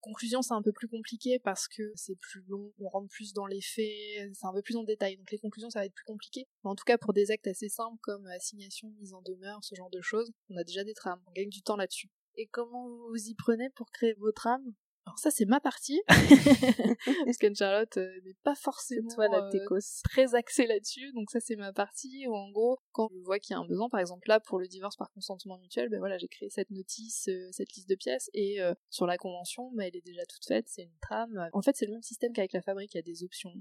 conclusion, 0.00 0.42
c'est 0.42 0.54
un 0.54 0.62
peu 0.62 0.72
plus 0.72 0.88
compliqué 0.88 1.38
parce 1.38 1.68
que 1.68 1.92
c'est 1.94 2.16
plus 2.16 2.42
long, 2.48 2.72
on 2.80 2.88
rentre 2.88 3.08
plus 3.08 3.32
dans 3.32 3.46
les 3.46 3.60
faits, 3.60 4.34
c'est 4.34 4.46
un 4.46 4.52
peu 4.52 4.62
plus 4.62 4.76
en 4.76 4.82
détail. 4.82 5.16
Donc 5.16 5.30
les 5.30 5.38
conclusions, 5.38 5.70
ça 5.70 5.78
va 5.78 5.86
être 5.86 5.94
plus 5.94 6.04
compliqué. 6.04 6.46
Mais 6.64 6.70
en 6.70 6.74
tout 6.74 6.84
cas, 6.84 6.98
pour 6.98 7.12
des 7.12 7.30
actes 7.30 7.46
assez 7.46 7.68
simples 7.68 7.98
comme 8.02 8.26
assignation, 8.26 8.90
mise 8.98 9.14
en 9.14 9.22
demeure, 9.22 9.62
ce 9.62 9.76
genre 9.76 9.90
de 9.90 10.00
choses, 10.00 10.32
on 10.50 10.56
a 10.56 10.64
déjà 10.64 10.82
des 10.82 10.94
trames. 10.94 11.20
On 11.28 11.32
gagne 11.32 11.50
du 11.50 11.62
temps 11.62 11.76
là-dessus. 11.76 12.10
Et 12.36 12.46
comment 12.46 12.88
vous 13.08 13.28
y 13.28 13.34
prenez 13.34 13.70
pour 13.70 13.90
créer 13.90 14.14
vos 14.14 14.32
trames? 14.32 14.74
Alors 15.08 15.18
ça 15.18 15.30
c'est 15.30 15.46
ma 15.46 15.58
partie. 15.58 16.02
Parce 17.24 17.38
qu'Anne 17.38 17.56
Charlotte 17.56 17.96
euh, 17.96 18.20
n'est 18.24 18.36
pas 18.44 18.54
forcément 18.54 19.08
Toi, 19.14 19.28
la 19.28 19.44
euh, 19.44 19.80
très 20.04 20.34
axée 20.34 20.66
là-dessus. 20.66 21.12
Donc 21.14 21.30
ça 21.30 21.40
c'est 21.40 21.56
ma 21.56 21.72
partie 21.72 22.26
où 22.26 22.34
en 22.34 22.50
gros 22.50 22.78
quand 22.92 23.08
je 23.14 23.24
vois 23.24 23.38
qu'il 23.38 23.54
y 23.54 23.56
a 23.56 23.60
un 23.60 23.66
besoin 23.66 23.88
par 23.88 24.00
exemple 24.00 24.28
là 24.28 24.38
pour 24.40 24.58
le 24.58 24.66
divorce 24.66 24.96
par 24.96 25.10
consentement 25.12 25.58
mutuel 25.58 25.88
ben 25.88 25.98
voilà 25.98 26.18
j'ai 26.18 26.28
créé 26.28 26.50
cette 26.50 26.70
notice 26.70 27.28
euh, 27.28 27.48
cette 27.52 27.72
liste 27.74 27.88
de 27.88 27.94
pièces 27.94 28.30
et 28.34 28.58
sur 28.90 29.06
la 29.06 29.16
convention 29.16 29.70
ben, 29.74 29.84
elle 29.84 29.96
est 29.96 30.04
déjà 30.04 30.22
toute 30.26 30.44
faite. 30.44 30.66
C'est 30.68 30.82
une 30.82 30.98
trame. 31.00 31.48
En 31.52 31.62
fait 31.62 31.74
c'est 31.76 31.86
le 31.86 31.92
même 31.92 32.02
système 32.02 32.32
qu'avec 32.32 32.52
la 32.52 32.62
fabrique. 32.62 32.92
Il 32.94 32.98
y 32.98 33.00
a 33.00 33.02
des 33.02 33.24
options 33.24 33.52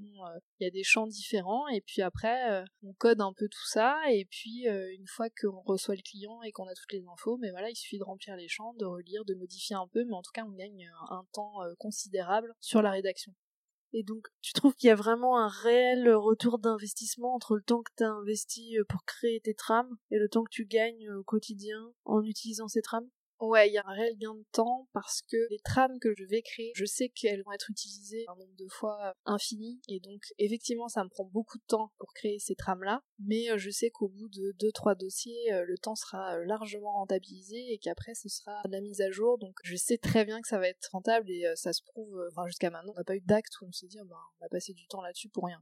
il 0.59 0.63
y 0.63 0.67
a 0.67 0.71
des 0.71 0.83
champs 0.83 1.07
différents 1.07 1.67
et 1.69 1.81
puis 1.81 2.01
après 2.01 2.63
on 2.83 2.93
code 2.93 3.21
un 3.21 3.33
peu 3.33 3.47
tout 3.47 3.67
ça 3.67 3.97
et 4.11 4.25
puis 4.25 4.65
une 4.65 5.07
fois 5.07 5.27
qu'on 5.29 5.61
reçoit 5.61 5.95
le 5.95 6.01
client 6.01 6.41
et 6.41 6.51
qu'on 6.51 6.67
a 6.67 6.73
toutes 6.73 6.91
les 6.91 7.05
infos 7.07 7.37
mais 7.37 7.47
ben, 7.47 7.53
voilà 7.53 7.69
il 7.69 7.75
suffit 7.75 7.99
de 7.99 8.03
remplir 8.03 8.35
les 8.35 8.47
champs 8.47 8.73
de 8.73 8.85
relire 8.85 9.23
de 9.25 9.33
modifier 9.35 9.75
un 9.75 9.87
peu 9.87 10.03
mais 10.03 10.13
en 10.13 10.21
tout 10.21 10.31
cas 10.33 10.43
on 10.45 10.51
gagne 10.51 10.89
un 11.09 11.23
temps 11.31 11.36
euh, 11.61 11.73
considérable 11.79 12.53
sur 12.59 12.81
la 12.81 12.91
rédaction. 12.91 13.33
Et 13.93 14.03
donc, 14.03 14.27
tu 14.41 14.53
trouves 14.53 14.75
qu'il 14.75 14.87
y 14.89 14.91
a 14.91 14.95
vraiment 14.95 15.39
un 15.39 15.47
réel 15.47 16.13
retour 16.13 16.59
d'investissement 16.59 17.33
entre 17.33 17.55
le 17.55 17.61
temps 17.61 17.81
que 17.81 17.91
tu 17.97 18.03
as 18.03 18.09
investi 18.09 18.77
euh, 18.77 18.83
pour 18.87 19.03
créer 19.05 19.39
tes 19.39 19.53
trames 19.53 19.95
et 20.11 20.17
le 20.17 20.27
temps 20.29 20.43
que 20.43 20.51
tu 20.51 20.65
gagnes 20.65 21.09
au 21.11 21.23
quotidien 21.23 21.93
en 22.05 22.21
utilisant 22.21 22.67
ces 22.67 22.81
trames? 22.81 23.09
Ouais, 23.39 23.69
il 23.69 23.73
y 23.73 23.77
a 23.77 23.83
un 23.85 23.93
réel 23.93 24.17
gain 24.17 24.33
de 24.33 24.45
temps 24.51 24.87
parce 24.93 25.21
que 25.21 25.37
les 25.51 25.59
trames 25.59 25.99
que 25.99 26.11
je 26.17 26.23
vais 26.23 26.41
créer, 26.41 26.71
je 26.73 26.85
sais 26.85 27.09
qu'elles 27.09 27.43
vont 27.43 27.51
être 27.51 27.69
utilisées 27.69 28.25
un 28.27 28.35
nombre 28.35 28.55
de 28.57 28.67
fois 28.67 29.13
infini. 29.25 29.79
Et 29.87 29.99
donc 29.99 30.23
effectivement 30.39 30.87
ça 30.87 31.03
me 31.03 31.09
prend 31.09 31.25
beaucoup 31.25 31.59
de 31.59 31.63
temps 31.67 31.91
pour 31.99 32.13
créer 32.13 32.39
ces 32.39 32.55
trames-là, 32.55 33.03
mais 33.19 33.51
euh, 33.51 33.59
je 33.59 33.69
sais 33.69 33.91
qu'au 33.91 34.07
bout 34.07 34.27
de 34.29 34.53
2-3 34.59 34.95
dossiers, 34.97 35.53
euh, 35.53 35.65
le 35.65 35.77
temps 35.77 35.93
sera 35.93 36.35
euh, 36.35 36.45
largement 36.45 36.93
rentabilisé 36.93 37.73
et 37.73 37.77
qu'après 37.77 38.15
ce 38.15 38.27
sera 38.27 38.59
de 38.65 38.71
la 38.71 38.81
mise 38.81 39.01
à 39.01 39.11
jour, 39.11 39.37
donc 39.37 39.55
je 39.63 39.75
sais 39.75 39.99
très 39.99 40.25
bien 40.25 40.41
que 40.41 40.47
ça 40.47 40.57
va 40.57 40.67
être 40.67 40.89
rentable 40.91 41.29
et 41.29 41.45
ça 41.55 41.73
se 41.73 41.83
prouve, 41.83 42.19
enfin 42.31 42.47
jusqu'à 42.47 42.71
maintenant 42.71 42.93
on 42.95 42.99
n'a 42.99 43.03
pas 43.03 43.15
eu 43.15 43.21
d'acte 43.21 43.53
où 43.61 43.65
on 43.67 43.71
se 43.71 43.85
dit 43.85 43.99
oh, 44.01 44.05
bah, 44.05 44.17
on 44.41 44.45
a 44.47 44.49
passé 44.49 44.73
du 44.73 44.87
temps 44.87 45.03
là-dessus 45.03 45.29
pour 45.29 45.45
rien. 45.45 45.61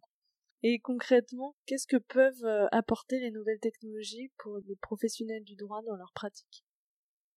Et 0.63 0.79
concrètement, 0.79 1.55
qu'est-ce 1.65 1.87
que 1.87 1.97
peuvent 1.97 2.67
apporter 2.71 3.19
les 3.19 3.31
nouvelles 3.31 3.59
technologies 3.59 4.31
pour 4.37 4.59
les 4.65 4.77
professionnels 4.77 5.43
du 5.43 5.55
droit 5.55 5.81
dans 5.85 5.95
leur 5.97 6.13
pratique? 6.13 6.64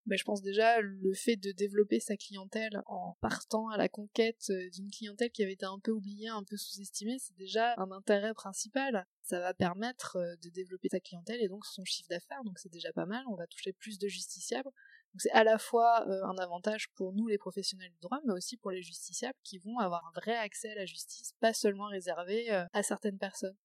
Bah, 0.08 0.16
je 0.16 0.24
pense 0.24 0.40
déjà 0.40 0.80
le 0.80 1.12
fait 1.12 1.36
de 1.36 1.52
développer 1.52 2.00
sa 2.00 2.16
clientèle 2.16 2.82
en 2.86 3.16
partant 3.20 3.68
à 3.68 3.76
la 3.76 3.90
conquête 3.90 4.46
euh, 4.48 4.70
d'une 4.70 4.90
clientèle 4.90 5.30
qui 5.30 5.42
avait 5.42 5.52
été 5.52 5.66
un 5.66 5.78
peu 5.78 5.90
oubliée, 5.90 6.28
un 6.28 6.44
peu 6.44 6.56
sous-estimée, 6.56 7.18
c'est 7.18 7.36
déjà 7.36 7.74
un 7.76 7.90
intérêt 7.92 8.32
principal. 8.32 9.06
Ça 9.22 9.38
va 9.38 9.52
permettre 9.52 10.16
euh, 10.16 10.34
de 10.42 10.48
développer 10.48 10.88
sa 10.88 10.98
clientèle 10.98 11.42
et 11.42 11.48
donc 11.48 11.66
son 11.66 11.84
chiffre 11.84 12.08
d'affaires, 12.08 12.42
donc 12.44 12.58
c'est 12.58 12.72
déjà 12.72 12.90
pas 12.94 13.04
mal, 13.04 13.22
on 13.28 13.34
va 13.34 13.46
toucher 13.46 13.74
plus 13.74 13.98
de 13.98 14.08
justiciables. 14.08 14.70
C'est 15.18 15.30
à 15.32 15.44
la 15.44 15.58
fois 15.58 16.06
euh, 16.08 16.24
un 16.24 16.38
avantage 16.38 16.88
pour 16.94 17.12
nous 17.12 17.26
les 17.26 17.38
professionnels 17.38 17.90
du 17.90 17.98
droit, 18.00 18.20
mais 18.24 18.32
aussi 18.32 18.56
pour 18.56 18.70
les 18.70 18.82
justiciables 18.82 19.38
qui 19.44 19.58
vont 19.58 19.78
avoir 19.78 20.06
un 20.06 20.18
vrai 20.18 20.36
accès 20.36 20.70
à 20.70 20.74
la 20.74 20.86
justice, 20.86 21.34
pas 21.40 21.52
seulement 21.52 21.88
réservé 21.88 22.48
à 22.50 22.82
certaines 22.82 23.18
personnes. 23.18 23.56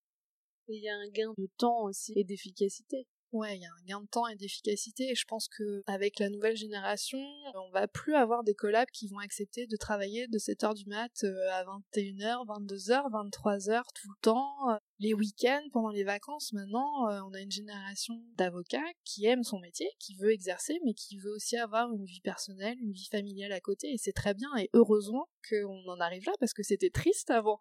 Il 0.68 0.82
y 0.82 0.90
a 0.90 0.96
un 0.96 1.10
gain 1.10 1.34
de 1.38 1.48
temps 1.58 1.84
aussi 1.84 2.14
et 2.18 2.26
d'efficacité. 2.26 3.08
Ouais, 3.34 3.58
il 3.58 3.64
y 3.64 3.66
a 3.66 3.70
un 3.70 3.84
gain 3.88 4.00
de 4.00 4.06
temps 4.06 4.28
et 4.28 4.36
d'efficacité 4.36 5.10
et 5.10 5.16
je 5.16 5.26
pense 5.26 5.48
que 5.48 5.82
avec 5.88 6.20
la 6.20 6.30
nouvelle 6.30 6.56
génération, 6.56 7.18
on 7.56 7.72
va 7.72 7.88
plus 7.88 8.14
avoir 8.14 8.44
des 8.44 8.54
collabs 8.54 8.92
qui 8.94 9.08
vont 9.08 9.18
accepter 9.18 9.66
de 9.66 9.76
travailler 9.76 10.28
de 10.28 10.38
7h 10.38 10.76
du 10.76 10.86
mat 10.86 11.12
euh, 11.24 11.50
à 11.52 11.64
21h, 11.64 12.46
22h, 12.46 13.10
23h 13.10 13.82
tout 13.96 14.08
le 14.08 14.22
temps, 14.22 14.70
euh, 14.70 14.78
les 15.00 15.14
week-ends, 15.14 15.64
pendant 15.72 15.90
les 15.90 16.04
vacances. 16.04 16.54
Maintenant, 16.54 17.10
euh, 17.10 17.20
on 17.28 17.34
a 17.34 17.40
une 17.40 17.52
génération 17.52 18.16
d'avocats 18.38 18.80
qui 19.04 19.26
aiment 19.26 19.44
son 19.44 19.60
métier, 19.60 19.88
qui 20.00 20.16
veut 20.16 20.32
exercer 20.32 20.80
mais 20.86 20.94
qui 20.94 21.18
veut 21.18 21.32
aussi 21.32 21.58
avoir 21.58 21.92
une 21.94 22.06
vie 22.06 22.22
personnelle, 22.22 22.78
une 22.80 22.92
vie 22.92 23.08
familiale 23.12 23.52
à 23.52 23.60
côté 23.60 23.92
et 23.94 23.98
c'est 23.98 24.14
très 24.14 24.34
bien 24.34 24.50
et 24.58 24.70
heureusement 24.74 25.28
qu'on 25.50 25.88
en 25.88 26.00
arrive 26.00 26.26
là 26.26 26.34
parce 26.40 26.54
que 26.54 26.64
c'était 26.64 26.90
triste 26.90 27.30
avant. 27.30 27.60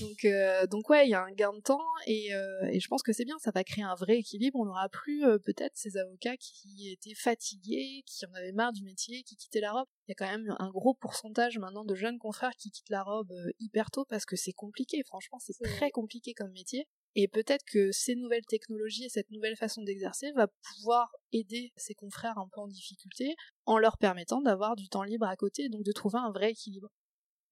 Donc 0.00 0.26
donc 0.70 0.88
ouais, 0.90 1.06
il 1.06 1.10
y 1.10 1.14
a 1.14 1.22
un 1.22 1.32
gain 1.32 1.52
de 1.52 1.60
temps 1.60 1.84
et, 2.06 2.30
et 2.70 2.80
je 2.80 2.88
pense 2.88 3.02
que 3.02 3.12
c'est 3.12 3.24
bien, 3.24 3.38
ça 3.38 3.50
va 3.52 3.64
créer 3.64 3.84
un 3.84 3.94
vrai 3.94 4.18
équilibre, 4.18 4.58
on 4.58 4.68
aura 4.68 4.88
plus 4.88 5.24
euh, 5.24 5.38
peut-être 5.38 5.76
ces 5.76 5.96
avocats 5.96 6.36
qui 6.36 6.90
étaient 6.90 7.14
fatigués, 7.14 8.02
qui 8.06 8.26
en 8.26 8.32
avaient 8.34 8.52
marre 8.52 8.72
du 8.72 8.82
métier, 8.82 9.22
qui 9.22 9.36
quittaient 9.36 9.60
la 9.60 9.72
robe. 9.72 9.86
Il 10.06 10.10
y 10.10 10.12
a 10.12 10.14
quand 10.16 10.30
même 10.30 10.54
un 10.58 10.70
gros 10.70 10.94
pourcentage 10.94 11.58
maintenant 11.58 11.84
de 11.84 11.94
jeunes 11.94 12.18
confrères 12.18 12.54
qui 12.56 12.70
quittent 12.70 12.90
la 12.90 13.02
robe 13.02 13.32
euh, 13.32 13.50
hyper 13.58 13.90
tôt 13.90 14.04
parce 14.06 14.24
que 14.26 14.36
c'est 14.36 14.52
compliqué, 14.52 15.02
franchement 15.04 15.38
c'est 15.38 15.58
très 15.62 15.90
compliqué 15.90 16.34
comme 16.34 16.52
métier. 16.52 16.86
Et 17.16 17.28
peut-être 17.28 17.64
que 17.64 17.92
ces 17.92 18.14
nouvelles 18.16 18.44
technologies 18.46 19.04
et 19.04 19.08
cette 19.08 19.30
nouvelle 19.30 19.56
façon 19.56 19.82
d'exercer 19.82 20.32
va 20.32 20.48
pouvoir 20.76 21.10
aider 21.32 21.72
ces 21.76 21.94
confrères 21.94 22.38
un 22.38 22.48
peu 22.52 22.60
en 22.60 22.66
difficulté 22.66 23.34
en 23.66 23.78
leur 23.78 23.98
permettant 23.98 24.40
d'avoir 24.42 24.74
du 24.76 24.88
temps 24.88 25.04
libre 25.04 25.26
à 25.26 25.36
côté, 25.36 25.68
donc 25.68 25.84
de 25.84 25.92
trouver 25.92 26.18
un 26.18 26.32
vrai 26.32 26.50
équilibre. 26.50 26.88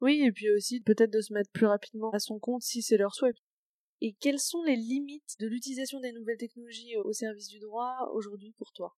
Oui, 0.02 0.22
et 0.24 0.32
puis 0.32 0.50
aussi 0.50 0.80
peut-être 0.80 1.12
de 1.12 1.20
se 1.22 1.32
mettre 1.32 1.50
plus 1.52 1.66
rapidement 1.66 2.10
à 2.10 2.18
son 2.18 2.38
compte 2.38 2.62
si 2.62 2.82
c'est 2.82 2.96
leur 2.98 3.14
souhait 3.14 3.34
et 4.02 4.12
quelles 4.20 4.40
sont 4.40 4.62
les 4.64 4.76
limites 4.76 5.36
de 5.40 5.46
l'utilisation 5.46 5.98
des 6.00 6.12
nouvelles 6.12 6.36
technologies 6.36 6.96
au 6.98 7.12
service 7.14 7.48
du 7.48 7.58
droit 7.60 8.10
aujourd'hui 8.12 8.52
pour 8.58 8.70
toi? 8.72 8.94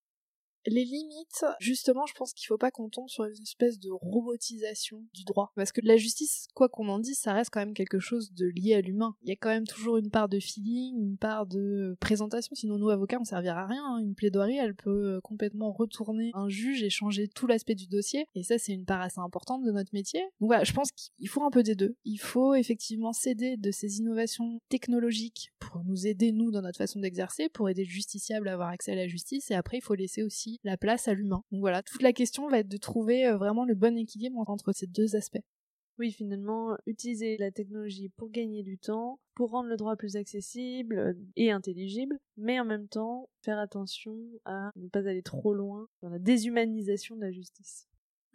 Les 0.65 0.85
limites, 0.85 1.45
justement, 1.59 2.05
je 2.05 2.13
pense 2.13 2.33
qu'il 2.33 2.47
faut 2.47 2.57
pas 2.57 2.71
qu'on 2.71 2.89
tombe 2.89 3.09
sur 3.09 3.25
une 3.25 3.41
espèce 3.43 3.79
de 3.79 3.89
robotisation 3.91 5.03
du 5.13 5.23
droit. 5.23 5.51
Parce 5.55 5.71
que 5.71 5.81
la 5.83 5.97
justice, 5.97 6.47
quoi 6.53 6.69
qu'on 6.69 6.87
en 6.89 6.99
dise, 6.99 7.19
ça 7.19 7.33
reste 7.33 7.49
quand 7.51 7.59
même 7.59 7.73
quelque 7.73 7.99
chose 7.99 8.33
de 8.33 8.47
lié 8.47 8.75
à 8.75 8.81
l'humain. 8.81 9.15
Il 9.23 9.29
y 9.29 9.31
a 9.31 9.35
quand 9.35 9.49
même 9.49 9.67
toujours 9.67 9.97
une 9.97 10.09
part 10.09 10.29
de 10.29 10.39
feeling, 10.39 10.97
une 10.99 11.17
part 11.17 11.45
de 11.45 11.95
présentation, 11.99 12.55
sinon 12.55 12.77
nous, 12.77 12.89
avocats, 12.89 13.19
on 13.19 13.25
servira 13.25 13.61
à 13.61 13.67
rien. 13.67 13.83
Hein. 13.85 13.99
Une 13.99 14.15
plaidoirie, 14.15 14.57
elle 14.57 14.75
peut 14.75 15.19
complètement 15.23 15.71
retourner 15.71 16.31
un 16.33 16.49
juge 16.49 16.83
et 16.83 16.89
changer 16.89 17.27
tout 17.27 17.47
l'aspect 17.47 17.75
du 17.75 17.87
dossier. 17.87 18.25
Et 18.35 18.43
ça, 18.43 18.57
c'est 18.57 18.73
une 18.73 18.85
part 18.85 19.01
assez 19.01 19.19
importante 19.19 19.63
de 19.63 19.71
notre 19.71 19.93
métier. 19.93 20.21
Donc 20.39 20.49
voilà, 20.49 20.63
je 20.63 20.73
pense 20.73 20.91
qu'il 20.91 21.29
faut 21.29 21.43
un 21.43 21.51
peu 21.51 21.63
des 21.63 21.75
deux. 21.75 21.95
Il 22.05 22.17
faut 22.17 22.55
effectivement 22.55 23.13
s'aider 23.13 23.57
de 23.57 23.71
ces 23.71 23.99
innovations 23.99 24.59
technologiques 24.69 25.51
pour 25.59 25.83
nous 25.85 26.07
aider, 26.07 26.31
nous, 26.31 26.51
dans 26.51 26.61
notre 26.61 26.77
façon 26.77 26.99
d'exercer, 26.99 27.49
pour 27.49 27.69
aider 27.69 27.83
le 27.83 27.89
justiciable 27.89 28.47
à 28.47 28.53
avoir 28.53 28.69
accès 28.69 28.91
à 28.91 28.95
la 28.95 29.07
justice. 29.07 29.51
Et 29.51 29.55
après, 29.55 29.77
il 29.77 29.81
faut 29.81 29.95
laisser 29.95 30.23
aussi 30.23 30.54
la 30.63 30.77
place 30.77 31.07
à 31.07 31.13
l'humain. 31.13 31.43
Donc 31.51 31.61
voilà, 31.61 31.83
toute 31.83 32.01
la 32.01 32.13
question 32.13 32.47
va 32.49 32.59
être 32.59 32.67
de 32.67 32.77
trouver 32.77 33.27
euh, 33.27 33.37
vraiment 33.37 33.65
le 33.65 33.75
bon 33.75 33.97
équilibre 33.97 34.43
entre 34.47 34.71
ces 34.71 34.87
deux 34.87 35.15
aspects. 35.15 35.43
Oui, 35.97 36.11
finalement, 36.11 36.75
utiliser 36.87 37.37
la 37.37 37.51
technologie 37.51 38.09
pour 38.17 38.29
gagner 38.29 38.63
du 38.63 38.77
temps, 38.77 39.19
pour 39.33 39.51
rendre 39.51 39.69
le 39.69 39.77
droit 39.77 39.95
plus 39.95 40.17
accessible 40.17 40.97
euh, 40.97 41.13
et 41.37 41.51
intelligible, 41.51 42.17
mais 42.35 42.59
en 42.59 42.65
même 42.65 42.87
temps 42.87 43.29
faire 43.41 43.59
attention 43.59 44.17
à 44.43 44.71
ne 44.75 44.89
pas 44.89 45.07
aller 45.07 45.23
trop 45.23 45.53
loin 45.53 45.87
dans 46.01 46.09
la 46.09 46.19
déshumanisation 46.19 47.15
de 47.15 47.21
la 47.21 47.31
justice. 47.31 47.87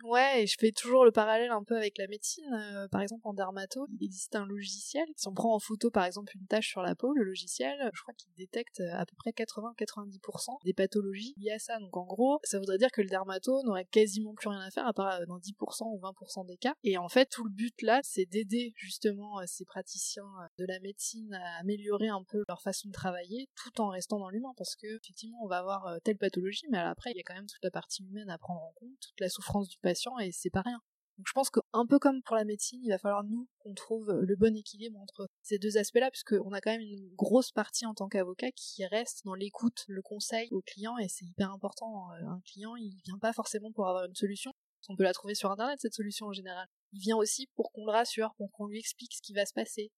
Ouais, 0.04 0.42
et 0.42 0.46
je 0.46 0.56
fais 0.58 0.72
toujours 0.72 1.04
le 1.04 1.12
parallèle 1.12 1.50
un 1.50 1.62
peu 1.62 1.76
avec 1.76 1.98
la 1.98 2.06
médecine. 2.06 2.44
Euh, 2.54 2.88
par 2.88 3.02
exemple, 3.02 3.20
en 3.24 3.34
dermato, 3.34 3.86
il 3.90 4.02
existe 4.02 4.34
un 4.34 4.46
logiciel. 4.46 5.04
Si 5.16 5.28
on 5.28 5.34
prend 5.34 5.54
en 5.54 5.58
photo, 5.58 5.90
par 5.90 6.04
exemple, 6.04 6.34
une 6.36 6.46
tache 6.46 6.68
sur 6.68 6.80
la 6.80 6.94
peau, 6.94 7.12
le 7.12 7.22
logiciel, 7.22 7.90
je 7.92 8.00
crois 8.00 8.14
qu'il 8.14 8.32
détecte 8.34 8.80
à 8.80 9.04
peu 9.04 9.14
près 9.16 9.30
80-90% 9.32 10.64
des 10.64 10.72
pathologies 10.72 11.34
liées 11.36 11.52
à 11.52 11.58
ça. 11.58 11.78
Donc, 11.78 11.96
en 11.96 12.06
gros, 12.06 12.40
ça 12.44 12.58
voudrait 12.58 12.78
dire 12.78 12.90
que 12.90 13.02
le 13.02 13.08
dermato 13.08 13.62
n'aurait 13.64 13.84
quasiment 13.84 14.34
plus 14.34 14.48
rien 14.48 14.60
à 14.60 14.70
faire, 14.70 14.86
à 14.86 14.94
part 14.94 15.20
euh, 15.20 15.26
dans 15.26 15.38
10% 15.38 15.84
ou 15.84 15.98
20% 15.98 16.46
des 16.46 16.56
cas. 16.56 16.74
Et 16.82 16.96
en 16.96 17.08
fait, 17.08 17.26
tout 17.26 17.44
le 17.44 17.50
but 17.50 17.82
là, 17.82 18.00
c'est 18.02 18.24
d'aider 18.24 18.72
justement 18.76 19.40
euh, 19.40 19.44
ces 19.46 19.66
praticiens 19.66 20.24
de 20.58 20.64
la 20.64 20.80
médecine 20.80 21.34
à 21.34 21.60
améliorer 21.60 22.08
un 22.08 22.24
peu 22.24 22.42
leur 22.48 22.62
façon 22.62 22.88
de 22.88 22.92
travailler, 22.92 23.48
tout 23.54 23.80
en 23.82 23.88
restant 23.88 24.18
dans 24.18 24.30
l'humain, 24.30 24.52
parce 24.56 24.76
que 24.76 24.86
effectivement, 24.96 25.38
on 25.42 25.48
va 25.48 25.58
avoir 25.58 25.98
telle 26.04 26.16
pathologie, 26.16 26.66
mais 26.70 26.78
après, 26.78 27.10
il 27.10 27.16
y 27.16 27.20
a 27.20 27.22
quand 27.22 27.34
même 27.34 27.46
toute 27.46 27.62
la 27.62 27.70
partie 27.70 28.02
humaine 28.04 28.30
à 28.30 28.38
prendre 28.38 28.62
en 28.62 28.72
compte, 28.76 28.98
toute 29.00 29.20
la 29.20 29.28
souffrance 29.28 29.68
du 29.68 29.78
patient 29.78 29.89
et 30.20 30.32
c'est 30.32 30.50
pas 30.50 30.62
rien. 30.62 30.80
Donc 31.18 31.26
je 31.26 31.32
pense 31.32 31.50
qu'un 31.50 31.86
peu 31.86 31.98
comme 31.98 32.22
pour 32.22 32.34
la 32.34 32.44
médecine, 32.44 32.80
il 32.82 32.88
va 32.88 32.96
falloir 32.96 33.24
nous 33.24 33.46
qu'on 33.58 33.74
trouve 33.74 34.10
le 34.10 34.36
bon 34.36 34.56
équilibre 34.56 34.98
entre 34.98 35.28
ces 35.42 35.58
deux 35.58 35.76
aspects-là, 35.76 36.10
puisqu'on 36.10 36.52
a 36.52 36.62
quand 36.62 36.70
même 36.70 36.80
une 36.80 37.14
grosse 37.14 37.52
partie 37.52 37.84
en 37.84 37.92
tant 37.92 38.08
qu'avocat 38.08 38.50
qui 38.52 38.86
reste 38.86 39.24
dans 39.26 39.34
l'écoute, 39.34 39.84
le 39.88 40.00
conseil 40.00 40.48
au 40.50 40.62
client, 40.62 40.96
et 40.96 41.08
c'est 41.08 41.26
hyper 41.26 41.52
important. 41.52 42.10
Euh, 42.12 42.26
un 42.26 42.40
client, 42.46 42.74
il 42.76 42.96
vient 43.04 43.18
pas 43.18 43.34
forcément 43.34 43.70
pour 43.70 43.86
avoir 43.86 44.06
une 44.06 44.14
solution, 44.14 44.54
on 44.88 44.96
peut 44.96 45.02
la 45.02 45.12
trouver 45.12 45.34
sur 45.34 45.50
internet 45.50 45.78
cette 45.78 45.92
solution 45.92 46.26
en 46.26 46.32
général. 46.32 46.66
Il 46.92 47.00
vient 47.00 47.16
aussi 47.16 47.48
pour 47.54 47.70
qu'on 47.72 47.84
le 47.84 47.92
rassure, 47.92 48.34
pour 48.38 48.50
qu'on 48.52 48.66
lui 48.66 48.78
explique 48.78 49.14
ce 49.14 49.20
qui 49.20 49.34
va 49.34 49.44
se 49.44 49.52
passer. 49.52 49.90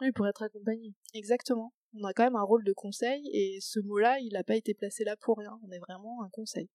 Oui, 0.00 0.12
pour 0.12 0.28
être 0.28 0.42
accompagné. 0.42 0.94
Exactement. 1.14 1.72
On 1.94 2.04
a 2.04 2.12
quand 2.12 2.24
même 2.24 2.36
un 2.36 2.42
rôle 2.42 2.64
de 2.64 2.74
conseil, 2.74 3.22
et 3.32 3.58
ce 3.62 3.80
mot-là, 3.80 4.18
il 4.20 4.34
n'a 4.34 4.44
pas 4.44 4.56
été 4.56 4.74
placé 4.74 5.04
là 5.04 5.16
pour 5.16 5.38
rien. 5.38 5.58
On 5.66 5.70
est 5.70 5.78
vraiment 5.78 6.22
un 6.22 6.28
conseil 6.28 6.68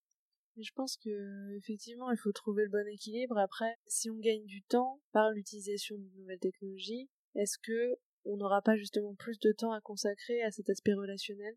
je 0.58 0.72
pense 0.76 0.98
que 0.98 1.56
effectivement, 1.58 2.12
il 2.12 2.18
faut 2.18 2.32
trouver 2.32 2.64
le 2.64 2.70
bon 2.70 2.88
équilibre. 2.88 3.38
Après, 3.38 3.78
si 3.88 4.10
on 4.10 4.18
gagne 4.18 4.46
du 4.46 4.62
temps 4.64 5.02
par 5.12 5.32
l'utilisation 5.32 5.98
de 5.98 6.10
nouvelles 6.18 6.40
technologies, 6.40 7.10
est-ce 7.36 7.58
que 7.58 7.98
on 8.26 8.38
n'aura 8.38 8.62
pas 8.62 8.76
justement 8.76 9.16
plus 9.16 9.40
de 9.40 9.52
temps 9.52 9.72
à 9.72 9.82
consacrer 9.82 10.42
à 10.44 10.52
cet 10.52 10.70
aspect 10.70 10.94
relationnel? 10.94 11.56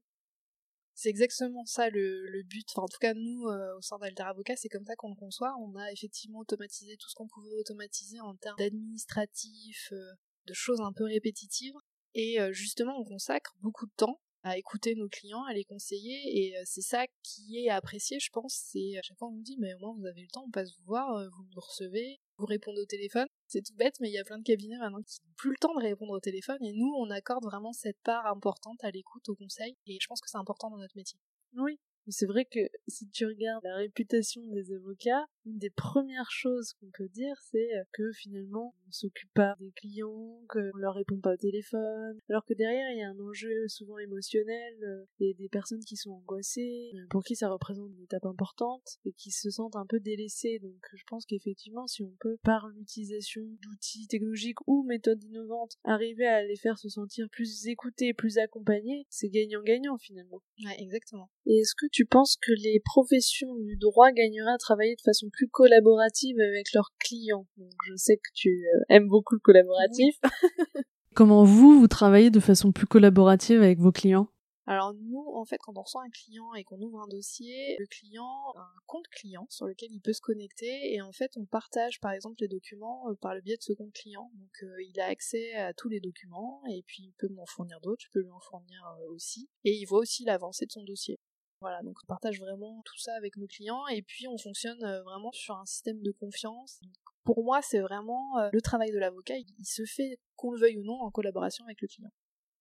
C'est 0.95 1.09
exactement 1.09 1.65
ça 1.65 1.91
le, 1.91 2.43
but. 2.45 2.67
Enfin, 2.71 2.83
en 2.83 2.89
tout 2.89 2.99
cas, 3.01 3.15
nous, 3.15 3.49
euh, 3.49 3.77
au 3.77 3.81
sein 3.81 3.99
d'Alter 3.99 4.23
Avocat, 4.23 4.55
c'est 4.57 4.69
comme 4.69 4.85
ça 4.85 4.95
qu'on 4.95 5.11
le 5.11 5.17
conçoit. 5.17 5.53
On 5.61 5.75
a 5.75 5.91
effectivement 5.91 6.39
automatisé 6.39 6.97
tout 6.97 7.09
ce 7.09 7.17
qu'on 7.17 7.27
pouvait 7.27 7.53
automatiser 7.55 8.21
en 8.21 8.37
termes 8.37 8.57
d'administratif, 8.59 9.89
euh, 9.93 10.13
de 10.47 10.55
choses 10.55 10.81
un 10.81 10.93
peu 10.93 11.05
répétitives. 11.05 11.75
Et 12.15 12.41
euh, 12.41 12.53
justement, 12.53 12.97
on 12.97 13.05
consacre 13.05 13.57
beaucoup 13.61 13.87
de 13.87 13.93
temps 13.97 14.21
à 14.45 14.59
écouter 14.59 14.95
nos 14.95 15.09
clients, 15.09 15.43
à 15.45 15.55
les 15.55 15.65
conseiller, 15.65 16.21
et 16.39 16.57
euh, 16.57 16.63
c'est 16.67 16.83
ça 16.83 17.07
qui 17.23 17.59
est 17.59 17.71
apprécié, 17.71 18.21
je 18.21 18.29
pense. 18.31 18.63
C'est 18.71 18.99
à 18.99 19.03
chaque 19.03 19.19
fois 19.19 19.29
on 19.29 19.33
nous 19.33 19.43
dit, 19.43 19.57
mais 19.59 19.75
au 19.75 19.79
moins 19.79 19.95
vous 19.99 20.07
avez 20.07 20.21
le 20.21 20.29
temps, 20.29 20.45
on 20.47 20.51
passe 20.51 20.71
vous 20.79 20.85
voir, 20.85 21.17
euh, 21.17 21.29
vous 21.31 21.45
nous 21.45 21.61
recevez, 21.61 22.21
vous 22.37 22.45
répondez 22.45 22.81
au 22.81 22.87
téléphone. 22.87 23.27
C'est 23.49 23.63
tout 23.63 23.75
bête, 23.75 23.97
mais 24.01 24.11
il 24.11 24.13
y 24.13 24.19
a 24.19 24.25
plein 24.25 24.39
de 24.39 24.45
cabinets 24.45 24.77
maintenant 24.79 25.03
qui 25.03 25.19
n'ont 25.23 25.33
plus 25.37 25.51
le 25.51 25.57
temps 25.57 25.75
de 25.75 25.83
répondre 25.83 26.13
au 26.13 26.21
téléphone, 26.21 26.59
et 26.63 26.73
nous, 26.75 26.93
on 26.99 27.09
accorde 27.11 27.45
vraiment 27.45 27.73
cette 27.73 28.01
part 28.05 28.27
importante 28.27 28.85
à 28.85 28.91
l'écoute, 28.91 29.29
au 29.31 29.35
conseil, 29.35 29.77
et 29.87 29.99
je 30.01 30.07
pense 30.07 30.21
que 30.21 30.29
c'est 30.29 30.39
important 30.39 30.71
dans 30.71 30.79
notre 30.79 30.97
métier. 30.97 31.19
Oui, 31.57 31.79
c'est 32.09 32.27
vrai 32.27 32.45
que 32.45 32.61
si 32.87 33.09
tu 33.09 33.25
regardes 33.25 33.65
la 33.65 33.77
réputation 33.77 34.43
des 34.49 34.73
avocats, 34.75 35.25
une 35.47 35.59
des 35.59 35.71
premières 35.71 36.31
choses 36.31 36.73
qu'on 36.75 36.91
peut 36.97 37.09
dire, 37.09 37.37
c'est 37.51 37.77
euh, 37.77 37.85
que 37.93 38.13
finalement, 38.13 38.75
on 38.87 38.93
s'occupe 38.93 39.33
pas 39.35 39.55
des 39.61 39.73
clients, 39.73 40.41
qu'on 40.49 40.77
leur 40.77 40.95
répond 40.95 41.19
pas 41.19 41.35
au 41.35 41.37
téléphone, 41.37 42.19
alors 42.29 42.45
que 42.45 42.55
derrière, 42.55 42.91
il 42.93 42.99
y 42.99 43.03
a 43.03 43.11
un 43.11 43.21
enjeu 43.21 43.69
souvent 43.69 43.99
émotionnel, 43.99 44.75
euh, 44.83 45.05
et 45.21 45.35
des 45.35 45.49
personnes 45.49 45.85
qui 45.85 45.97
sont 45.97 46.13
angoissées, 46.13 46.91
euh, 46.95 47.07
pour 47.11 47.23
qui 47.25 47.37
ça 47.37 47.49
représente 47.49 47.91
une 47.91 48.05
étape 48.05 48.25
importante, 48.27 48.99
et 49.05 49.13
qui 49.13 49.31
se 49.31 49.51
sentent 49.51 49.77
un 49.77 49.87
peu 49.87 50.01
délaissées. 50.01 50.59
Donc, 50.61 50.81
je 50.95 51.03
pense 51.07 51.27
qu'effectivement, 51.27 51.87
si 51.87 52.03
on 52.03 52.13
peut, 52.21 52.39
par 52.43 52.69
l'utilisation 52.69 53.43
d'outils 53.63 54.07
technologiques 54.09 54.67
ou 54.67 54.83
méthodes 54.85 55.23
innovantes, 55.25 55.75
arriver 55.85 56.27
à 56.27 56.43
les 56.43 56.57
faire 56.57 56.79
se 56.79 56.89
sentir 56.89 57.29
plus 57.31 57.67
écoutés, 57.67 58.15
plus 58.15 58.39
accompagnés, 58.39 59.07
c'est 59.11 59.29
gagnant-gagnant 59.29 59.99
finalement. 59.99 60.43
Ouais, 60.65 60.77
exactement. 60.79 61.31
Et 61.47 61.59
est-ce 61.59 61.75
que 61.75 61.87
tu 61.91 62.07
penses 62.07 62.37
que 62.41 62.53
les 62.53 62.81
professions 62.85 63.55
du 63.57 63.77
droit 63.77 64.11
gagneraient 64.13 64.55
à 64.55 64.59
travailler 64.59 64.97
de 64.97 65.01
façon 65.03 65.29
plus 65.37 65.49
collaborative 65.49 66.37
avec 66.41 66.73
leurs 66.73 66.93
clients. 66.99 67.47
Donc, 67.57 67.73
je 67.87 67.95
sais 67.97 68.17
que 68.17 68.31
tu 68.35 68.49
euh, 68.49 68.85
aimes 68.89 69.09
beaucoup 69.09 69.35
le 69.35 69.41
collaboratif. 69.41 70.17
Comment 71.15 71.45
vous, 71.45 71.79
vous 71.79 71.89
travaillez 71.89 72.31
de 72.31 72.41
façon 72.41 72.73
plus 72.73 72.87
collaborative 72.87 73.63
avec 73.63 73.79
vos 73.79 73.93
clients? 73.93 74.29
Alors 74.67 74.95
nous, 74.95 75.23
en 75.35 75.45
fait, 75.45 75.59
quand 75.59 75.77
on 75.77 75.83
reçoit 75.83 76.03
un 76.03 76.11
client 76.11 76.55
et 76.55 76.65
qu'on 76.65 76.81
ouvre 76.81 76.99
un 77.03 77.07
dossier, 77.07 77.77
le 77.79 77.87
client 77.87 78.53
a 78.57 78.63
un 78.63 78.81
compte 78.87 79.07
client 79.09 79.47
sur 79.51 79.67
lequel 79.67 79.91
il 79.93 80.01
peut 80.01 80.15
se 80.15 80.23
connecter 80.23 80.95
et 80.95 81.03
en 81.03 81.13
fait, 81.13 81.33
on 81.37 81.45
partage 81.45 82.01
par 82.01 82.13
exemple 82.13 82.37
les 82.41 82.49
documents 82.49 83.11
euh, 83.11 83.15
par 83.21 83.35
le 83.35 83.43
biais 83.43 83.59
de 83.59 83.63
ce 83.63 83.75
compte 83.75 83.93
client. 83.93 84.31
Donc 84.39 84.63
euh, 84.63 84.83
il 84.83 84.99
a 85.01 85.07
accès 85.07 85.53
à 85.55 85.75
tous 85.75 85.91
les 85.91 86.01
documents 86.01 86.63
et 86.71 86.83
puis 86.87 87.03
il 87.03 87.13
peut 87.19 87.29
m'en 87.29 87.45
fournir 87.45 87.79
d'autres, 87.83 88.03
je 88.07 88.11
peux 88.11 88.23
lui 88.23 88.31
en 88.31 88.41
fournir 88.41 88.81
aussi. 89.11 89.51
Et 89.65 89.75
il 89.75 89.85
voit 89.85 89.99
aussi 89.99 90.25
l'avancée 90.25 90.65
de 90.65 90.73
son 90.73 90.85
dossier. 90.85 91.21
Voilà, 91.65 91.81
donc 91.83 91.97
on 92.03 92.07
partage 92.07 92.39
vraiment 92.41 92.83
tout 92.85 92.99
ça 92.99 93.15
avec 93.15 93.39
nos 93.39 93.47
clients 93.47 93.87
et 93.87 94.03
puis 94.03 94.29
on 94.29 94.37
fonctionne 94.37 94.85
euh, 94.85 95.03
vraiment 95.03 95.33
sur 95.33 95.57
un 95.57 95.65
système 95.65 96.03
de 96.03 96.11
confiance. 96.11 96.79
pour 97.25 97.43
moi, 97.43 97.63
c'est 97.63 97.81
vraiment 97.81 98.39
euh, 98.39 98.51
le 98.53 98.61
travail 98.61 98.91
de 98.91 98.99
l'avocat, 98.99 99.39
il 99.39 99.65
se 99.65 99.87
fait 99.87 100.19
qu'on 100.37 100.51
le 100.51 100.61
veuille 100.61 100.77
ou 100.77 100.85
non 100.85 101.01
en 101.01 101.11
collaboration 101.11 101.65
avec 101.65 101.81
le 101.81 101.89
client. 101.89 102.13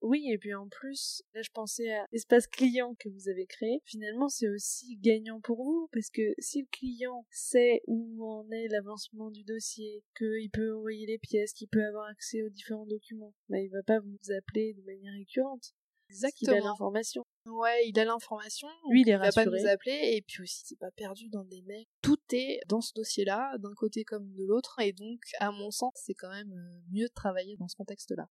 Oui, 0.02 0.30
et 0.32 0.38
puis 0.38 0.54
en 0.54 0.70
plus, 0.70 1.22
là 1.34 1.42
je 1.42 1.50
pensais 1.54 1.92
à 1.92 2.06
l'espace 2.14 2.48
client 2.48 2.96
que 2.98 3.10
vous 3.10 3.28
avez 3.28 3.46
créé. 3.46 3.82
Finalement, 3.84 4.30
c'est 4.30 4.48
aussi 4.48 4.96
gagnant 5.02 5.42
pour 5.42 5.62
vous 5.66 5.90
parce 5.92 6.10
que 6.10 6.34
si 6.40 6.62
le 6.62 6.68
client 6.72 7.26
sait 7.30 7.82
où 7.88 8.26
en 8.26 8.50
est 8.52 8.70
l'avancement 8.70 9.32
du 9.32 9.44
dossier, 9.44 10.02
qu'il 10.18 10.50
peut 10.50 10.78
envoyer 10.78 11.08
les 11.08 11.20
pièces, 11.20 11.52
qu'il 11.52 11.68
peut 11.68 11.86
avoir 11.86 12.08
accès 12.08 12.42
aux 12.42 12.50
différents 12.50 12.86
documents, 12.86 13.34
bah, 13.50 13.60
il 13.60 13.70
va 13.70 13.84
pas 13.84 14.00
vous 14.00 14.32
appeler 14.32 14.74
de 14.74 14.82
manière 14.84 15.14
récurrente. 15.14 15.74
Exactement. 16.10 16.54
Il 16.54 16.58
a 16.58 16.62
l'information. 16.62 17.24
Ouais, 17.46 17.88
il 17.88 18.00
a 18.00 18.06
l'information. 18.06 18.68
Lui, 18.90 19.02
il 19.02 19.10
est 19.10 19.18
va 19.18 19.32
pas 19.32 19.46
nous 19.46 19.66
appeler. 19.68 20.16
Et 20.16 20.22
puis 20.22 20.44
aussi, 20.44 20.62
c'est 20.66 20.80
pas 20.80 20.92
perdu 20.92 21.30
dans 21.30 21.44
des 21.44 21.62
mails. 21.64 21.86
Tout 22.02 22.20
est 22.32 22.60
dans 22.68 22.82
ce 22.82 22.94
dossier-là, 22.94 23.58
d'un 23.60 23.74
côté 23.74 24.04
comme 24.04 24.34
de 24.34 24.44
l'autre. 24.44 24.80
Et 24.80 24.94
donc, 24.94 25.20
à 25.40 25.52
mon 25.52 25.72
sens, 25.72 25.94
c'est 25.96 26.14
quand 26.14 26.30
même 26.30 26.52
euh, 26.54 26.82
mieux 26.92 27.08
de 27.08 27.14
travailler 27.14 27.58
dans 27.58 27.68
ce 27.68 27.76
contexte-là. 27.76 28.28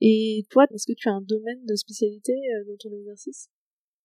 Et 0.00 0.46
toi, 0.50 0.64
est-ce 0.72 0.86
que 0.86 0.96
tu 0.96 1.08
as 1.08 1.12
un 1.12 1.20
domaine 1.20 1.64
de 1.66 1.76
spécialité 1.76 2.32
euh, 2.32 2.64
dans 2.66 2.76
ton 2.78 2.92
exercice? 2.92 3.48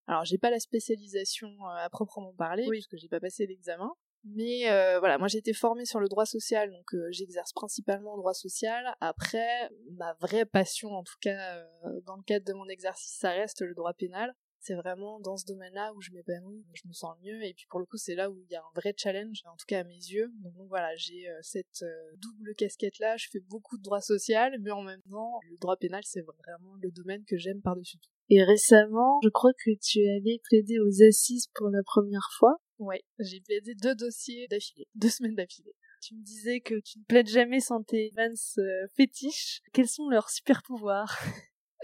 Alors, 0.08 0.25
j'ai 0.25 0.38
pas 0.38 0.51
la 0.51 0.60
spécialisation 0.60 1.47
euh, 1.47 1.86
à 1.86 1.89
proprement 1.89 2.34
parler, 2.34 2.65
oui. 2.67 2.80
parce 2.80 2.88
que 2.88 2.97
j'ai 2.97 3.08
pas 3.08 3.19
passé 3.19 3.47
l'examen. 3.47 3.91
Mais 4.33 4.71
euh, 4.71 4.97
voilà, 4.99 5.19
moi 5.19 5.27
j'ai 5.27 5.38
été 5.38 5.53
formée 5.53 5.85
sur 5.85 5.99
le 5.99 6.07
droit 6.07 6.25
social, 6.25 6.71
donc 6.71 6.95
euh, 6.95 7.07
j'exerce 7.11 7.53
principalement 7.53 8.15
le 8.15 8.21
droit 8.21 8.33
social. 8.33 8.95
Après, 8.99 9.69
ma 9.91 10.13
vraie 10.19 10.45
passion, 10.45 10.89
en 10.89 11.03
tout 11.03 11.17
cas 11.21 11.57
euh, 11.57 12.01
dans 12.07 12.15
le 12.15 12.23
cadre 12.23 12.45
de 12.45 12.53
mon 12.53 12.67
exercice, 12.67 13.15
ça 13.19 13.29
reste 13.29 13.61
le 13.61 13.75
droit 13.75 13.93
pénal. 13.93 14.33
C'est 14.65 14.73
vraiment 14.73 15.19
dans 15.19 15.38
ce 15.38 15.45
domaine-là 15.45 15.93
où 15.93 16.01
je 16.01 16.10
m'épanouis, 16.10 16.65
je 16.73 16.88
me 16.88 16.93
sens 16.93 17.15
mieux, 17.23 17.43
et 17.43 17.54
puis 17.54 17.67
pour 17.69 17.80
le 17.80 17.86
coup 17.86 17.97
c'est 17.97 18.15
là 18.15 18.32
où 18.32 18.41
il 18.41 18.51
y 18.51 18.56
a 18.56 18.62
un 18.62 18.71
vrai 18.73 18.95
challenge, 18.97 19.43
en 19.45 19.56
tout 19.56 19.65
cas 19.67 19.82
à 19.82 19.84
mes 19.84 19.93
yeux. 19.93 20.32
Donc, 20.39 20.54
voilà, 20.69 20.95
j'ai 20.95 21.28
cette 21.43 21.86
double 22.17 22.56
casquette-là, 22.56 23.15
je 23.17 23.28
fais 23.32 23.41
beaucoup 23.41 23.78
de 23.78 23.84
droit 23.84 24.01
social, 24.01 24.58
mais 24.62 24.71
en 24.71 24.82
même 24.82 25.04
temps, 25.08 25.39
le 25.51 25.58
droit 25.58 25.78
pénal 25.78 26.01
c'est 26.04 26.21
vraiment 26.21 26.73
le 26.82 26.89
domaine 26.89 27.23
que 27.25 27.38
j'aime 27.38 27.62
par-dessus 27.62 27.99
tout. 27.99 28.10
Et 28.32 28.43
récemment, 28.43 29.19
je 29.23 29.30
crois 29.30 29.54
que 29.54 29.69
tu 29.80 29.99
es 29.99 30.15
allé 30.15 30.41
plaider 30.43 30.80
aux 30.80 31.04
assises 31.08 31.45
pour 31.54 31.69
la 31.69 31.84
première 31.84 32.30
fois. 32.39 32.56
Ouais, 32.80 33.04
j'ai 33.19 33.41
plaidé 33.41 33.75
deux 33.75 33.93
dossiers 33.93 34.47
d'affilée, 34.47 34.88
deux 34.95 35.10
semaines 35.10 35.36
d'affilée. 35.36 35.75
Tu 36.01 36.15
me 36.15 36.23
disais 36.23 36.60
que 36.60 36.80
tu 36.82 36.97
ne 36.97 37.04
plaides 37.04 37.30
jamais 37.30 37.60
sans 37.60 37.84
tes 37.84 38.12
fans 38.15 38.62
euh, 38.62 38.88
fétiches. 38.95 39.62
Quels 39.73 39.88
sont 39.88 40.10
leurs 40.10 40.32
super 40.32 40.63
pouvoirs? 40.63 41.19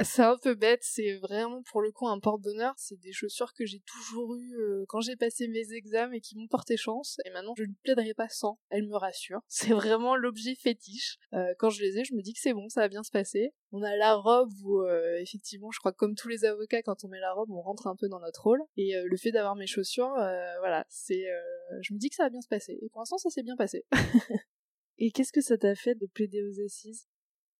C'est 0.04 0.24
un 0.24 0.38
peu 0.38 0.56
bête, 0.56 0.80
c'est 0.84 1.18
vraiment 1.18 1.62
pour 1.64 1.82
le 1.82 1.92
coup 1.92 2.08
un 2.08 2.20
porte-bonheur. 2.20 2.74
C'est 2.78 3.00
des 3.00 3.12
chaussures 3.12 3.54
que 3.54 3.66
j'ai 3.66 3.82
toujours 3.82 4.36
eues 4.36 4.56
euh, 4.58 4.86
quand 4.88 5.02
j'ai 5.02 5.16
passé 5.16 5.48
mes 5.48 5.74
examens 5.74 6.14
et 6.14 6.22
qui 6.22 6.38
m'ont 6.38 6.48
porté 6.48 6.78
chance. 6.78 7.20
Et 7.26 7.30
maintenant, 7.30 7.54
je 7.58 7.64
ne 7.64 7.74
plaiderai 7.84 8.14
pas 8.14 8.30
sans. 8.30 8.60
Elles 8.70 8.88
me 8.88 8.96
rassurent. 8.96 9.42
C'est 9.48 9.74
vraiment 9.74 10.16
l'objet 10.16 10.56
fétiche. 10.56 11.18
Euh, 11.34 11.54
quand 11.60 11.70
je 11.70 11.82
les 11.82 12.00
ai, 12.00 12.04
je 12.04 12.14
me 12.14 12.22
dis 12.22 12.34
que 12.34 12.40
c'est 12.40 12.54
bon, 12.54 12.70
ça 12.70 12.82
va 12.82 12.88
bien 12.88 13.04
se 13.04 13.12
passer. 13.12 13.54
On 13.72 13.84
a 13.84 13.96
la 13.96 14.16
robe 14.16 14.52
où, 14.64 14.82
euh, 14.82 15.18
effectivement, 15.20 15.72
je 15.72 15.80
crois 15.80 15.92
que 15.92 15.98
comme 15.98 16.16
tous 16.16 16.28
les 16.28 16.46
avocats, 16.46 16.82
quand 16.82 17.04
on 17.04 17.08
met 17.08 17.20
la 17.20 17.34
robe, 17.34 17.52
on 17.52 17.62
rentre 17.62 17.88
un 17.88 17.96
peu 17.96 18.08
dans 18.08 18.20
notre 18.20 18.44
rôle. 18.44 18.62
Et 18.78 18.94
le 19.04 19.18
fait 19.18 19.32
d'avoir 19.32 19.56
mes 19.56 19.68
chaussures, 19.68 20.14
voilà, 20.60 20.86
c'est, 20.90 21.26
je 21.82 21.94
me 21.94 22.00
dis 22.00 22.10
que 22.10 22.16
ça 22.16 22.24
va 22.24 22.30
bien 22.30 22.42
se 22.42 22.48
passer. 22.48 22.78
Et 22.82 22.90
pour 22.90 23.02
l'instant, 23.02 23.18
ça 23.18 23.30
s'est 23.30 23.44
bien 23.44 23.56
passé. 23.56 23.86
et 24.98 25.12
qu'est-ce 25.12 25.32
que 25.32 25.42
ça 25.42 25.58
t'a 25.58 25.76
fait 25.76 25.96
de 25.96 26.08
plaider 26.08 26.42
aux 26.44 26.66
assises? 26.66 27.11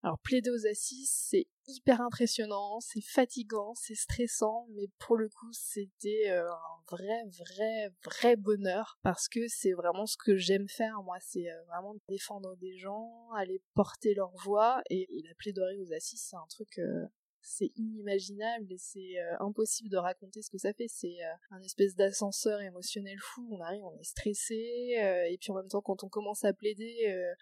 Alors 0.04 0.18
plaider 0.20 0.50
aux 0.50 0.66
assises, 0.66 1.12
c'est 1.12 1.48
hyper 1.68 2.02
impressionnant, 2.02 2.80
c'est 2.80 3.02
fatigant, 3.02 3.76
c'est 3.76 3.96
stressant, 3.96 4.66
mais 4.72 4.88
pour 4.98 5.16
le 5.16 5.30
coup 5.30 5.52
c'était 5.52 6.30
euh, 6.30 6.50
un 6.50 6.96
vrai, 6.96 7.24
vrai, 7.38 7.92
vrai 8.04 8.36
bonheur 8.36 8.98
parce 9.04 9.28
que 9.28 9.48
c'est 9.48 9.74
vraiment 9.74 10.08
ce 10.08 10.18
que 10.18 10.38
j'aime 10.38 10.68
faire. 10.68 11.04
Moi, 11.04 11.18
c'est 11.20 11.50
euh, 11.50 11.64
vraiment 11.68 11.96
défendre 12.10 12.56
des 12.58 12.78
gens, 12.78 13.30
aller 13.36 13.62
porter 13.76 14.16
leur 14.16 14.32
voix 14.44 14.82
et, 14.90 15.08
la 15.24 15.36
plaidoirie 15.36 15.80
aux 15.80 15.94
assises, 15.94 16.26
c'est 16.30 16.36
un 16.36 16.48
truc 16.50 16.80
euh, 16.80 17.06
c'est 17.42 17.72
inimaginable 17.76 18.72
et 18.72 18.78
c'est 18.78 19.20
euh, 19.20 19.38
impossible 19.40 19.90
de 19.90 19.98
raconter 19.98 20.42
ce 20.42 20.50
que 20.50 20.58
ça 20.58 20.74
fait. 20.74 20.88
C'est 20.88 21.24
euh, 21.24 21.34
un 21.56 21.62
espèce 21.62 21.96
d'ascenseur 21.96 22.62
émotionnel 22.62 23.18
fou. 23.20 23.48
On 23.52 23.62
arrive, 23.62 23.84
on 23.84 23.98
est 24.00 24.04
stressé, 24.04 24.96
euh, 25.00 25.26
et 25.30 25.38
puis 25.40 25.52
en 25.52 25.56
même 25.56 25.68
temps, 25.68 25.82
quand 25.82 26.04
on 26.04 26.10
commence 26.10 26.46
à 26.46 26.54
plaider, 26.54 26.96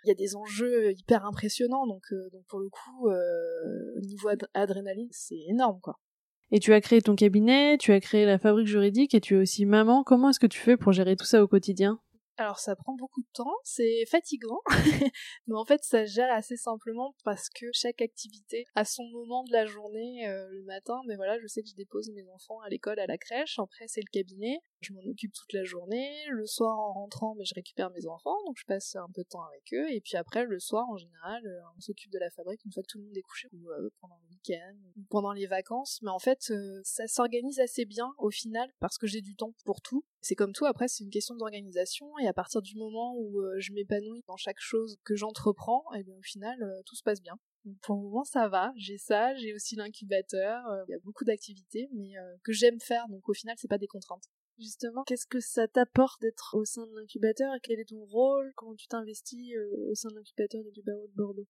il 0.03 0.07
y 0.07 0.11
a 0.11 0.15
des 0.15 0.35
enjeux 0.35 0.91
hyper 0.91 1.25
impressionnants. 1.25 1.87
Donc, 1.87 2.03
donc 2.31 2.45
pour 2.47 2.59
le 2.59 2.69
coup, 2.69 3.09
au 3.09 4.01
niveau 4.01 4.29
adrénaline, 4.53 5.09
c'est 5.11 5.39
énorme, 5.47 5.79
quoi. 5.81 5.99
Et 6.51 6.59
tu 6.59 6.73
as 6.73 6.81
créé 6.81 7.01
ton 7.01 7.15
cabinet, 7.15 7.77
tu 7.77 7.91
as 7.91 7.99
créé 7.99 8.25
la 8.25 8.39
fabrique 8.39 8.67
juridique 8.67 9.13
et 9.13 9.21
tu 9.21 9.35
es 9.35 9.37
aussi 9.37 9.65
maman. 9.65 10.03
Comment 10.03 10.29
est-ce 10.29 10.39
que 10.39 10.47
tu 10.47 10.59
fais 10.59 10.77
pour 10.77 10.91
gérer 10.91 11.15
tout 11.15 11.25
ça 11.25 11.43
au 11.43 11.47
quotidien? 11.47 11.99
Alors 12.39 12.59
ça 12.59 12.73
prend 12.77 12.95
beaucoup 12.95 13.21
de 13.21 13.27
temps, 13.33 13.53
c'est 13.65 14.05
fatigant, 14.05 14.61
mais 15.47 15.55
en 15.55 15.65
fait 15.65 15.83
ça 15.83 16.05
gère 16.05 16.31
assez 16.31 16.55
simplement 16.55 17.13
parce 17.25 17.49
que 17.49 17.65
chaque 17.73 18.01
activité 18.01 18.65
a 18.75 18.85
son 18.85 19.03
moment 19.09 19.43
de 19.43 19.51
la 19.51 19.65
journée 19.65 20.25
euh, 20.25 20.47
le 20.49 20.63
matin. 20.63 21.01
Mais 21.05 21.17
voilà, 21.17 21.37
je 21.39 21.47
sais 21.47 21.61
que 21.61 21.67
je 21.67 21.75
dépose 21.75 22.09
mes 22.11 22.27
enfants 22.29 22.61
à 22.61 22.69
l'école, 22.69 22.97
à 22.99 23.07
la 23.07 23.17
crèche. 23.17 23.59
Après 23.59 23.87
c'est 23.87 23.99
le 23.99 24.09
cabinet, 24.09 24.61
je 24.79 24.93
m'en 24.93 25.01
occupe 25.01 25.33
toute 25.33 25.51
la 25.51 25.65
journée. 25.65 26.09
Le 26.29 26.45
soir 26.45 26.79
en 26.79 26.93
rentrant, 26.93 27.35
mais 27.35 27.43
je 27.43 27.53
récupère 27.55 27.91
mes 27.91 28.07
enfants, 28.07 28.37
donc 28.45 28.55
je 28.57 28.65
passe 28.65 28.95
un 28.95 29.09
peu 29.13 29.23
de 29.23 29.27
temps 29.27 29.43
avec 29.43 29.73
eux. 29.73 29.91
Et 29.91 29.99
puis 29.99 30.15
après 30.15 30.45
le 30.45 30.59
soir 30.59 30.87
en 30.89 30.95
général, 30.95 31.45
euh, 31.45 31.59
on 31.75 31.81
s'occupe 31.81 32.11
de 32.11 32.19
la 32.19 32.29
fabrique 32.29 32.63
une 32.63 32.71
fois 32.71 32.83
que 32.83 32.87
tout 32.87 32.99
le 32.99 33.03
monde 33.03 33.17
est 33.17 33.21
couché 33.21 33.49
ou 33.51 33.69
euh, 33.69 33.89
pendant 33.99 34.17
le 34.23 34.29
week-end 34.29 34.75
ou 34.95 35.03
pendant 35.09 35.33
les 35.33 35.47
vacances. 35.47 35.99
Mais 36.03 36.11
en 36.11 36.19
fait 36.19 36.53
ça 36.83 37.05
s'organise 37.07 37.59
assez 37.59 37.83
bien 37.83 38.13
au 38.17 38.29
final 38.29 38.69
parce 38.79 38.97
que 38.97 39.07
j'ai 39.07 39.21
du 39.21 39.35
temps 39.35 39.53
pour 39.65 39.81
tout. 39.81 40.05
C'est 40.21 40.35
comme 40.35 40.51
tout, 40.51 40.65
après 40.65 40.87
c'est 40.87 41.03
une 41.03 41.09
question 41.09 41.35
d'organisation 41.35 42.17
et 42.19 42.27
à 42.27 42.33
partir 42.33 42.61
du 42.61 42.75
moment 42.75 43.15
où 43.17 43.39
euh, 43.39 43.55
je 43.59 43.71
m'épanouis 43.71 44.21
dans 44.27 44.35
chaque 44.35 44.59
chose 44.59 44.97
que 45.05 45.15
j'entreprends, 45.15 45.83
et 45.95 45.99
eh 45.99 46.03
bien 46.03 46.15
au 46.15 46.21
final 46.21 46.61
euh, 46.61 46.81
tout 46.85 46.95
se 46.95 47.03
passe 47.03 47.21
bien. 47.21 47.35
pour 47.81 47.95
le 47.95 48.01
moment 48.01 48.25
ça 48.25 48.49
va, 48.49 48.73
j'ai 48.75 48.97
ça, 48.97 49.33
j'ai 49.35 49.53
aussi 49.53 49.75
l'incubateur, 49.75 50.65
euh, 50.67 50.83
il 50.87 50.91
y 50.91 50.95
a 50.95 50.99
beaucoup 50.99 51.23
d'activités 51.23 51.89
mais 51.93 52.13
que 52.43 52.51
j'aime 52.51 52.79
faire 52.81 53.07
donc 53.07 53.27
au 53.29 53.33
final 53.33 53.55
c'est 53.57 53.69
pas 53.69 53.77
des 53.77 53.87
contraintes. 53.87 54.25
Justement, 54.57 55.03
qu'est-ce 55.05 55.25
que 55.25 55.39
ça 55.39 55.69
t'apporte 55.69 56.19
d'être 56.19 56.57
au 56.57 56.65
sein 56.65 56.85
de 56.85 56.93
l'incubateur 56.99 57.55
et 57.55 57.59
quel 57.63 57.79
est 57.79 57.87
ton 57.87 58.03
rôle? 58.03 58.51
Comment 58.57 58.75
tu 58.75 58.87
t'investis 58.87 59.53
au 59.87 59.95
sein 59.95 60.09
de 60.09 60.15
l'incubateur 60.15 60.61
du 60.73 60.81
barreau 60.81 61.07
de 61.07 61.15
Bordeaux? 61.15 61.47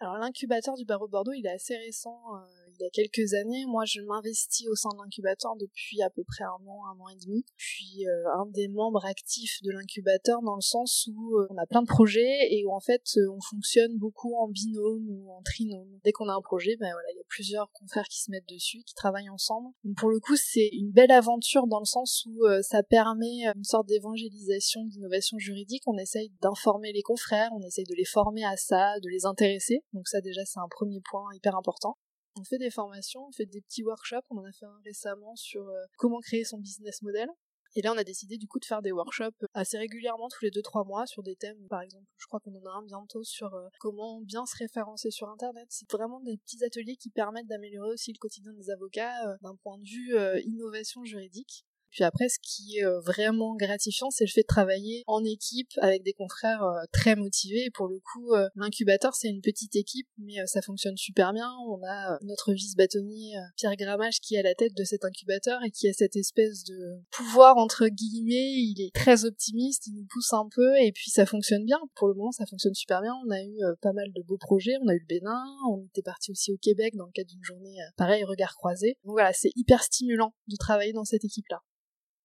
Alors 0.00 0.16
l'incubateur 0.18 0.74
du 0.76 0.84
barreau 0.84 1.06
de 1.06 1.10
Bordeaux, 1.10 1.32
il 1.32 1.44
est 1.44 1.50
assez 1.50 1.76
récent, 1.76 2.20
euh, 2.32 2.70
il 2.78 2.84
y 2.84 2.86
a 2.86 2.90
quelques 2.90 3.34
années. 3.34 3.64
Moi, 3.66 3.84
je 3.84 4.00
m'investis 4.00 4.68
au 4.68 4.76
sein 4.76 4.90
de 4.90 5.02
l'incubateur 5.02 5.56
depuis 5.56 6.02
à 6.02 6.10
peu 6.10 6.22
près 6.22 6.44
un 6.44 6.68
an, 6.68 6.80
un 6.94 7.00
an 7.00 7.08
et 7.08 7.16
demi. 7.26 7.44
Je 7.56 7.66
suis 7.66 8.06
euh, 8.06 8.32
un 8.34 8.46
des 8.46 8.68
membres 8.68 9.04
actifs 9.04 9.60
de 9.62 9.72
l'incubateur 9.72 10.40
dans 10.42 10.54
le 10.54 10.60
sens 10.60 11.08
où 11.12 11.36
euh, 11.36 11.48
on 11.50 11.56
a 11.56 11.66
plein 11.66 11.82
de 11.82 11.88
projets 11.88 12.46
et 12.52 12.64
où 12.64 12.72
en 12.72 12.78
fait 12.78 13.02
on 13.28 13.40
fonctionne 13.40 13.98
beaucoup 13.98 14.36
en 14.36 14.46
binôme 14.46 15.04
ou 15.08 15.32
en 15.32 15.42
trinôme. 15.42 15.98
Dès 16.04 16.12
qu'on 16.12 16.28
a 16.28 16.34
un 16.34 16.42
projet, 16.42 16.76
ben 16.78 16.92
voilà, 16.92 17.08
il 17.14 17.16
y 17.16 17.20
a 17.20 17.26
plusieurs 17.28 17.72
confrères 17.72 18.06
qui 18.06 18.22
se 18.22 18.30
mettent 18.30 18.48
dessus, 18.48 18.84
qui 18.84 18.94
travaillent 18.94 19.30
ensemble. 19.30 19.70
Donc 19.82 19.96
pour 19.96 20.10
le 20.10 20.20
coup, 20.20 20.36
c'est 20.36 20.68
une 20.74 20.92
belle 20.92 21.10
aventure 21.10 21.66
dans 21.66 21.80
le 21.80 21.86
sens 21.86 22.24
où 22.26 22.46
ça 22.62 22.84
permet 22.84 23.46
une 23.46 23.64
sorte 23.64 23.88
d'évangélisation, 23.88 24.84
d'innovation 24.84 25.38
juridique. 25.38 25.82
On 25.86 25.98
essaye 25.98 26.30
d'informer 26.40 26.92
les 26.92 27.02
confrères, 27.02 27.50
on 27.52 27.62
essaye 27.62 27.84
de 27.84 27.94
les 27.96 28.04
former 28.04 28.44
à 28.44 28.56
ça, 28.56 29.00
de 29.00 29.08
les 29.08 29.26
intéresser. 29.26 29.82
Donc 29.92 30.08
ça 30.08 30.20
déjà 30.20 30.44
c'est 30.44 30.60
un 30.60 30.68
premier 30.68 31.00
point 31.00 31.24
hyper 31.34 31.56
important. 31.56 31.96
On 32.38 32.44
fait 32.44 32.58
des 32.58 32.70
formations, 32.70 33.26
on 33.26 33.32
fait 33.32 33.46
des 33.46 33.60
petits 33.60 33.82
workshops, 33.82 34.24
on 34.30 34.38
en 34.38 34.44
a 34.44 34.52
fait 34.52 34.66
un 34.66 34.80
récemment 34.84 35.34
sur 35.34 35.68
euh, 35.68 35.84
comment 35.96 36.20
créer 36.20 36.44
son 36.44 36.58
business 36.58 37.02
model. 37.02 37.28
Et 37.74 37.82
là, 37.82 37.92
on 37.92 37.98
a 37.98 38.04
décidé 38.04 38.38
du 38.38 38.46
coup 38.46 38.58
de 38.58 38.64
faire 38.64 38.80
des 38.80 38.92
workshops 38.92 39.44
assez 39.52 39.76
régulièrement 39.76 40.28
tous 40.28 40.44
les 40.44 40.50
2-3 40.50 40.86
mois 40.86 41.06
sur 41.06 41.22
des 41.22 41.36
thèmes, 41.36 41.58
par 41.68 41.82
exemple, 41.82 42.06
je 42.16 42.26
crois 42.26 42.40
qu'on 42.40 42.54
en 42.54 42.64
a 42.64 42.78
un 42.78 42.82
bientôt 42.82 43.22
sur 43.24 43.54
euh, 43.54 43.68
comment 43.78 44.20
bien 44.22 44.46
se 44.46 44.56
référencer 44.56 45.10
sur 45.10 45.28
Internet. 45.28 45.66
C'est 45.68 45.90
vraiment 45.90 46.20
des 46.20 46.38
petits 46.38 46.64
ateliers 46.64 46.96
qui 46.96 47.10
permettent 47.10 47.46
d'améliorer 47.46 47.90
aussi 47.90 48.12
le 48.12 48.18
quotidien 48.18 48.52
des 48.54 48.70
avocats 48.70 49.28
euh, 49.28 49.36
d'un 49.42 49.56
point 49.56 49.78
de 49.78 49.84
vue 49.84 50.42
innovation 50.46 51.04
juridique. 51.04 51.66
Puis 51.90 52.04
après, 52.04 52.28
ce 52.28 52.38
qui 52.40 52.78
est 52.78 52.84
euh, 52.84 53.00
vraiment 53.00 53.54
gratifiant, 53.56 54.10
c'est 54.10 54.24
le 54.24 54.30
fait 54.30 54.42
de 54.42 54.46
travailler 54.46 55.02
en 55.06 55.24
équipe 55.24 55.70
avec 55.78 56.02
des 56.02 56.12
confrères 56.12 56.62
euh, 56.62 56.84
très 56.92 57.16
motivés. 57.16 57.66
Et 57.66 57.70
pour 57.70 57.88
le 57.88 57.98
coup, 57.98 58.34
euh, 58.34 58.48
l'incubateur, 58.54 59.14
c'est 59.14 59.28
une 59.28 59.40
petite 59.40 59.74
équipe, 59.76 60.08
mais 60.18 60.34
ça 60.46 60.62
fonctionne 60.62 60.96
super 60.96 61.32
bien. 61.32 61.50
On 61.66 61.80
a 61.86 62.18
notre 62.22 62.52
vice-bâtonnier 62.52 63.34
Pierre 63.56 63.76
Grammage 63.76 64.20
qui 64.20 64.34
est 64.34 64.38
à 64.38 64.42
la 64.42 64.54
tête 64.54 64.74
de 64.76 64.84
cet 64.84 65.04
incubateur 65.04 65.60
et 65.64 65.70
qui 65.70 65.88
a 65.88 65.92
cette 65.92 66.16
espèce 66.16 66.64
de 66.64 67.00
pouvoir 67.10 67.56
entre 67.56 67.88
guillemets. 67.88 68.52
Il 68.52 68.80
est 68.80 68.94
très 68.94 69.24
optimiste, 69.24 69.86
il 69.86 69.94
nous 69.94 70.06
pousse 70.10 70.32
un 70.32 70.48
peu 70.54 70.76
et 70.80 70.92
puis 70.92 71.10
ça 71.10 71.26
fonctionne 71.26 71.64
bien. 71.64 71.78
Pour 71.94 72.08
le 72.08 72.14
moment, 72.14 72.32
ça 72.32 72.46
fonctionne 72.46 72.74
super 72.74 73.02
bien. 73.02 73.12
On 73.26 73.30
a 73.30 73.42
eu 73.42 73.58
pas 73.80 73.92
mal 73.92 74.12
de 74.14 74.22
beaux 74.22 74.38
projets. 74.38 74.76
On 74.82 74.88
a 74.88 74.94
eu 74.94 75.00
le 75.00 75.06
Bénin, 75.06 75.44
on 75.68 75.84
était 75.86 76.02
parti 76.02 76.30
aussi 76.30 76.52
au 76.52 76.58
Québec 76.58 76.94
dans 76.96 77.06
le 77.06 77.12
cadre 77.12 77.28
d'une 77.28 77.44
journée 77.44 77.76
pareil, 77.96 78.24
regard 78.24 78.54
croisé. 78.54 78.96
Donc 79.04 79.12
voilà, 79.12 79.32
c'est 79.32 79.50
hyper 79.56 79.82
stimulant 79.82 80.34
de 80.46 80.56
travailler 80.56 80.92
dans 80.92 81.04
cette 81.04 81.24
équipe-là. 81.24 81.62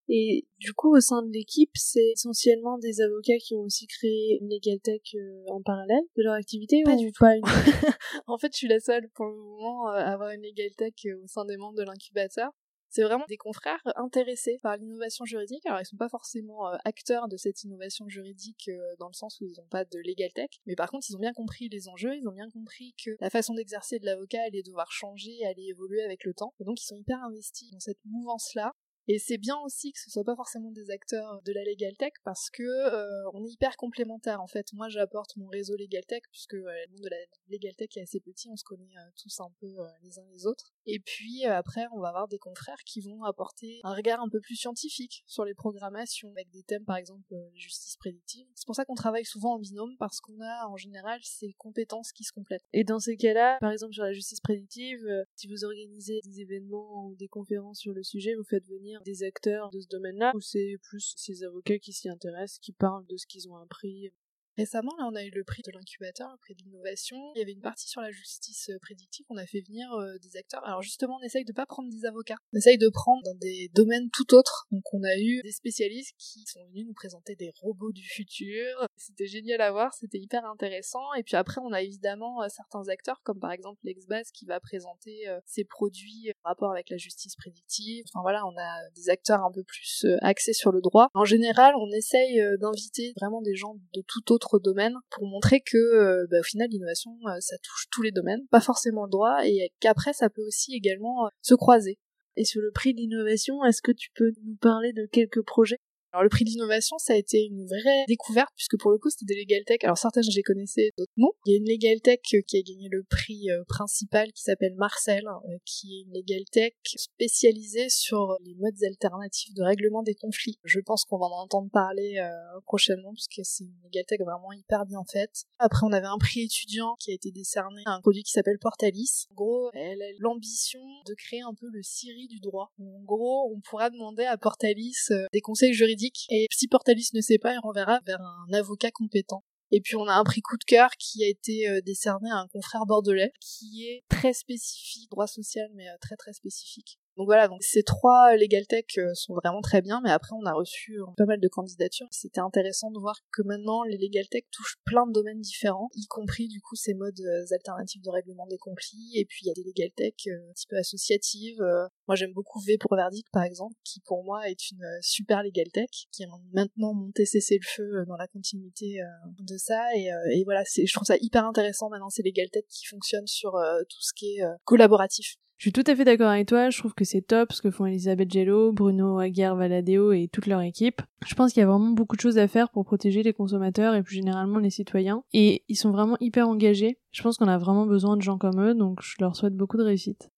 Et 0.09 0.47
du 0.59 0.73
coup, 0.73 0.95
au 0.95 0.99
sein 0.99 1.23
de 1.23 1.31
l'équipe, 1.31 1.71
c'est 1.75 2.11
essentiellement 2.11 2.77
des 2.77 3.01
avocats 3.01 3.37
qui 3.37 3.55
ont 3.55 3.61
aussi 3.61 3.87
créé 3.87 4.37
une 4.41 4.49
Legal 4.49 4.79
Tech 4.81 5.01
euh, 5.15 5.43
en 5.47 5.61
parallèle 5.61 6.03
de 6.17 6.23
leur 6.23 6.33
activité 6.33 6.81
Pas 6.83 6.95
du 6.95 7.11
tout. 7.11 7.23
Pas 7.23 7.35
une... 7.35 7.43
en 8.27 8.37
fait, 8.37 8.51
je 8.51 8.57
suis 8.57 8.67
la 8.67 8.79
seule 8.79 9.09
pour 9.13 9.25
le 9.25 9.35
moment 9.35 9.87
à 9.87 10.01
avoir 10.01 10.31
une 10.31 10.41
Legal 10.41 10.71
Tech 10.75 10.93
euh, 11.05 11.23
au 11.23 11.27
sein 11.27 11.45
des 11.45 11.55
membres 11.55 11.77
de 11.77 11.83
l'incubateur. 11.83 12.51
C'est 12.89 13.01
vraiment 13.01 13.25
des 13.27 13.37
confrères 13.37 13.81
intéressés 13.95 14.59
par 14.61 14.77
l'innovation 14.77 15.25
juridique. 15.25 15.65
Alors, 15.65 15.79
ils 15.81 15.85
sont 15.85 15.97
pas 15.97 16.09
forcément 16.09 16.67
euh, 16.67 16.75
acteurs 16.83 17.27
de 17.27 17.37
cette 17.37 17.63
innovation 17.63 18.07
juridique 18.07 18.69
dans 18.99 19.07
le 19.07 19.13
sens 19.13 19.39
où 19.39 19.45
ils 19.45 19.55
n'ont 19.57 19.67
pas 19.67 19.85
de 19.85 19.97
legal 20.05 20.31
tech, 20.33 20.49
mais 20.67 20.75
par 20.75 20.91
contre, 20.91 21.07
ils 21.09 21.15
ont 21.15 21.19
bien 21.19 21.33
compris 21.33 21.69
les 21.69 21.87
enjeux, 21.87 22.15
ils 22.15 22.27
ont 22.27 22.33
bien 22.33 22.49
compris 22.51 22.93
que 23.03 23.11
la 23.19 23.31
façon 23.31 23.55
d'exercer 23.55 23.97
de 23.99 24.05
l'avocat 24.05 24.43
allait 24.45 24.61
devoir 24.61 24.91
changer, 24.91 25.43
allait 25.45 25.69
évoluer 25.69 26.03
avec 26.03 26.23
le 26.25 26.33
temps. 26.33 26.53
Et 26.59 26.65
donc, 26.65 26.81
ils 26.81 26.85
sont 26.85 26.97
hyper 26.97 27.23
investis 27.23 27.71
dans 27.71 27.79
cette 27.79 28.03
mouvance-là 28.05 28.73
et 29.07 29.19
c'est 29.19 29.37
bien 29.37 29.57
aussi 29.59 29.91
que 29.91 29.99
ce 29.99 30.09
soit 30.09 30.23
pas 30.23 30.35
forcément 30.35 30.71
des 30.71 30.89
acteurs 30.89 31.41
de 31.43 31.51
la 31.51 31.63
Legal 31.63 31.93
Tech 31.97 32.13
parce 32.23 32.49
que 32.49 32.63
euh, 32.63 33.29
on 33.33 33.43
est 33.43 33.49
hyper 33.49 33.75
complémentaires 33.75 34.41
en 34.41 34.47
fait. 34.47 34.67
Moi 34.73 34.87
j'apporte 34.87 35.35
mon 35.35 35.47
réseau 35.47 35.75
Legal 35.75 36.05
Tech 36.05 36.21
puisque 36.31 36.53
euh, 36.53 36.63
le 36.63 36.91
monde 36.91 37.01
de 37.01 37.09
la 37.09 37.17
Legal 37.49 37.75
Tech 37.75 37.89
est 37.97 38.01
assez 38.01 38.21
petit, 38.21 38.49
on 38.49 38.55
se 38.55 38.63
connaît 38.63 38.95
euh, 38.97 39.09
tous 39.21 39.41
un 39.41 39.51
peu 39.59 39.75
les 40.03 40.19
uns 40.19 40.25
les 40.31 40.45
autres. 40.45 40.71
Et 40.85 40.99
puis 40.99 41.43
après 41.45 41.85
on 41.93 41.99
va 41.99 42.09
avoir 42.09 42.27
des 42.29 42.39
confrères 42.39 42.81
qui 42.85 43.01
vont 43.01 43.23
apporter 43.23 43.81
un 43.83 43.93
regard 43.93 44.21
un 44.21 44.29
peu 44.29 44.39
plus 44.39 44.55
scientifique 44.55 45.23
sur 45.27 45.43
les 45.43 45.53
programmations 45.53 46.31
avec 46.31 46.49
des 46.51 46.63
thèmes 46.63 46.85
par 46.85 46.97
exemple 46.97 47.35
justice 47.55 47.97
prédictive. 47.97 48.47
C'est 48.55 48.65
pour 48.65 48.75
ça 48.75 48.85
qu'on 48.85 48.95
travaille 48.95 49.25
souvent 49.25 49.55
en 49.55 49.59
binôme 49.59 49.97
parce 49.99 50.21
qu'on 50.21 50.39
a 50.39 50.67
en 50.67 50.77
général 50.77 51.19
ces 51.23 51.53
compétences 51.57 52.13
qui 52.13 52.23
se 52.23 52.31
complètent. 52.31 52.63
Et 52.71 52.85
dans 52.85 52.99
ces 52.99 53.17
cas-là, 53.17 53.57
par 53.59 53.71
exemple 53.71 53.93
sur 53.93 54.03
la 54.03 54.13
justice 54.13 54.39
prédictive, 54.39 55.05
si 55.35 55.47
vous 55.47 55.65
organisez 55.65 56.21
des 56.23 56.39
événements 56.41 57.07
ou 57.07 57.15
des 57.15 57.27
conférences 57.27 57.79
sur 57.79 57.93
le 57.93 58.03
sujet, 58.03 58.33
vous 58.35 58.43
faites 58.43 58.65
venir 58.65 58.92
des 59.01 59.23
acteurs 59.23 59.69
de 59.71 59.79
ce 59.79 59.87
domaine-là 59.87 60.31
ou 60.35 60.41
c'est 60.41 60.77
plus 60.83 61.13
ces 61.17 61.43
avocats 61.43 61.79
qui 61.79 61.93
s'y 61.93 62.09
intéressent, 62.09 62.59
qui 62.59 62.71
parlent 62.71 63.05
de 63.07 63.17
ce 63.17 63.25
qu'ils 63.25 63.49
ont 63.49 63.57
appris? 63.57 64.11
Récemment, 64.57 64.91
là, 64.99 65.09
on 65.11 65.15
a 65.15 65.23
eu 65.23 65.31
le 65.31 65.43
prix 65.43 65.63
de 65.65 65.71
l'incubateur, 65.71 66.29
le 66.31 66.37
prix 66.37 66.53
de 66.53 66.61
l'innovation. 66.63 67.17
Il 67.35 67.39
y 67.39 67.41
avait 67.41 67.53
une 67.53 67.61
partie 67.61 67.89
sur 67.89 68.01
la 68.01 68.11
justice 68.11 68.69
euh, 68.69 68.77
prédictive. 68.79 69.25
On 69.29 69.37
a 69.37 69.47
fait 69.47 69.61
venir 69.61 69.91
euh, 69.93 70.17
des 70.19 70.37
acteurs. 70.37 70.63
Alors 70.63 70.83
justement, 70.83 71.17
on 71.19 71.25
essaye 71.25 71.43
de 71.43 71.53
pas 71.53 71.65
prendre 71.65 71.89
des 71.89 72.05
avocats. 72.05 72.35
On 72.53 72.57
essaye 72.57 72.77
de 72.77 72.89
prendre 72.89 73.23
dans 73.23 73.33
des 73.35 73.71
domaines 73.73 74.11
tout 74.11 74.35
autres. 74.35 74.67
Donc 74.71 74.83
on 74.93 75.01
a 75.03 75.17
eu 75.17 75.41
des 75.41 75.51
spécialistes 75.51 76.13
qui 76.19 76.45
sont 76.45 76.63
venus 76.67 76.85
nous 76.85 76.93
présenter 76.93 77.35
des 77.35 77.51
robots 77.61 77.91
du 77.91 78.03
futur. 78.03 78.87
C'était 78.95 79.25
génial 79.25 79.59
à 79.61 79.71
voir, 79.71 79.91
c'était 79.95 80.19
hyper 80.19 80.45
intéressant. 80.45 81.13
Et 81.17 81.23
puis 81.23 81.35
après, 81.35 81.59
on 81.63 81.73
a 81.73 81.81
évidemment 81.81 82.43
euh, 82.43 82.47
certains 82.49 82.87
acteurs, 82.89 83.21
comme 83.23 83.39
par 83.39 83.53
exemple 83.53 83.79
l'Exbase 83.83 84.29
qui 84.31 84.45
va 84.45 84.59
présenter 84.59 85.25
ses 85.45 85.63
produits 85.63 86.31
en 86.43 86.49
rapport 86.49 86.71
avec 86.71 86.89
la 86.89 86.97
justice 86.97 87.35
prédictive. 87.35 88.05
Enfin 88.09 88.21
voilà, 88.21 88.45
on 88.45 88.55
a 88.57 88.89
des 88.95 89.09
acteurs 89.09 89.43
un 89.43 89.51
peu 89.51 89.63
plus 89.63 90.05
axés 90.21 90.53
sur 90.53 90.71
le 90.71 90.81
droit. 90.81 91.09
En 91.13 91.25
général, 91.25 91.73
on 91.75 91.89
essaye 91.91 92.39
d'inviter 92.59 93.13
vraiment 93.17 93.41
des 93.41 93.55
gens 93.55 93.75
de 93.93 94.01
tout 94.07 94.31
autre 94.31 94.42
domaines 94.63 94.95
pour 95.09 95.25
montrer 95.25 95.61
que 95.61 96.25
bah, 96.29 96.39
au 96.39 96.43
final 96.43 96.69
l'innovation 96.69 97.11
ça 97.39 97.57
touche 97.57 97.87
tous 97.91 98.01
les 98.01 98.11
domaines, 98.11 98.45
pas 98.49 98.61
forcément 98.61 99.05
le 99.05 99.11
droit, 99.11 99.45
et 99.45 99.71
qu'après 99.79 100.13
ça 100.13 100.29
peut 100.29 100.45
aussi 100.45 100.75
également 100.75 101.29
se 101.41 101.55
croiser. 101.55 101.97
Et 102.35 102.45
sur 102.45 102.61
le 102.61 102.71
prix 102.71 102.93
de 102.93 102.99
l'innovation, 102.99 103.63
est-ce 103.63 103.81
que 103.81 103.91
tu 103.91 104.09
peux 104.15 104.31
nous 104.43 104.55
parler 104.55 104.91
de 104.93 105.05
quelques 105.11 105.43
projets? 105.43 105.79
Alors 106.13 106.21
le 106.21 106.29
prix 106.29 106.45
d'innovation, 106.45 106.99
ça 106.99 107.13
a 107.13 107.15
été 107.15 107.43
une 107.43 107.65
vraie 107.65 108.05
découverte 108.07 108.51
puisque 108.55 108.77
pour 108.77 108.91
le 108.91 108.99
coup 108.99 109.09
c'était 109.09 109.25
des 109.25 109.41
Legal 109.41 109.63
Tech. 109.65 109.79
Alors 109.81 109.97
certaines 109.97 110.21
je 110.21 110.35
les 110.35 110.43
connaissais, 110.43 110.91
d'autres 110.95 111.11
non. 111.17 111.31
Il 111.47 111.51
y 111.51 111.55
a 111.55 111.57
une 111.57 111.67
Legal 111.67 112.01
Tech 112.01 112.19
euh, 112.35 112.41
qui 112.45 112.57
a 112.57 112.61
gagné 112.61 112.87
le 112.91 113.03
prix 113.09 113.49
euh, 113.49 113.63
principal 113.67 114.31
qui 114.31 114.43
s'appelle 114.43 114.75
Marcel, 114.75 115.25
euh, 115.25 115.57
qui 115.65 115.97
est 115.97 116.01
une 116.03 116.13
Legal 116.13 116.43
Tech 116.51 116.73
spécialisée 116.83 117.89
sur 117.89 118.37
les 118.45 118.53
modes 118.53 118.77
alternatifs 118.83 119.55
de 119.55 119.63
règlement 119.63 120.03
des 120.03 120.13
conflits. 120.13 120.59
Je 120.63 120.79
pense 120.81 121.03
qu'on 121.03 121.17
va 121.17 121.25
en 121.25 121.45
entendre 121.45 121.71
parler 121.71 122.21
prochainement 122.67 123.11
parce 123.13 123.27
que 123.27 123.41
c'est 123.41 123.63
une 123.63 123.73
Legal 123.83 124.05
Tech 124.05 124.19
vraiment 124.19 124.51
hyper 124.51 124.85
bien 124.85 125.03
faite. 125.11 125.45
Après 125.57 125.83
on 125.83 125.93
avait 125.93 126.05
un 126.05 126.19
prix 126.19 126.41
étudiant 126.41 126.95
qui 126.99 127.09
a 127.09 127.15
été 127.15 127.31
décerné 127.31 127.81
à 127.87 127.93
un 127.93 128.01
produit 128.01 128.21
qui 128.21 128.31
s'appelle 128.31 128.59
Portalis. 128.59 129.25
En 129.31 129.33
gros, 129.33 129.71
elle 129.73 130.01
a 130.03 130.05
l'ambition 130.19 130.81
de 131.07 131.15
créer 131.15 131.41
un 131.41 131.55
peu 131.55 131.67
le 131.71 131.81
Siri 131.81 132.27
du 132.27 132.39
droit. 132.39 132.71
En 132.79 133.03
gros, 133.03 133.51
on 133.51 133.59
pourra 133.61 133.89
demander 133.89 134.25
à 134.25 134.37
Portalis 134.37 135.09
des 135.31 135.41
conseils 135.41 135.73
juridiques 135.73 136.02
et 136.29 136.47
si 136.51 136.67
Portalis 136.67 137.09
ne 137.13 137.21
sait 137.21 137.37
pas, 137.37 137.53
il 137.53 137.59
renverra 137.59 137.99
vers 138.05 138.21
un 138.21 138.53
avocat 138.53 138.91
compétent. 138.91 139.43
Et 139.71 139.81
puis 139.81 139.95
on 139.95 140.07
a 140.07 140.13
un 140.13 140.23
prix 140.23 140.41
coup 140.41 140.57
de 140.57 140.63
cœur 140.63 140.91
qui 140.99 141.23
a 141.23 141.27
été 141.27 141.67
euh, 141.67 141.81
décerné 141.81 142.29
à 142.29 142.37
un 142.37 142.47
confrère 142.47 142.85
bordelais, 142.85 143.33
qui 143.39 143.87
est 143.87 144.03
très 144.07 144.33
spécifique, 144.33 145.09
droit 145.09 145.25
social, 145.25 145.67
mais 145.73 145.89
euh, 145.89 145.95
très 145.99 146.15
très 146.15 146.33
spécifique. 146.33 146.99
Donc 147.17 147.27
voilà, 147.27 147.47
donc 147.47 147.61
ces 147.61 147.83
trois 147.83 148.35
Legal 148.35 148.65
Tech 148.65 148.85
euh, 148.97 149.13
sont 149.13 149.35
vraiment 149.35 149.61
très 149.61 149.81
bien, 149.81 150.01
mais 150.03 150.09
après 150.09 150.35
on 150.35 150.45
a 150.47 150.53
reçu 150.53 150.99
euh, 150.99 151.05
pas 151.15 151.25
mal 151.25 151.39
de 151.39 151.47
candidatures. 151.47 152.07
C'était 152.09 152.39
intéressant 152.41 152.89
de 152.89 152.99
voir 152.99 153.15
que 153.31 153.43
maintenant 153.43 153.83
les 153.83 153.97
Legal 153.97 154.27
Tech 154.29 154.43
touchent 154.51 154.77
plein 154.83 155.05
de 155.05 155.11
domaines 155.11 155.39
différents, 155.39 155.89
y 155.93 156.07
compris 156.07 156.47
du 156.47 156.59
coup 156.59 156.75
ces 156.75 156.95
modes 156.95 157.19
euh, 157.19 157.53
alternatifs 157.53 158.01
de 158.01 158.09
règlement 158.09 158.47
des 158.47 158.57
conflits, 158.57 159.11
et 159.15 159.25
puis 159.25 159.41
il 159.43 159.47
y 159.47 159.51
a 159.51 159.53
des 159.53 159.63
Legal 159.63 159.91
Tech 159.95 160.13
un 160.25 160.53
petit 160.53 160.65
peu 160.67 160.75
associatives. 160.77 161.61
Moi 162.07 162.15
j'aime 162.15 162.33
beaucoup 162.33 162.59
V 162.61 162.77
pour 162.79 162.95
Verdict 162.95 163.27
par 163.31 163.43
exemple, 163.43 163.75
qui 163.83 163.99
pour 164.01 164.23
moi 164.23 164.49
est 164.49 164.71
une 164.71 164.83
super 165.01 165.43
Legal 165.43 165.69
Tech, 165.71 165.89
qui 166.11 166.23
a 166.23 166.27
maintenant 166.51 166.95
monté 166.95 167.25
cesser 167.25 167.59
le 167.61 167.67
feu 167.67 168.05
dans 168.07 168.17
la 168.17 168.27
continuité 168.27 168.99
de 169.39 169.57
ça, 169.57 169.83
et, 169.95 170.43
voilà, 170.45 170.63
je 170.63 170.91
trouve 170.91 171.05
ça 171.05 171.15
hyper 171.21 171.45
intéressant 171.45 171.89
maintenant 171.89 172.09
ces 172.09 172.23
Legal 172.23 172.49
Tech 172.49 172.63
qui 172.69 172.85
fonctionnent 172.87 173.27
sur 173.27 173.51
tout 173.51 174.01
ce 174.01 174.13
qui 174.15 174.37
est 174.37 174.43
collaboratif. 174.63 175.35
Je 175.57 175.69
suis 175.69 175.71
tout 175.71 175.83
à 175.87 175.95
fait 175.95 176.03
d'accord 176.03 176.29
avec 176.29 176.47
toi, 176.47 176.69
je 176.69 176.77
trouve 176.77 176.93
que 176.93 177.05
c'est 177.05 177.21
top 177.21 177.53
ce 177.53 177.61
que 177.61 177.71
font 177.71 177.85
Elisabeth 177.85 178.31
Gello, 178.31 178.73
Bruno 178.73 179.19
Aguirre 179.19 179.55
Valadeo 179.55 180.11
et 180.11 180.27
toute 180.27 180.47
leur 180.47 180.61
équipe. 180.61 181.01
Je 181.25 181.35
pense 181.35 181.53
qu'il 181.53 181.61
y 181.61 181.63
a 181.63 181.67
vraiment 181.67 181.91
beaucoup 181.91 182.17
de 182.17 182.21
choses 182.21 182.37
à 182.37 182.47
faire 182.49 182.69
pour 182.69 182.83
protéger 182.83 183.23
les 183.23 183.31
consommateurs 183.31 183.95
et 183.95 184.03
plus 184.03 184.15
généralement 184.15 184.59
les 184.59 184.69
citoyens. 184.69 185.23
Et 185.31 185.63
ils 185.69 185.77
sont 185.77 185.91
vraiment 185.91 186.17
hyper 186.19 186.49
engagés. 186.49 186.99
Je 187.11 187.23
pense 187.23 187.37
qu'on 187.37 187.47
a 187.47 187.57
vraiment 187.57 187.85
besoin 187.85 188.17
de 188.17 188.21
gens 188.21 188.37
comme 188.37 188.59
eux, 188.61 188.75
donc 188.75 189.01
je 189.01 189.15
leur 189.19 189.35
souhaite 189.35 189.55
beaucoup 189.55 189.77
de 189.77 189.83
réussite. 189.83 190.29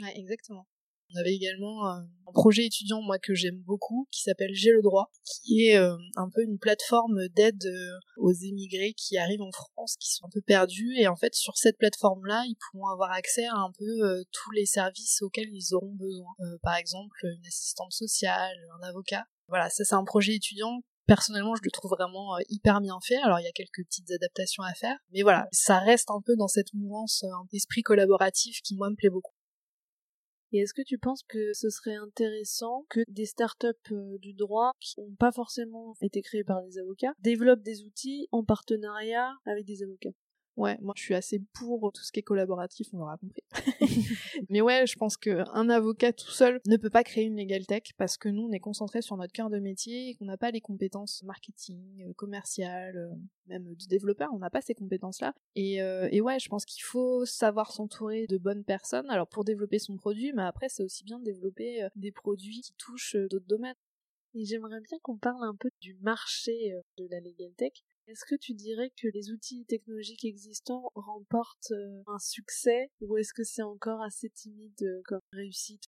Ouais, 0.00 0.18
exactement. 0.18 0.66
On 1.14 1.20
avait 1.20 1.34
également 1.34 1.86
euh, 1.86 2.00
un 2.26 2.32
projet 2.32 2.64
étudiant, 2.64 3.02
moi, 3.02 3.18
que 3.18 3.34
j'aime 3.34 3.60
beaucoup, 3.66 4.08
qui 4.10 4.22
s'appelle 4.22 4.50
J'ai 4.52 4.70
le 4.70 4.82
droit, 4.82 5.10
qui 5.24 5.66
est 5.66 5.76
euh, 5.76 5.96
un 6.16 6.28
peu 6.30 6.42
une 6.42 6.58
plateforme 6.58 7.28
d'aide 7.36 7.64
euh, 7.66 7.98
aux 8.16 8.32
émigrés 8.32 8.94
qui 8.94 9.18
arrivent 9.18 9.42
en 9.42 9.52
France, 9.52 9.96
qui 9.96 10.10
sont 10.10 10.24
un 10.24 10.30
peu 10.32 10.40
perdus. 10.40 10.94
Et 10.98 11.08
en 11.08 11.16
fait, 11.16 11.34
sur 11.34 11.56
cette 11.56 11.76
plateforme-là, 11.78 12.44
ils 12.46 12.56
pourront 12.56 12.88
avoir 12.88 13.12
accès 13.12 13.44
à 13.46 13.56
un 13.56 13.72
peu 13.78 14.24
tous 14.32 14.50
les 14.52 14.66
services 14.66 15.20
auxquels 15.22 15.50
ils 15.52 15.74
auront 15.74 15.94
besoin. 15.94 16.32
par 16.62 16.76
exemple, 16.76 17.18
une 17.24 17.46
assistante 17.46 17.92
sociale, 17.92 18.56
un 18.80 18.88
avocat. 18.88 19.24
Voilà, 19.48 19.68
ça 19.68 19.84
c'est 19.84 19.94
un 19.94 20.04
projet 20.04 20.34
étudiant 20.34 20.82
personnellement 21.06 21.56
je 21.56 21.62
le 21.64 21.70
trouve 21.72 21.90
vraiment 21.90 22.38
hyper 22.48 22.80
bien 22.80 22.96
fait 23.02 23.16
alors 23.16 23.40
il 23.40 23.42
y 23.42 23.48
a 23.48 23.52
quelques 23.52 23.84
petites 23.84 24.10
adaptations 24.12 24.62
à 24.62 24.72
faire 24.72 24.96
mais 25.12 25.22
voilà 25.22 25.48
ça 25.50 25.80
reste 25.80 26.10
un 26.10 26.20
peu 26.24 26.36
dans 26.36 26.46
cette 26.46 26.72
mouvance 26.74 27.24
un 27.24 27.44
esprit 27.52 27.82
collaboratif 27.82 28.60
qui 28.62 28.76
moi 28.76 28.88
me 28.88 28.94
plaît 28.94 29.10
beaucoup 29.10 29.34
et 30.52 30.58
est-ce 30.58 30.74
que 30.74 30.82
tu 30.82 30.98
penses 30.98 31.22
que 31.22 31.52
ce 31.54 31.70
serait 31.70 31.94
intéressant 31.94 32.84
que 32.90 33.00
des 33.08 33.26
startups 33.26 33.66
euh, 33.90 34.18
du 34.18 34.34
droit 34.34 34.72
qui 34.80 35.00
n'ont 35.00 35.14
pas 35.18 35.32
forcément 35.32 35.94
été 36.02 36.20
créées 36.22 36.44
par 36.44 36.62
des 36.62 36.78
avocats 36.78 37.14
développent 37.20 37.62
des 37.62 37.84
outils 37.84 38.28
en 38.32 38.44
partenariat 38.44 39.32
avec 39.46 39.64
des 39.64 39.82
avocats? 39.82 40.10
Ouais, 40.56 40.76
moi 40.82 40.92
je 40.96 41.02
suis 41.02 41.14
assez 41.14 41.40
pour 41.54 41.90
tout 41.92 42.02
ce 42.02 42.12
qui 42.12 42.20
est 42.20 42.22
collaboratif, 42.22 42.88
on 42.92 42.98
l'aura 42.98 43.16
compris. 43.16 43.42
Mais 44.50 44.60
ouais, 44.60 44.86
je 44.86 44.96
pense 44.96 45.16
qu'un 45.16 45.70
avocat 45.70 46.12
tout 46.12 46.30
seul 46.30 46.60
ne 46.66 46.76
peut 46.76 46.90
pas 46.90 47.04
créer 47.04 47.24
une 47.24 47.38
legal 47.38 47.64
tech 47.64 47.84
parce 47.96 48.18
que 48.18 48.28
nous 48.28 48.42
on 48.42 48.52
est 48.52 48.60
concentré 48.60 49.00
sur 49.00 49.16
notre 49.16 49.32
cœur 49.32 49.48
de 49.48 49.58
métier 49.58 50.10
et 50.10 50.14
qu'on 50.14 50.26
n'a 50.26 50.36
pas 50.36 50.50
les 50.50 50.60
compétences 50.60 51.22
marketing, 51.22 52.04
euh, 52.06 52.12
commerciales, 52.14 52.98
euh, 52.98 53.14
même 53.46 53.74
du 53.74 53.86
développeur, 53.86 54.28
on 54.34 54.38
n'a 54.40 54.50
pas 54.50 54.60
ces 54.60 54.74
compétences-là. 54.74 55.34
Et, 55.54 55.82
euh, 55.82 56.08
et 56.12 56.20
ouais, 56.20 56.38
je 56.38 56.50
pense 56.50 56.66
qu'il 56.66 56.82
faut 56.82 57.24
savoir 57.24 57.72
s'entourer 57.72 58.26
de 58.26 58.36
bonnes 58.36 58.64
personnes, 58.64 59.08
alors 59.08 59.28
pour 59.28 59.44
développer 59.44 59.78
son 59.78 59.96
produit, 59.96 60.34
mais 60.34 60.42
après 60.42 60.68
c'est 60.68 60.82
aussi 60.82 61.02
bien 61.02 61.18
de 61.18 61.24
développer 61.24 61.88
des 61.96 62.12
produits 62.12 62.60
qui 62.60 62.74
touchent 62.74 63.16
d'autres 63.16 63.48
domaines. 63.48 63.74
Et 64.34 64.44
j'aimerais 64.44 64.80
bien 64.80 64.98
qu'on 65.02 65.16
parle 65.16 65.44
un 65.44 65.54
peu 65.54 65.70
du 65.80 65.94
marché 66.02 66.74
de 66.98 67.06
la 67.10 67.20
legal 67.20 67.52
tech. 67.56 67.72
Est-ce 68.08 68.24
que 68.24 68.34
tu 68.34 68.52
dirais 68.54 68.90
que 69.00 69.08
les 69.14 69.30
outils 69.30 69.64
technologiques 69.66 70.24
existants 70.24 70.90
remportent 70.94 71.70
euh, 71.70 72.02
un 72.06 72.18
succès 72.18 72.90
ou 73.00 73.16
est-ce 73.16 73.32
que 73.32 73.44
c'est 73.44 73.62
encore 73.62 74.02
assez 74.02 74.28
timide 74.30 74.82
euh, 74.82 75.02
comme 75.04 75.20
réussite? 75.32 75.84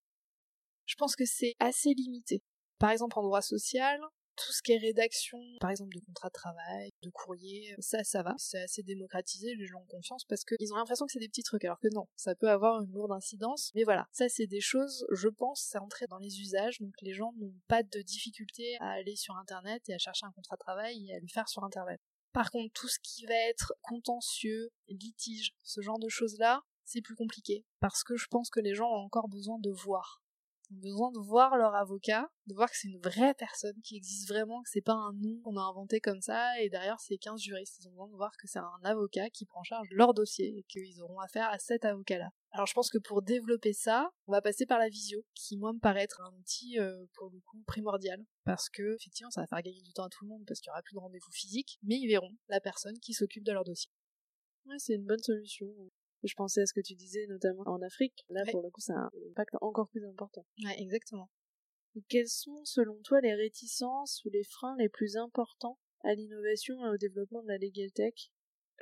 Je 0.86 0.94
pense 0.96 1.16
que 1.16 1.24
c'est 1.24 1.54
assez 1.58 1.92
limité. 1.94 2.42
Par 2.78 2.90
exemple, 2.90 3.18
en 3.18 3.22
droit 3.22 3.42
social, 3.42 4.00
tout 4.36 4.52
ce 4.52 4.62
qui 4.62 4.72
est 4.72 4.78
rédaction, 4.78 5.38
par 5.60 5.70
exemple 5.70 5.94
de 5.94 6.00
contrat 6.00 6.28
de 6.28 6.32
travail, 6.32 6.90
de 7.02 7.10
courrier, 7.10 7.74
ça, 7.78 8.02
ça 8.04 8.22
va. 8.22 8.34
C'est 8.38 8.62
assez 8.62 8.82
démocratisé, 8.82 9.54
les 9.54 9.66
gens 9.66 9.80
ont 9.80 9.86
confiance 9.86 10.24
parce 10.24 10.44
qu'ils 10.44 10.72
ont 10.72 10.76
l'impression 10.76 11.06
que 11.06 11.12
c'est 11.12 11.18
des 11.18 11.28
petits 11.28 11.42
trucs, 11.42 11.64
alors 11.64 11.80
que 11.80 11.88
non, 11.92 12.06
ça 12.16 12.34
peut 12.34 12.50
avoir 12.50 12.82
une 12.82 12.92
lourde 12.92 13.12
incidence. 13.12 13.70
Mais 13.74 13.84
voilà, 13.84 14.06
ça 14.12 14.28
c'est 14.28 14.46
des 14.46 14.60
choses, 14.60 15.06
je 15.12 15.28
pense, 15.28 15.66
c'est 15.70 15.78
entré 15.78 16.06
dans 16.06 16.18
les 16.18 16.40
usages, 16.40 16.80
donc 16.80 16.94
les 17.02 17.14
gens 17.14 17.32
n'ont 17.38 17.54
pas 17.68 17.82
de 17.82 18.02
difficulté 18.02 18.76
à 18.80 18.90
aller 18.90 19.16
sur 19.16 19.36
Internet 19.36 19.82
et 19.88 19.94
à 19.94 19.98
chercher 19.98 20.26
un 20.26 20.32
contrat 20.32 20.56
de 20.56 20.60
travail 20.60 21.08
et 21.08 21.14
à 21.14 21.20
le 21.20 21.28
faire 21.28 21.48
sur 21.48 21.64
Internet. 21.64 22.00
Par 22.32 22.50
contre, 22.50 22.72
tout 22.72 22.88
ce 22.88 22.98
qui 23.00 23.26
va 23.26 23.34
être 23.48 23.74
contentieux, 23.80 24.70
litige, 24.88 25.54
ce 25.62 25.80
genre 25.80 26.00
de 26.00 26.08
choses-là, 26.08 26.62
c'est 26.84 27.00
plus 27.00 27.14
compliqué. 27.14 27.64
Parce 27.80 28.02
que 28.02 28.16
je 28.16 28.26
pense 28.26 28.50
que 28.50 28.60
les 28.60 28.74
gens 28.74 28.90
ont 28.90 29.04
encore 29.04 29.28
besoin 29.28 29.58
de 29.60 29.70
voir 29.70 30.20
ont 30.74 30.80
besoin 30.80 31.12
de 31.12 31.18
voir 31.18 31.56
leur 31.56 31.74
avocat, 31.74 32.28
de 32.46 32.54
voir 32.54 32.70
que 32.70 32.76
c'est 32.76 32.88
une 32.88 33.00
vraie 33.00 33.34
personne 33.34 33.80
qui 33.82 33.96
existe 33.96 34.28
vraiment, 34.28 34.62
que 34.62 34.70
c'est 34.70 34.80
pas 34.80 34.94
un 34.94 35.12
nom 35.14 35.40
qu'on 35.42 35.56
a 35.56 35.62
inventé 35.62 36.00
comme 36.00 36.20
ça, 36.20 36.60
et 36.60 36.68
derrière 36.68 37.00
c'est 37.00 37.16
15 37.16 37.40
juristes. 37.40 37.78
Ils 37.80 37.88
ont 37.88 37.92
besoin 37.92 38.08
de 38.08 38.16
voir 38.16 38.32
que 38.38 38.46
c'est 38.46 38.58
un 38.58 38.80
avocat 38.82 39.30
qui 39.30 39.46
prend 39.46 39.60
en 39.60 39.64
charge 39.64 39.88
leur 39.90 40.14
dossier, 40.14 40.58
et 40.58 40.62
qu'ils 40.64 41.02
auront 41.02 41.20
affaire 41.20 41.48
à 41.48 41.58
cet 41.58 41.84
avocat-là. 41.84 42.30
Alors 42.50 42.66
je 42.66 42.74
pense 42.74 42.90
que 42.90 42.98
pour 42.98 43.22
développer 43.22 43.72
ça, 43.72 44.10
on 44.26 44.32
va 44.32 44.42
passer 44.42 44.66
par 44.66 44.78
la 44.78 44.88
visio, 44.88 45.24
qui 45.34 45.56
moi 45.56 45.72
me 45.72 45.80
paraît 45.80 46.02
être 46.02 46.20
un 46.20 46.32
outil 46.38 46.78
euh, 46.78 47.06
pour 47.14 47.30
le 47.30 47.40
coup 47.40 47.62
primordial, 47.66 48.24
parce 48.44 48.68
que 48.68 48.94
effectivement 48.94 49.30
ça 49.30 49.40
va 49.40 49.46
faire 49.46 49.62
gagner 49.62 49.82
du 49.82 49.92
temps 49.92 50.04
à 50.04 50.08
tout 50.08 50.24
le 50.24 50.28
monde, 50.28 50.44
parce 50.46 50.60
qu'il 50.60 50.70
y 50.70 50.72
aura 50.72 50.82
plus 50.82 50.94
de 50.94 51.00
rendez-vous 51.00 51.32
physiques, 51.32 51.78
mais 51.82 51.96
ils 51.96 52.08
verront 52.08 52.32
la 52.48 52.60
personne 52.60 52.98
qui 53.00 53.12
s'occupe 53.12 53.44
de 53.44 53.52
leur 53.52 53.64
dossier. 53.64 53.90
Ouais, 54.66 54.76
c'est 54.78 54.94
une 54.94 55.04
bonne 55.04 55.22
solution. 55.22 55.66
Je 56.24 56.34
pensais 56.34 56.62
à 56.62 56.66
ce 56.66 56.72
que 56.72 56.80
tu 56.80 56.94
disais, 56.94 57.26
notamment 57.28 57.62
en 57.66 57.82
Afrique. 57.82 58.24
Là, 58.30 58.42
pour 58.50 58.62
le 58.62 58.70
coup, 58.70 58.80
ça 58.80 58.94
a 58.94 58.98
un 58.98 59.10
impact 59.30 59.56
encore 59.60 59.88
plus 59.88 60.04
important. 60.06 60.44
Ouais, 60.64 60.80
exactement. 60.80 61.30
Et 61.96 62.02
quelles 62.08 62.28
sont, 62.28 62.64
selon 62.64 63.00
toi, 63.02 63.20
les 63.20 63.34
réticences 63.34 64.24
ou 64.24 64.30
les 64.30 64.44
freins 64.44 64.76
les 64.78 64.88
plus 64.88 65.16
importants 65.16 65.78
à 66.02 66.14
l'innovation 66.14 66.84
et 66.84 66.88
au 66.88 66.96
développement 66.96 67.42
de 67.42 67.48
la 67.48 67.58
legal 67.58 67.92
tech 67.92 68.32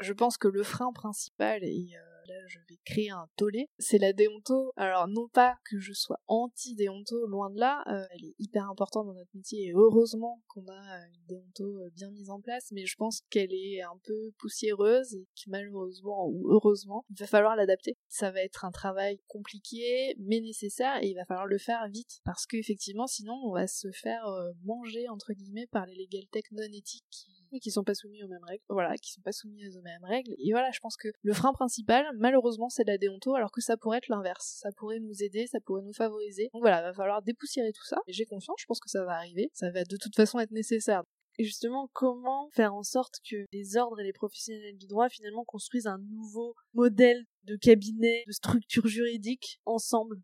Je 0.01 0.13
pense 0.13 0.39
que 0.39 0.49
le 0.49 0.63
frein 0.63 0.93
principal, 0.93 1.63
et 1.63 1.91
euh, 1.97 2.12
là 2.33 2.47
je 2.49 2.59
vais 2.69 2.79
créer 2.85 3.11
un 3.11 3.29
tollé, 3.37 3.69
c'est 3.79 3.99
la 3.99 4.13
déonto. 4.13 4.73
Alors 4.77 5.09
non 5.09 5.29
pas 5.29 5.57
que 5.65 5.79
je 5.79 5.93
sois 5.93 6.19
anti-déonto, 6.27 7.27
loin 7.27 7.51
de 7.51 7.59
là, 7.59 7.83
euh, 7.89 8.05
elle 8.11 8.25
est 8.25 8.35
hyper 8.39 8.69
importante 8.69 9.07
dans 9.07 9.15
notre 9.15 9.31
métier 9.35 9.67
et 9.67 9.73
heureusement 9.73 10.41
qu'on 10.49 10.67
a 10.67 10.73
euh, 10.73 11.07
une 11.15 11.27
déonto 11.27 11.65
euh, 11.65 11.91
bien 11.95 12.11
mise 12.11 12.31
en 12.31 12.41
place, 12.41 12.71
mais 12.73 12.87
je 12.87 12.97
pense 12.97 13.23
qu'elle 13.31 13.53
est 13.53 13.83
un 13.83 13.99
peu 14.05 14.33
poussiéreuse 14.39 15.15
et 15.15 15.27
que 15.37 15.51
malheureusement 15.51 16.27
ou 16.29 16.51
heureusement, 16.51 17.05
il 17.11 17.19
va 17.19 17.27
falloir 17.27 17.57
l'adapter. 17.57 17.97
Ça 18.09 18.31
va 18.31 18.43
être 18.43 18.65
un 18.65 18.71
travail 18.71 19.21
compliqué 19.27 20.15
mais 20.19 20.41
nécessaire 20.41 21.03
et 21.03 21.09
il 21.09 21.15
va 21.15 21.25
falloir 21.25 21.47
le 21.47 21.59
faire 21.59 21.89
vite 21.89 22.21
parce 22.25 22.47
qu'effectivement 22.47 23.07
sinon 23.07 23.35
on 23.45 23.53
va 23.53 23.67
se 23.67 23.91
faire 23.93 24.25
manger 24.65 25.09
entre 25.09 25.33
guillemets 25.33 25.67
par 25.67 25.87
les 25.87 25.95
legal 25.95 26.27
tech 26.31 26.45
non 26.53 26.63
éthiques 26.63 27.05
qui 27.11 27.42
qui 27.61 27.71
sont 27.71 27.85
pas 27.85 27.95
soumis 27.95 28.23
aux 28.23 28.29
mêmes 28.29 28.45
règles. 28.45 28.63
Voilà, 28.69 28.97
qui 28.97 29.13
sont 29.13 29.21
pas 29.23 29.33
soumis 29.33 29.67
aux 29.69 29.83
mêmes 29.83 30.05
règles. 30.05 30.33
Et 30.39 30.53
voilà, 30.53 30.71
je 30.71 30.81
pense 30.81 30.97
que 30.97 31.09
le 31.23 31.33
frein 31.33 31.53
principal, 31.53 32.07
malheureusement, 32.17 32.69
c'est 32.69 32.85
la 32.85 32.99
déonto, 32.99 33.35
alors 33.35 33.51
que 33.51 33.61
ça 33.61 33.77
pourrait 33.77 33.99
être 33.99 34.09
l'inverse. 34.09 34.59
Ça 34.61 34.71
pourrait 34.77 35.01
nous 35.01 35.23
aider, 35.23 35.47
ça 35.47 35.59
pourrait 35.61 35.83
nous 35.83 35.93
favoriser. 35.93 36.51
Donc 36.53 36.63
voilà, 36.63 36.83
va 36.83 36.93
falloir 36.93 37.23
dépoussiérer 37.23 37.73
tout 37.73 37.85
ça. 37.85 37.99
J'ai 38.09 38.25
confiance, 38.25 38.57
je 38.61 38.67
pense 38.67 38.81
que 38.81 38.91
ça 38.91 39.05
va 39.05 39.13
arriver. 39.13 39.51
Ça 39.53 39.71
va 39.71 39.85
de 39.85 39.97
toute 39.97 40.15
façon 40.15 40.39
être 40.39 40.53
nécessaire. 40.53 41.03
Et 41.39 41.45
justement, 41.45 41.89
comment 41.95 42.51
faire 42.53 42.75
en 42.75 42.83
sorte 42.83 43.17
que 43.29 43.47
les 43.53 43.77
ordres 43.77 44.01
et 44.01 44.05
les 44.05 44.13
professionnels 44.13 44.77
du 44.77 44.87
droit 44.87 45.09
finalement 45.09 45.45
construisent 45.45 45.87
un 45.87 45.99
nouveau 45.99 46.55
modèle 46.75 47.25
de 47.45 47.57
cabinet, 47.57 48.25
de 48.27 48.33
structure 48.33 48.87
juridique 48.87 49.59
ensemble? 49.65 50.21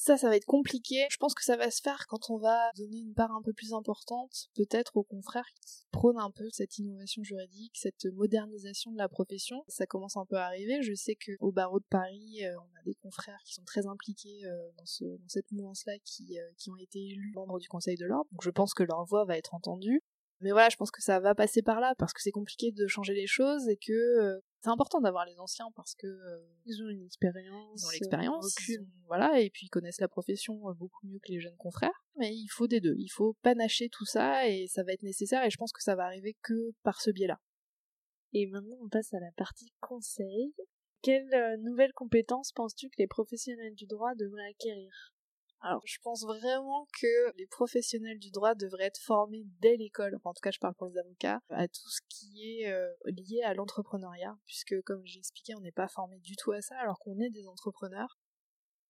Ça, 0.00 0.16
ça 0.16 0.28
va 0.28 0.36
être 0.36 0.46
compliqué. 0.46 1.06
Je 1.10 1.16
pense 1.16 1.34
que 1.34 1.42
ça 1.42 1.56
va 1.56 1.72
se 1.72 1.82
faire 1.82 2.06
quand 2.06 2.30
on 2.30 2.38
va 2.38 2.70
donner 2.76 2.98
une 2.98 3.14
part 3.14 3.32
un 3.32 3.42
peu 3.42 3.52
plus 3.52 3.74
importante, 3.74 4.48
peut-être 4.54 4.96
aux 4.96 5.02
confrères 5.02 5.50
qui 5.60 5.86
prônent 5.90 6.20
un 6.20 6.30
peu 6.30 6.48
cette 6.52 6.78
innovation 6.78 7.24
juridique, 7.24 7.72
cette 7.74 8.06
modernisation 8.14 8.92
de 8.92 8.96
la 8.96 9.08
profession. 9.08 9.64
Ça 9.66 9.86
commence 9.86 10.16
un 10.16 10.24
peu 10.24 10.36
à 10.36 10.46
arriver. 10.46 10.82
Je 10.82 10.94
sais 10.94 11.16
qu'au 11.16 11.50
barreau 11.50 11.80
de 11.80 11.84
Paris, 11.90 12.44
euh, 12.44 12.54
on 12.56 12.78
a 12.80 12.84
des 12.84 12.94
confrères 12.94 13.40
qui 13.44 13.54
sont 13.54 13.64
très 13.64 13.88
impliqués 13.88 14.44
euh, 14.44 14.70
dans, 14.78 14.86
ce, 14.86 15.04
dans 15.04 15.28
cette 15.28 15.50
mouvance-là, 15.50 15.94
qui, 16.04 16.38
euh, 16.38 16.48
qui 16.58 16.70
ont 16.70 16.76
été 16.76 17.00
élus 17.00 17.32
membres 17.34 17.58
du 17.58 17.68
Conseil 17.68 17.96
de 17.96 18.06
l'Ordre. 18.06 18.30
Donc 18.30 18.44
je 18.44 18.50
pense 18.50 18.74
que 18.74 18.84
leur 18.84 19.04
voix 19.04 19.24
va 19.24 19.36
être 19.36 19.52
entendue. 19.52 20.04
Mais 20.40 20.52
voilà, 20.52 20.68
je 20.68 20.76
pense 20.76 20.90
que 20.90 21.02
ça 21.02 21.18
va 21.18 21.34
passer 21.34 21.62
par 21.62 21.80
là 21.80 21.94
parce 21.98 22.12
que 22.12 22.22
c'est 22.22 22.30
compliqué 22.30 22.70
de 22.70 22.86
changer 22.86 23.14
les 23.14 23.26
choses 23.26 23.68
et 23.68 23.76
que 23.76 23.92
euh, 23.92 24.38
c'est 24.60 24.70
important 24.70 25.00
d'avoir 25.00 25.24
les 25.24 25.38
anciens 25.40 25.66
parce 25.74 25.94
que 25.96 26.06
euh, 26.06 26.46
ils 26.64 26.80
ont 26.82 26.88
une 26.88 27.02
expérience, 27.02 27.82
ils 27.82 27.86
ont 27.86 27.90
l'expérience, 27.90 28.56
voilà, 29.06 29.40
et 29.40 29.50
puis 29.50 29.66
ils 29.66 29.70
connaissent 29.70 30.00
la 30.00 30.08
profession 30.08 30.68
euh, 30.68 30.74
beaucoup 30.74 31.06
mieux 31.06 31.18
que 31.18 31.32
les 31.32 31.40
jeunes 31.40 31.56
confrères. 31.56 32.04
Mais 32.16 32.32
il 32.32 32.48
faut 32.48 32.68
des 32.68 32.80
deux, 32.80 32.94
il 32.98 33.08
faut 33.08 33.36
panacher 33.42 33.88
tout 33.88 34.04
ça 34.04 34.48
et 34.48 34.68
ça 34.68 34.84
va 34.84 34.92
être 34.92 35.02
nécessaire 35.02 35.44
et 35.44 35.50
je 35.50 35.56
pense 35.56 35.72
que 35.72 35.82
ça 35.82 35.96
va 35.96 36.04
arriver 36.04 36.36
que 36.42 36.72
par 36.84 37.00
ce 37.00 37.10
biais-là. 37.10 37.40
Et 38.32 38.46
maintenant, 38.46 38.76
on 38.80 38.88
passe 38.88 39.12
à 39.14 39.20
la 39.20 39.32
partie 39.36 39.72
conseil. 39.80 40.54
Quelles 41.02 41.60
nouvelles 41.60 41.92
compétences 41.94 42.52
penses-tu 42.52 42.88
que 42.90 42.96
les 42.98 43.06
professionnels 43.06 43.74
du 43.74 43.86
droit 43.86 44.14
devraient 44.14 44.50
acquérir? 44.50 45.14
Alors, 45.60 45.82
je 45.84 45.98
pense 46.02 46.22
vraiment 46.24 46.86
que 47.00 47.36
les 47.36 47.46
professionnels 47.46 48.18
du 48.20 48.30
droit 48.30 48.54
devraient 48.54 48.84
être 48.84 49.00
formés 49.00 49.44
dès 49.60 49.76
l'école, 49.76 50.16
en 50.22 50.32
tout 50.32 50.40
cas 50.40 50.52
je 50.52 50.60
parle 50.60 50.74
pour 50.74 50.86
les 50.86 50.98
avocats, 50.98 51.40
à 51.48 51.66
tout 51.66 51.88
ce 51.88 52.00
qui 52.08 52.60
est 52.60 52.70
euh, 52.70 52.88
lié 53.06 53.42
à 53.44 53.54
l'entrepreneuriat, 53.54 54.38
puisque 54.46 54.80
comme 54.82 55.04
j'ai 55.04 55.18
expliqué, 55.18 55.54
on 55.56 55.60
n'est 55.60 55.72
pas 55.72 55.88
formé 55.88 56.18
du 56.20 56.36
tout 56.36 56.52
à 56.52 56.60
ça 56.60 56.76
alors 56.78 57.00
qu'on 57.00 57.18
est 57.18 57.30
des 57.30 57.48
entrepreneurs. 57.48 58.20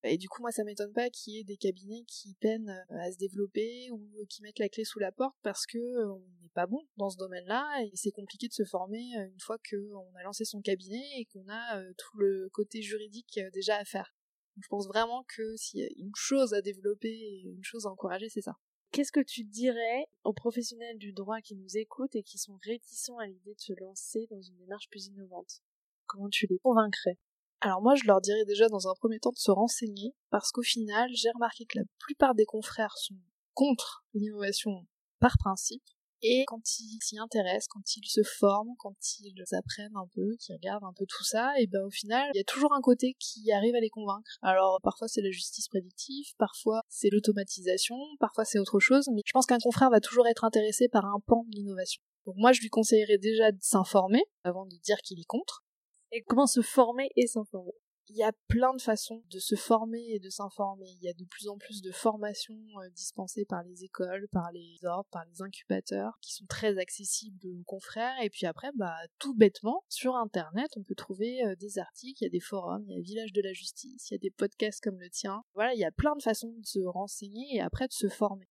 Et 0.04 0.16
du 0.16 0.28
coup, 0.28 0.42
moi, 0.42 0.52
ça 0.52 0.62
m'étonne 0.62 0.92
pas 0.92 1.10
qu'il 1.10 1.32
y 1.32 1.40
ait 1.40 1.44
des 1.44 1.56
cabinets 1.56 2.04
qui 2.06 2.34
peinent 2.34 2.84
euh, 2.90 2.98
à 3.00 3.10
se 3.10 3.16
développer 3.16 3.90
ou 3.90 4.26
qui 4.28 4.42
mettent 4.42 4.60
la 4.60 4.68
clé 4.68 4.84
sous 4.84 4.98
la 4.98 5.10
porte 5.10 5.36
parce 5.42 5.64
que 5.64 5.78
euh, 5.78 6.12
on 6.12 6.42
n'est 6.42 6.50
pas 6.54 6.66
bon 6.66 6.86
dans 6.98 7.08
ce 7.08 7.16
domaine-là 7.16 7.82
et 7.82 7.90
c'est 7.94 8.12
compliqué 8.12 8.46
de 8.46 8.52
se 8.52 8.64
former 8.64 9.02
une 9.16 9.40
fois 9.40 9.56
qu'on 9.70 10.14
a 10.16 10.22
lancé 10.22 10.44
son 10.44 10.60
cabinet 10.60 11.02
et 11.16 11.24
qu'on 11.24 11.48
a 11.48 11.82
tout 11.96 12.18
le 12.18 12.48
côté 12.52 12.82
juridique 12.82 13.40
déjà 13.54 13.76
à 13.76 13.84
faire. 13.84 14.17
Je 14.60 14.68
pense 14.68 14.86
vraiment 14.88 15.24
que 15.24 15.56
s'il 15.56 15.80
y 15.80 15.84
a 15.84 15.88
une 15.96 16.14
chose 16.14 16.52
à 16.54 16.62
développer 16.62 17.08
et 17.08 17.42
une 17.44 17.64
chose 17.64 17.86
à 17.86 17.90
encourager, 17.90 18.28
c'est 18.28 18.42
ça. 18.42 18.56
Qu'est-ce 18.90 19.12
que 19.12 19.20
tu 19.20 19.44
dirais 19.44 20.06
aux 20.24 20.32
professionnels 20.32 20.98
du 20.98 21.12
droit 21.12 21.40
qui 21.40 21.54
nous 21.54 21.76
écoutent 21.76 22.16
et 22.16 22.22
qui 22.22 22.38
sont 22.38 22.58
réticents 22.64 23.18
à 23.18 23.26
l'idée 23.26 23.54
de 23.54 23.60
se 23.60 23.74
lancer 23.74 24.26
dans 24.30 24.40
une 24.40 24.56
démarche 24.56 24.88
plus 24.88 25.06
innovante? 25.06 25.60
Comment 26.06 26.28
tu 26.30 26.46
les 26.48 26.58
convaincrais? 26.58 27.18
Alors 27.60 27.82
moi, 27.82 27.94
je 27.96 28.06
leur 28.06 28.20
dirais 28.20 28.44
déjà 28.46 28.68
dans 28.68 28.88
un 28.88 28.94
premier 28.94 29.18
temps 29.18 29.32
de 29.32 29.38
se 29.38 29.50
renseigner, 29.50 30.14
parce 30.30 30.52
qu'au 30.52 30.62
final, 30.62 31.10
j'ai 31.12 31.30
remarqué 31.30 31.66
que 31.66 31.78
la 31.78 31.84
plupart 31.98 32.34
des 32.34 32.46
confrères 32.46 32.96
sont 32.96 33.16
contre 33.52 34.04
l'innovation 34.14 34.86
par 35.18 35.36
principe, 35.38 35.82
et 36.22 36.44
quand 36.46 36.62
ils 36.80 36.98
s'y 37.02 37.18
intéressent, 37.18 37.68
quand 37.68 37.96
ils 37.96 38.08
se 38.08 38.22
forment, 38.22 38.74
quand 38.78 38.96
ils 39.20 39.34
apprennent 39.52 39.96
un 39.96 40.06
peu, 40.14 40.36
qu'ils 40.40 40.54
regardent 40.54 40.84
un 40.84 40.92
peu 40.92 41.06
tout 41.06 41.24
ça, 41.24 41.52
et 41.58 41.66
ben 41.66 41.84
au 41.84 41.90
final, 41.90 42.30
il 42.34 42.38
y 42.38 42.40
a 42.40 42.44
toujours 42.44 42.72
un 42.72 42.80
côté 42.80 43.14
qui 43.18 43.50
arrive 43.52 43.74
à 43.74 43.80
les 43.80 43.90
convaincre. 43.90 44.38
Alors 44.42 44.80
parfois 44.82 45.08
c'est 45.08 45.22
la 45.22 45.30
justice 45.30 45.68
prédictive, 45.68 46.26
parfois 46.38 46.82
c'est 46.88 47.10
l'automatisation, 47.10 47.96
parfois 48.20 48.44
c'est 48.44 48.58
autre 48.58 48.80
chose, 48.80 49.08
mais 49.14 49.22
je 49.24 49.32
pense 49.32 49.46
qu'un 49.46 49.58
confrère 49.58 49.90
va 49.90 50.00
toujours 50.00 50.26
être 50.26 50.44
intéressé 50.44 50.88
par 50.88 51.04
un 51.04 51.20
pan 51.26 51.44
de 51.48 51.56
l'innovation. 51.56 52.02
Donc 52.26 52.36
moi 52.36 52.52
je 52.52 52.60
lui 52.60 52.68
conseillerais 52.68 53.18
déjà 53.18 53.52
de 53.52 53.58
s'informer 53.60 54.24
avant 54.44 54.66
de 54.66 54.76
dire 54.76 54.98
qu'il 54.98 55.20
est 55.20 55.26
contre. 55.26 55.64
Et 56.12 56.22
comment 56.22 56.46
se 56.46 56.62
former 56.62 57.10
et 57.16 57.26
s'informer? 57.26 57.72
Il 58.10 58.16
y 58.16 58.22
a 58.22 58.32
plein 58.48 58.74
de 58.74 58.80
façons 58.80 59.22
de 59.30 59.38
se 59.38 59.54
former 59.54 60.04
et 60.10 60.18
de 60.18 60.30
s'informer. 60.30 60.88
Il 60.88 61.02
y 61.02 61.08
a 61.08 61.12
de 61.12 61.24
plus 61.24 61.48
en 61.48 61.58
plus 61.58 61.82
de 61.82 61.90
formations 61.90 62.58
euh, 62.82 62.88
dispensées 62.90 63.44
par 63.44 63.62
les 63.62 63.84
écoles, 63.84 64.28
par 64.32 64.50
les 64.52 64.84
ordres, 64.84 65.08
par 65.10 65.24
les 65.26 65.42
incubateurs, 65.42 66.18
qui 66.20 66.32
sont 66.32 66.46
très 66.46 66.78
accessibles 66.78 67.38
aux 67.46 67.62
confrères. 67.64 68.14
Et 68.22 68.30
puis 68.30 68.46
après, 68.46 68.70
bah, 68.74 68.96
tout 69.18 69.34
bêtement, 69.34 69.84
sur 69.88 70.16
Internet, 70.16 70.70
on 70.76 70.82
peut 70.82 70.94
trouver 70.94 71.44
euh, 71.44 71.54
des 71.56 71.78
articles, 71.78 72.22
il 72.22 72.24
y 72.24 72.28
a 72.28 72.30
des 72.30 72.40
forums, 72.40 72.84
il 72.88 72.96
y 72.96 72.98
a 72.98 73.02
Village 73.02 73.32
de 73.32 73.42
la 73.42 73.52
Justice, 73.52 74.10
il 74.10 74.14
y 74.14 74.16
a 74.16 74.18
des 74.18 74.30
podcasts 74.30 74.82
comme 74.82 74.98
le 74.98 75.10
tien. 75.10 75.42
Voilà, 75.54 75.74
il 75.74 75.80
y 75.80 75.84
a 75.84 75.92
plein 75.92 76.16
de 76.16 76.22
façons 76.22 76.54
de 76.58 76.66
se 76.66 76.80
renseigner 76.80 77.56
et 77.56 77.60
après 77.60 77.86
de 77.86 77.92
se 77.92 78.08
former. 78.08 78.48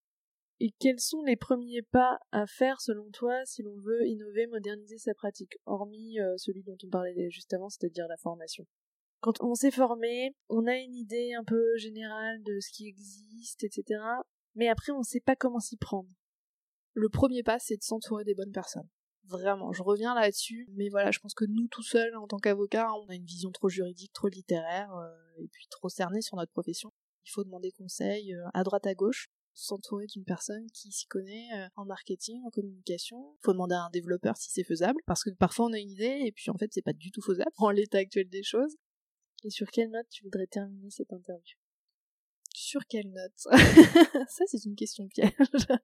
Et 0.60 0.72
quels 0.80 1.00
sont 1.00 1.22
les 1.22 1.36
premiers 1.36 1.84
pas 1.84 2.18
à 2.32 2.48
faire 2.48 2.82
selon 2.82 3.12
toi 3.12 3.46
si 3.46 3.62
l'on 3.62 3.78
veut 3.80 4.08
innover, 4.08 4.48
moderniser 4.48 4.98
sa 4.98 5.14
pratique, 5.14 5.58
hormis 5.66 6.20
euh, 6.20 6.36
celui 6.38 6.64
dont 6.64 6.78
on 6.84 6.90
parlait 6.90 7.30
juste 7.30 7.54
avant, 7.54 7.70
c'est-à-dire 7.70 8.08
la 8.08 8.18
formation? 8.18 8.66
Quand 9.20 9.42
on 9.42 9.56
s'est 9.56 9.72
formé, 9.72 10.36
on 10.50 10.68
a 10.68 10.76
une 10.76 10.96
idée 10.96 11.34
un 11.34 11.44
peu 11.44 11.76
générale 11.78 12.44
de 12.44 12.60
ce 12.60 12.72
qui 12.72 12.88
existe, 12.88 13.64
etc. 13.64 14.00
Mais 14.56 14.68
après, 14.68 14.92
on 14.92 15.00
ne 15.00 15.04
sait 15.04 15.20
pas 15.20 15.36
comment 15.36 15.60
s'y 15.60 15.78
prendre. 15.78 16.10
Le 16.94 17.10
premier 17.10 17.44
pas, 17.44 17.60
c'est 17.60 17.78
de 17.78 17.84
s'entourer 17.84 18.24
des 18.24 18.36
bonnes 18.36 18.52
personnes. 18.52 18.90
Vraiment, 19.26 19.74
je 19.74 19.84
reviens 19.84 20.16
là-dessus, 20.16 20.68
mais 20.74 20.90
voilà, 20.90 21.12
je 21.12 21.20
pense 21.20 21.34
que 21.34 21.46
nous 21.46 21.68
tout 21.68 21.84
seuls, 21.84 22.16
en 22.16 22.28
tant 22.28 22.38
qu'avocats, 22.38 22.94
on 22.94 23.10
a 23.10 23.16
une 23.16 23.26
vision 23.26 23.52
trop 23.52 23.70
juridique, 23.70 24.14
trop 24.14 24.30
littéraire, 24.30 24.94
euh, 24.96 25.44
et 25.44 25.48
puis 25.50 25.68
trop 25.70 25.90
cernée 25.90 26.22
sur 26.22 26.38
notre 26.38 26.52
profession. 26.52 26.94
Il 27.26 27.32
faut 27.32 27.44
demander 27.44 27.72
conseil 27.72 28.34
euh, 28.34 28.48
à 28.54 28.64
droite 28.64 28.88
à 28.88 28.96
gauche, 28.96 29.28
s'entourer 29.54 30.06
d'une 30.08 30.24
personne 30.24 30.66
qui 30.72 30.92
s'y 30.92 31.08
connaît 31.08 31.50
euh, 31.56 31.68
en 31.76 31.86
marketing, 31.86 32.42
en 32.46 32.50
communication. 32.50 33.36
Il 33.42 33.46
faut 33.46 33.54
demander 33.54 33.76
à 33.76 33.84
un 33.84 33.90
développeur 33.90 34.38
si 34.38 34.50
c'est 34.52 34.64
faisable, 34.64 35.02
parce 35.06 35.24
que 35.24 35.32
parfois 35.32 35.66
on 35.66 35.74
a 35.74 35.80
une 35.80 35.92
idée 35.92 36.22
et 36.26 36.32
puis 36.32 36.50
en 36.50 36.58
fait 36.58 36.70
c'est 36.72 36.82
pas 36.82 36.94
du 36.94 37.12
tout 37.12 37.22
faisable 37.22 37.52
en 37.58 37.70
l'état 37.70 37.98
actuel 37.98 38.30
des 38.30 38.44
choses. 38.44 38.76
Et 39.44 39.50
sur 39.50 39.70
quelle 39.70 39.92
note 39.92 40.10
tu 40.10 40.24
voudrais 40.24 40.48
terminer 40.48 40.90
cette 40.90 41.14
interview? 41.14 41.58
Sur 42.68 42.86
quelle 42.86 43.10
note 43.12 43.32
Ça, 44.30 44.44
c'est 44.46 44.66
une 44.66 44.76
question 44.76 45.08
piège. 45.08 45.32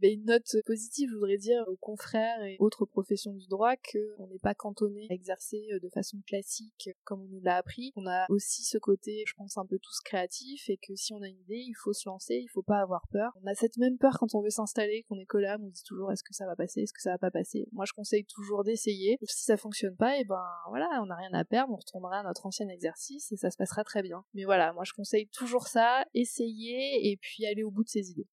Mais 0.00 0.14
une 0.14 0.24
note 0.24 0.56
positive, 0.64 1.10
je 1.10 1.14
voudrais 1.14 1.36
dire 1.36 1.62
aux 1.68 1.76
confrères 1.76 2.42
et 2.42 2.56
autres 2.60 2.86
professions 2.86 3.34
du 3.34 3.46
droit 3.46 3.74
qu'on 3.76 4.26
n'est 4.28 4.38
pas 4.38 4.54
cantonné 4.54 5.06
à 5.10 5.14
exercer 5.14 5.66
euh, 5.72 5.80
de 5.80 5.88
façon 5.90 6.18
classique 6.26 6.90
comme 7.04 7.22
on 7.22 7.28
nous 7.28 7.40
l'a 7.42 7.56
appris. 7.56 7.92
On 7.96 8.06
a 8.06 8.24
aussi 8.30 8.64
ce 8.64 8.78
côté, 8.78 9.24
je 9.26 9.34
pense, 9.34 9.58
un 9.58 9.66
peu 9.66 9.78
tous 9.78 10.00
créatif 10.00 10.70
et 10.70 10.78
que 10.78 10.94
si 10.94 11.12
on 11.12 11.20
a 11.20 11.28
une 11.28 11.40
idée, 11.40 11.62
il 11.66 11.74
faut 11.74 11.92
se 11.92 12.08
lancer, 12.08 12.36
il 12.42 12.48
faut 12.48 12.62
pas 12.62 12.80
avoir 12.80 13.06
peur. 13.08 13.32
On 13.42 13.46
a 13.46 13.54
cette 13.54 13.76
même 13.76 13.98
peur 13.98 14.16
quand 14.18 14.34
on 14.34 14.40
veut 14.40 14.50
s'installer, 14.50 15.04
qu'on 15.08 15.18
est 15.18 15.26
collab, 15.26 15.60
on 15.62 15.68
dit 15.68 15.84
toujours 15.84 16.10
est-ce 16.10 16.24
que 16.24 16.34
ça 16.34 16.46
va 16.46 16.56
passer, 16.56 16.80
est-ce 16.80 16.94
que 16.94 17.02
ça 17.02 17.10
va 17.10 17.18
pas 17.18 17.30
passer? 17.30 17.66
Moi, 17.72 17.84
je 17.84 17.92
conseille 17.92 18.24
toujours 18.24 18.64
d'essayer. 18.64 19.18
Si 19.24 19.44
ça 19.44 19.58
fonctionne 19.58 19.96
pas, 19.96 20.16
et 20.16 20.20
eh 20.22 20.24
ben 20.24 20.42
voilà, 20.70 20.88
on 21.02 21.06
n'a 21.06 21.16
rien 21.16 21.32
à 21.34 21.44
perdre, 21.44 21.72
on 21.72 21.76
retournera 21.76 22.20
à 22.20 22.22
notre 22.22 22.46
ancien 22.46 22.68
exercice 22.68 23.30
et 23.32 23.36
ça 23.36 23.50
se 23.50 23.56
passera 23.58 23.84
très 23.84 24.02
bien. 24.02 24.24
Mais 24.32 24.44
voilà, 24.44 24.72
moi 24.72 24.84
je 24.84 24.92
conseille 24.92 25.28
toujours 25.28 25.66
ça 25.66 26.04
essayer 26.14 27.10
et 27.10 27.16
puis 27.20 27.46
aller 27.46 27.62
au 27.62 27.70
bout 27.70 27.84
de 27.84 27.88
ses 27.88 28.10
idées. 28.10 28.26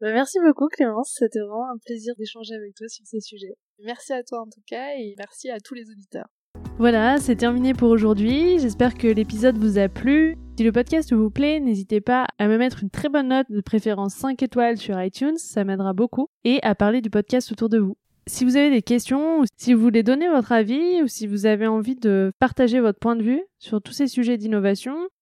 Bah, 0.00 0.12
merci 0.12 0.38
beaucoup 0.44 0.68
Clémence, 0.68 1.14
c'était 1.18 1.40
vraiment 1.40 1.70
un 1.70 1.78
plaisir 1.84 2.14
d'échanger 2.16 2.54
avec 2.54 2.74
toi 2.74 2.88
sur 2.88 3.04
ces 3.06 3.20
sujets. 3.20 3.54
Merci 3.84 4.12
à 4.12 4.22
toi 4.22 4.40
en 4.40 4.46
tout 4.46 4.62
cas 4.66 4.94
et 4.96 5.14
merci 5.18 5.50
à 5.50 5.60
tous 5.60 5.74
les 5.74 5.90
auditeurs. 5.90 6.28
Voilà, 6.78 7.18
c'est 7.18 7.36
terminé 7.36 7.74
pour 7.74 7.90
aujourd'hui. 7.90 8.58
J'espère 8.58 8.94
que 8.94 9.06
l'épisode 9.06 9.58
vous 9.58 9.76
a 9.76 9.88
plu. 9.88 10.36
Si 10.56 10.64
le 10.64 10.72
podcast 10.72 11.12
vous 11.12 11.30
plaît, 11.30 11.60
n'hésitez 11.60 12.00
pas 12.00 12.26
à 12.38 12.48
me 12.48 12.56
mettre 12.56 12.82
une 12.82 12.90
très 12.90 13.10
bonne 13.10 13.28
note, 13.28 13.50
de 13.50 13.60
préférence 13.60 14.14
5 14.14 14.42
étoiles 14.42 14.78
sur 14.78 15.00
iTunes, 15.02 15.36
ça 15.36 15.64
m'aidera 15.64 15.92
beaucoup, 15.92 16.28
et 16.44 16.58
à 16.62 16.74
parler 16.74 17.02
du 17.02 17.10
podcast 17.10 17.52
autour 17.52 17.68
de 17.68 17.78
vous. 17.78 17.96
Si 18.26 18.44
vous 18.44 18.56
avez 18.56 18.70
des 18.70 18.82
questions, 18.82 19.40
ou 19.40 19.44
si 19.58 19.74
vous 19.74 19.80
voulez 19.80 20.02
donner 20.02 20.28
votre 20.28 20.52
avis, 20.52 21.02
ou 21.02 21.08
si 21.08 21.26
vous 21.26 21.46
avez 21.46 21.66
envie 21.66 21.96
de 21.96 22.32
partager 22.38 22.80
votre 22.80 22.98
point 22.98 23.16
de 23.16 23.22
vue 23.22 23.42
sur 23.58 23.82
tous 23.82 23.92
ces 23.92 24.06
sujets 24.06 24.38
d'innovation, 24.38 24.96